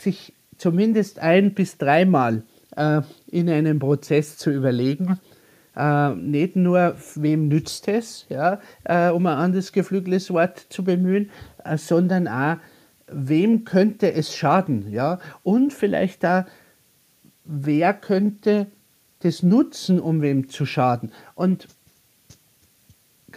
sich 0.00 0.32
zumindest 0.56 1.18
ein 1.18 1.54
bis 1.54 1.78
dreimal 1.78 2.42
äh, 2.76 3.02
in 3.30 3.48
einem 3.50 3.78
Prozess 3.78 4.36
zu 4.36 4.50
überlegen, 4.50 5.18
äh, 5.76 6.14
nicht 6.14 6.56
nur, 6.56 6.96
wem 7.14 7.48
nützt 7.48 7.88
es, 7.88 8.26
ja, 8.28 8.60
äh, 8.84 9.10
um 9.10 9.26
ein 9.26 9.36
anderes 9.36 9.72
geflügeltes 9.72 10.30
Wort 10.30 10.66
zu 10.70 10.84
bemühen, 10.84 11.30
äh, 11.64 11.76
sondern 11.78 12.28
auch, 12.28 12.56
wem 13.06 13.64
könnte 13.64 14.12
es 14.12 14.34
schaden, 14.34 14.90
ja, 14.90 15.18
und 15.42 15.72
vielleicht 15.72 16.24
da, 16.24 16.46
wer 17.44 17.94
könnte 17.94 18.66
das 19.20 19.42
nutzen, 19.42 19.98
um 19.98 20.20
wem 20.20 20.48
zu 20.48 20.66
schaden. 20.66 21.12
Und 21.34 21.68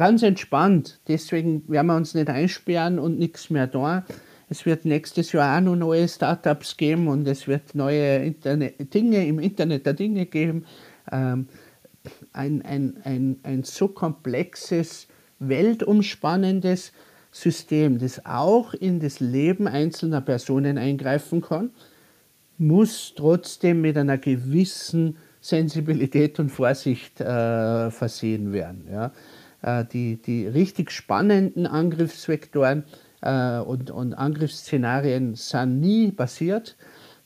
ganz 0.02 0.24
entspannt. 0.24 1.00
Deswegen 1.08 1.62
werden 1.70 1.86
wir 1.86 1.96
uns 1.96 2.16
nicht 2.16 2.28
einsperren 2.28 2.98
und 2.98 3.20
nichts 3.20 3.52
mehr 3.52 3.68
da. 3.68 4.04
Es 4.50 4.66
wird 4.66 4.84
nächstes 4.84 5.32
Jahr 5.32 5.56
auch 5.56 5.62
noch 5.62 5.76
neue 5.76 6.08
Startups 6.08 6.76
geben 6.76 7.08
und 7.08 7.28
es 7.28 7.48
wird 7.48 7.76
neue 7.76 8.16
Internet 8.26 8.92
Dinge 8.96 9.24
im 9.28 9.38
Internet 9.38 9.86
der 9.86 9.94
Dinge 9.94 10.26
geben. 10.26 10.66
Ähm, 11.12 11.46
ein, 12.34 12.64
ein, 12.64 12.98
ein, 13.04 13.40
ein 13.44 13.64
so 13.64 13.90
komplexes, 13.90 15.08
weltumspannendes 15.38 16.94
System, 17.32 18.00
das 18.00 18.26
auch 18.26 18.74
in 18.74 19.00
das 19.00 19.20
Leben 19.20 19.68
einzelner 19.68 20.22
Personen 20.22 20.80
eingreifen 20.80 21.42
kann, 21.42 21.70
muss 22.58 23.14
trotzdem 23.16 23.82
mit 23.82 23.96
einer 24.00 24.18
gewissen 24.18 25.18
Sensibilität 25.42 26.40
und 26.40 26.50
Vorsicht 26.50 27.22
äh, 27.22 27.92
versehen 27.92 28.52
werden. 28.52 28.88
Ja. 28.92 29.12
Äh, 29.62 29.86
die, 29.86 30.22
die 30.22 30.48
richtig 30.48 30.92
spannenden 30.92 31.68
Angriffsvektoren 31.68 32.84
äh, 33.22 33.60
und, 33.60 33.92
und 33.92 34.14
Angriffsszenarien 34.14 35.36
sind 35.36 35.80
nie 35.80 36.12
passiert, 36.12 36.76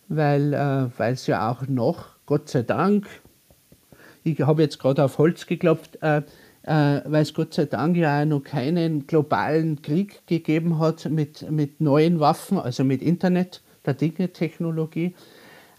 weil 0.07 0.53
äh, 0.53 1.03
es 1.11 1.27
ja 1.27 1.49
auch 1.49 1.67
noch, 1.67 2.15
Gott 2.25 2.49
sei 2.49 2.63
Dank, 2.63 3.07
ich 4.23 4.41
habe 4.41 4.63
jetzt 4.63 4.79
gerade 4.79 5.03
auf 5.03 5.17
Holz 5.17 5.45
geklopft, 5.45 6.01
äh, 6.01 6.23
äh, 6.63 7.01
weil 7.05 7.21
es 7.21 7.33
Gott 7.33 7.53
sei 7.53 7.65
Dank 7.65 7.95
ja 7.95 8.21
auch 8.21 8.25
noch 8.25 8.43
keinen 8.43 9.07
globalen 9.07 9.81
Krieg 9.81 10.25
gegeben 10.27 10.79
hat 10.79 11.09
mit, 11.09 11.49
mit 11.49 11.79
neuen 11.79 12.19
Waffen, 12.19 12.57
also 12.57 12.83
mit 12.83 13.01
Internet, 13.01 13.61
der 13.85 13.93
Dinge-Technologie. 13.93 15.13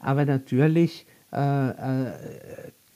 Aber 0.01 0.25
natürlich 0.25 1.07
äh, 1.33 1.69
äh 1.69 2.13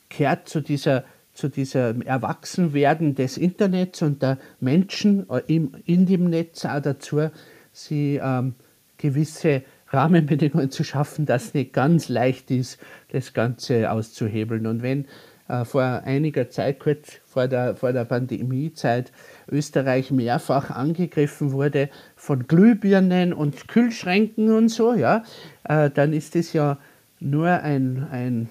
kehrt 0.08 0.48
zu 0.48 0.60
dieser 0.60 1.04
zu 1.40 1.48
diesem 1.48 2.02
Erwachsenwerden 2.02 3.14
des 3.14 3.38
Internets 3.38 4.02
und 4.02 4.22
der 4.22 4.38
Menschen 4.60 5.26
äh, 5.30 5.40
in 5.46 6.06
dem 6.06 6.28
Netz 6.28 6.64
auch 6.66 6.80
dazu, 6.80 7.30
sie 7.72 8.20
ähm, 8.22 8.54
gewisse 8.98 9.62
Rahmenbedingungen 9.88 10.70
zu 10.70 10.84
schaffen, 10.84 11.26
dass 11.26 11.54
nicht 11.54 11.72
ganz 11.72 12.08
leicht 12.08 12.50
ist, 12.50 12.78
das 13.10 13.32
Ganze 13.32 13.90
auszuhebeln. 13.90 14.66
Und 14.66 14.82
wenn 14.82 15.06
äh, 15.48 15.64
vor 15.64 15.82
einiger 15.82 16.50
Zeit, 16.50 16.78
kurz 16.78 17.20
vor 17.26 17.48
der, 17.48 17.74
vor 17.74 17.92
der 17.92 18.04
Pandemiezeit, 18.04 19.10
Österreich 19.50 20.10
mehrfach 20.10 20.70
angegriffen 20.70 21.52
wurde 21.52 21.88
von 22.14 22.46
Glühbirnen 22.46 23.32
und 23.32 23.66
Kühlschränken 23.66 24.52
und 24.52 24.68
so, 24.68 24.94
ja, 24.94 25.24
äh, 25.64 25.90
dann 25.90 26.12
ist 26.12 26.36
es 26.36 26.52
ja 26.52 26.78
nur 27.18 27.48
ein, 27.48 28.06
ein, 28.10 28.50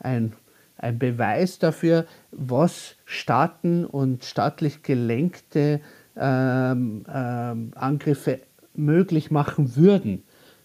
ein, 0.00 0.32
ein 0.84 0.98
Beweis 0.98 1.58
dafür, 1.58 2.06
was 2.30 2.96
Staaten 3.06 3.86
und 3.86 4.24
staatlich 4.24 4.82
gelenkte 4.82 5.80
ähm, 6.16 7.04
ähm, 7.12 7.72
Angriffe 7.74 8.40
möglich 8.74 9.30
machen 9.30 9.76
würden. 9.76 10.22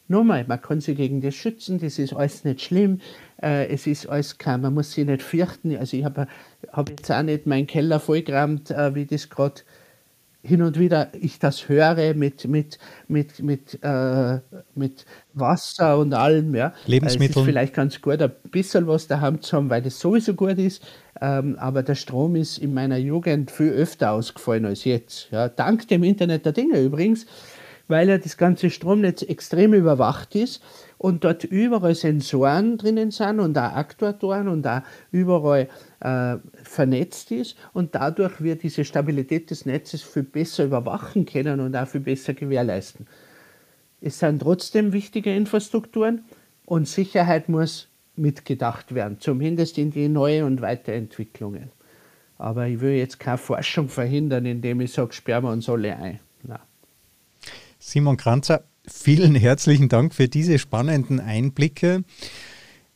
Nochmal, 0.09 0.43
man 0.47 0.61
kann 0.61 0.81
sich 0.81 0.97
gegen 0.97 1.21
das 1.21 1.35
schützen, 1.35 1.79
das 1.79 1.99
ist 1.99 2.13
alles 2.13 2.43
nicht 2.43 2.61
schlimm, 2.61 2.99
äh, 3.41 3.67
es 3.67 3.87
ist 3.87 4.07
alles 4.07 4.37
kein, 4.39 4.61
man 4.61 4.73
muss 4.73 4.91
sich 4.91 5.05
nicht 5.05 5.21
fürchten. 5.21 5.77
Also 5.77 5.95
ich 5.95 6.03
habe 6.03 6.27
hab 6.71 6.89
jetzt 6.89 7.11
auch 7.11 7.21
nicht 7.21 7.45
meinen 7.45 7.67
Keller 7.67 7.99
vollgerammt, 7.99 8.71
äh, 8.71 8.95
wie 8.95 9.05
das 9.05 9.29
gerade 9.29 9.61
hin 10.41 10.61
und 10.61 10.79
wieder 10.79 11.09
ich 11.13 11.39
das 11.39 11.67
höre 11.67 12.13
mit, 12.13 12.47
mit, 12.47 12.79
mit, 13.07 13.39
mit, 13.43 13.79
äh, 13.83 14.39
mit 14.73 15.05
Wasser 15.33 15.97
und 15.97 16.13
allem. 16.13 16.55
Ja. 16.55 16.73
Lebensmittel. 16.85 17.31
Es 17.31 17.37
ist 17.37 17.45
vielleicht 17.45 17.73
ganz 17.73 18.01
gut, 18.01 18.21
ein 18.21 18.31
bisschen 18.49 18.87
was 18.87 19.07
daheim 19.07 19.41
zu 19.41 19.57
haben, 19.57 19.69
weil 19.69 19.81
das 19.81 19.99
sowieso 19.99 20.33
gut 20.33 20.57
ist. 20.57 20.83
Ähm, 21.21 21.57
aber 21.59 21.83
der 21.83 21.95
Strom 21.95 22.35
ist 22.37 22.57
in 22.57 22.73
meiner 22.73 22.97
Jugend 22.97 23.51
viel 23.51 23.71
öfter 23.71 24.11
ausgefallen 24.11 24.65
als 24.65 24.85
jetzt. 24.85 25.29
Ja. 25.31 25.49
Dank 25.49 25.87
dem 25.89 26.03
Internet 26.03 26.45
der 26.45 26.53
Dinge 26.53 26.79
übrigens 26.79 27.25
weil 27.89 28.07
ja 28.07 28.17
das 28.17 28.37
ganze 28.37 28.69
Stromnetz 28.69 29.23
extrem 29.23 29.73
überwacht 29.73 30.35
ist 30.35 30.63
und 30.97 31.23
dort 31.23 31.43
überall 31.43 31.95
Sensoren 31.95 32.77
drinnen 32.77 33.11
sind 33.11 33.39
und 33.39 33.57
auch 33.57 33.73
Aktuatoren 33.73 34.47
und 34.47 34.65
auch 34.65 34.81
überall 35.11 35.67
äh, 35.99 36.37
vernetzt 36.63 37.31
ist 37.31 37.57
und 37.73 37.95
dadurch 37.95 38.41
wird 38.41 38.63
diese 38.63 38.85
Stabilität 38.85 39.49
des 39.49 39.65
Netzes 39.65 40.03
viel 40.03 40.23
besser 40.23 40.65
überwachen 40.65 41.25
können 41.25 41.59
und 41.59 41.75
auch 41.75 41.87
viel 41.87 42.01
besser 42.01 42.33
gewährleisten. 42.33 43.07
Es 44.01 44.19
sind 44.19 44.41
trotzdem 44.41 44.93
wichtige 44.93 45.35
Infrastrukturen 45.35 46.23
und 46.65 46.87
Sicherheit 46.87 47.49
muss 47.49 47.87
mitgedacht 48.15 48.93
werden, 48.93 49.17
zumindest 49.19 49.77
in 49.77 49.91
die 49.91 50.07
Neue- 50.07 50.45
und 50.45 50.61
Weiterentwicklungen. 50.61 51.71
Aber 52.37 52.67
ich 52.67 52.79
will 52.79 52.93
jetzt 52.93 53.19
keine 53.19 53.37
Forschung 53.37 53.89
verhindern, 53.89 54.45
indem 54.45 54.79
ich 54.81 54.93
sage, 54.93 55.11
sperren 55.11 55.43
wir 55.43 55.51
uns 55.51 55.67
alle 55.67 55.95
ein. 55.97 56.19
Simon 57.89 58.17
Kranzer, 58.17 58.65
vielen 58.87 59.33
herzlichen 59.33 59.89
Dank 59.89 60.13
für 60.13 60.27
diese 60.27 60.59
spannenden 60.59 61.19
Einblicke 61.19 62.03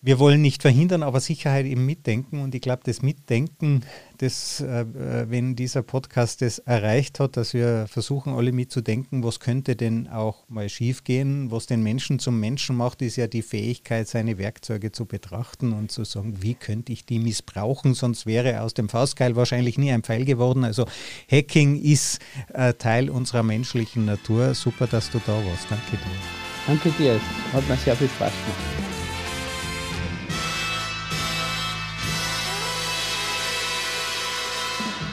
wir 0.06 0.20
wollen 0.20 0.42
nicht 0.42 0.62
verhindern, 0.62 1.02
aber 1.02 1.22
Sicherheit 1.22 1.66
im 1.66 1.86
Mitdenken. 1.86 2.42
Und 2.42 2.54
ich 2.54 2.62
glaube, 2.62 2.82
das 2.84 3.02
Mitdenken, 3.02 3.84
das, 4.24 4.62
äh, 4.62 4.86
wenn 5.30 5.56
dieser 5.56 5.84
Podcast 5.84 6.42
das 6.42 6.60
erreicht 6.60 7.20
hat, 7.20 7.38
dass 7.38 7.54
wir 7.54 7.86
versuchen, 7.88 8.34
alle 8.34 8.52
mitzudenken, 8.52 9.24
was 9.24 9.40
könnte 9.40 9.76
denn 9.76 10.08
auch 10.08 10.48
mal 10.48 10.70
schiefgehen, 10.70 11.52
was 11.52 11.66
den 11.66 11.84
Menschen 11.84 12.20
zum 12.20 12.40
Menschen 12.40 12.76
macht, 12.78 13.02
ist 13.02 13.18
ja 13.18 13.28
die 13.28 13.42
Fähigkeit, 13.42 14.08
seine 14.08 14.38
Werkzeuge 14.38 14.92
zu 14.92 15.06
betrachten 15.06 15.74
und 15.74 15.92
zu 15.92 16.06
sagen, 16.06 16.42
wie 16.42 16.54
könnte 16.54 16.94
ich 16.94 17.06
die 17.06 17.20
missbrauchen, 17.20 17.94
sonst 17.94 18.26
wäre 18.26 18.62
aus 18.62 18.74
dem 18.74 18.90
Faustkeil 18.90 19.36
wahrscheinlich 19.36 19.78
nie 19.78 19.92
ein 19.92 20.04
Pfeil 20.04 20.26
geworden. 20.26 20.64
Also 20.64 20.86
Hacking 21.30 21.82
ist 21.82 22.20
äh, 22.54 22.74
Teil 22.74 23.10
unserer 23.10 23.44
menschlichen 23.44 24.06
Natur. 24.06 24.54
Super, 24.54 24.88
dass 24.88 25.12
du 25.12 25.20
da 25.26 25.34
warst. 25.34 25.68
Danke 25.70 25.92
dir. 25.92 26.44
Danke 26.66 26.92
dir. 26.92 27.20
Hat 27.52 27.68
mir 27.68 27.76
sehr 27.76 27.96
viel 27.96 28.08
Spaß 28.08 28.32
gemacht. 28.32 28.93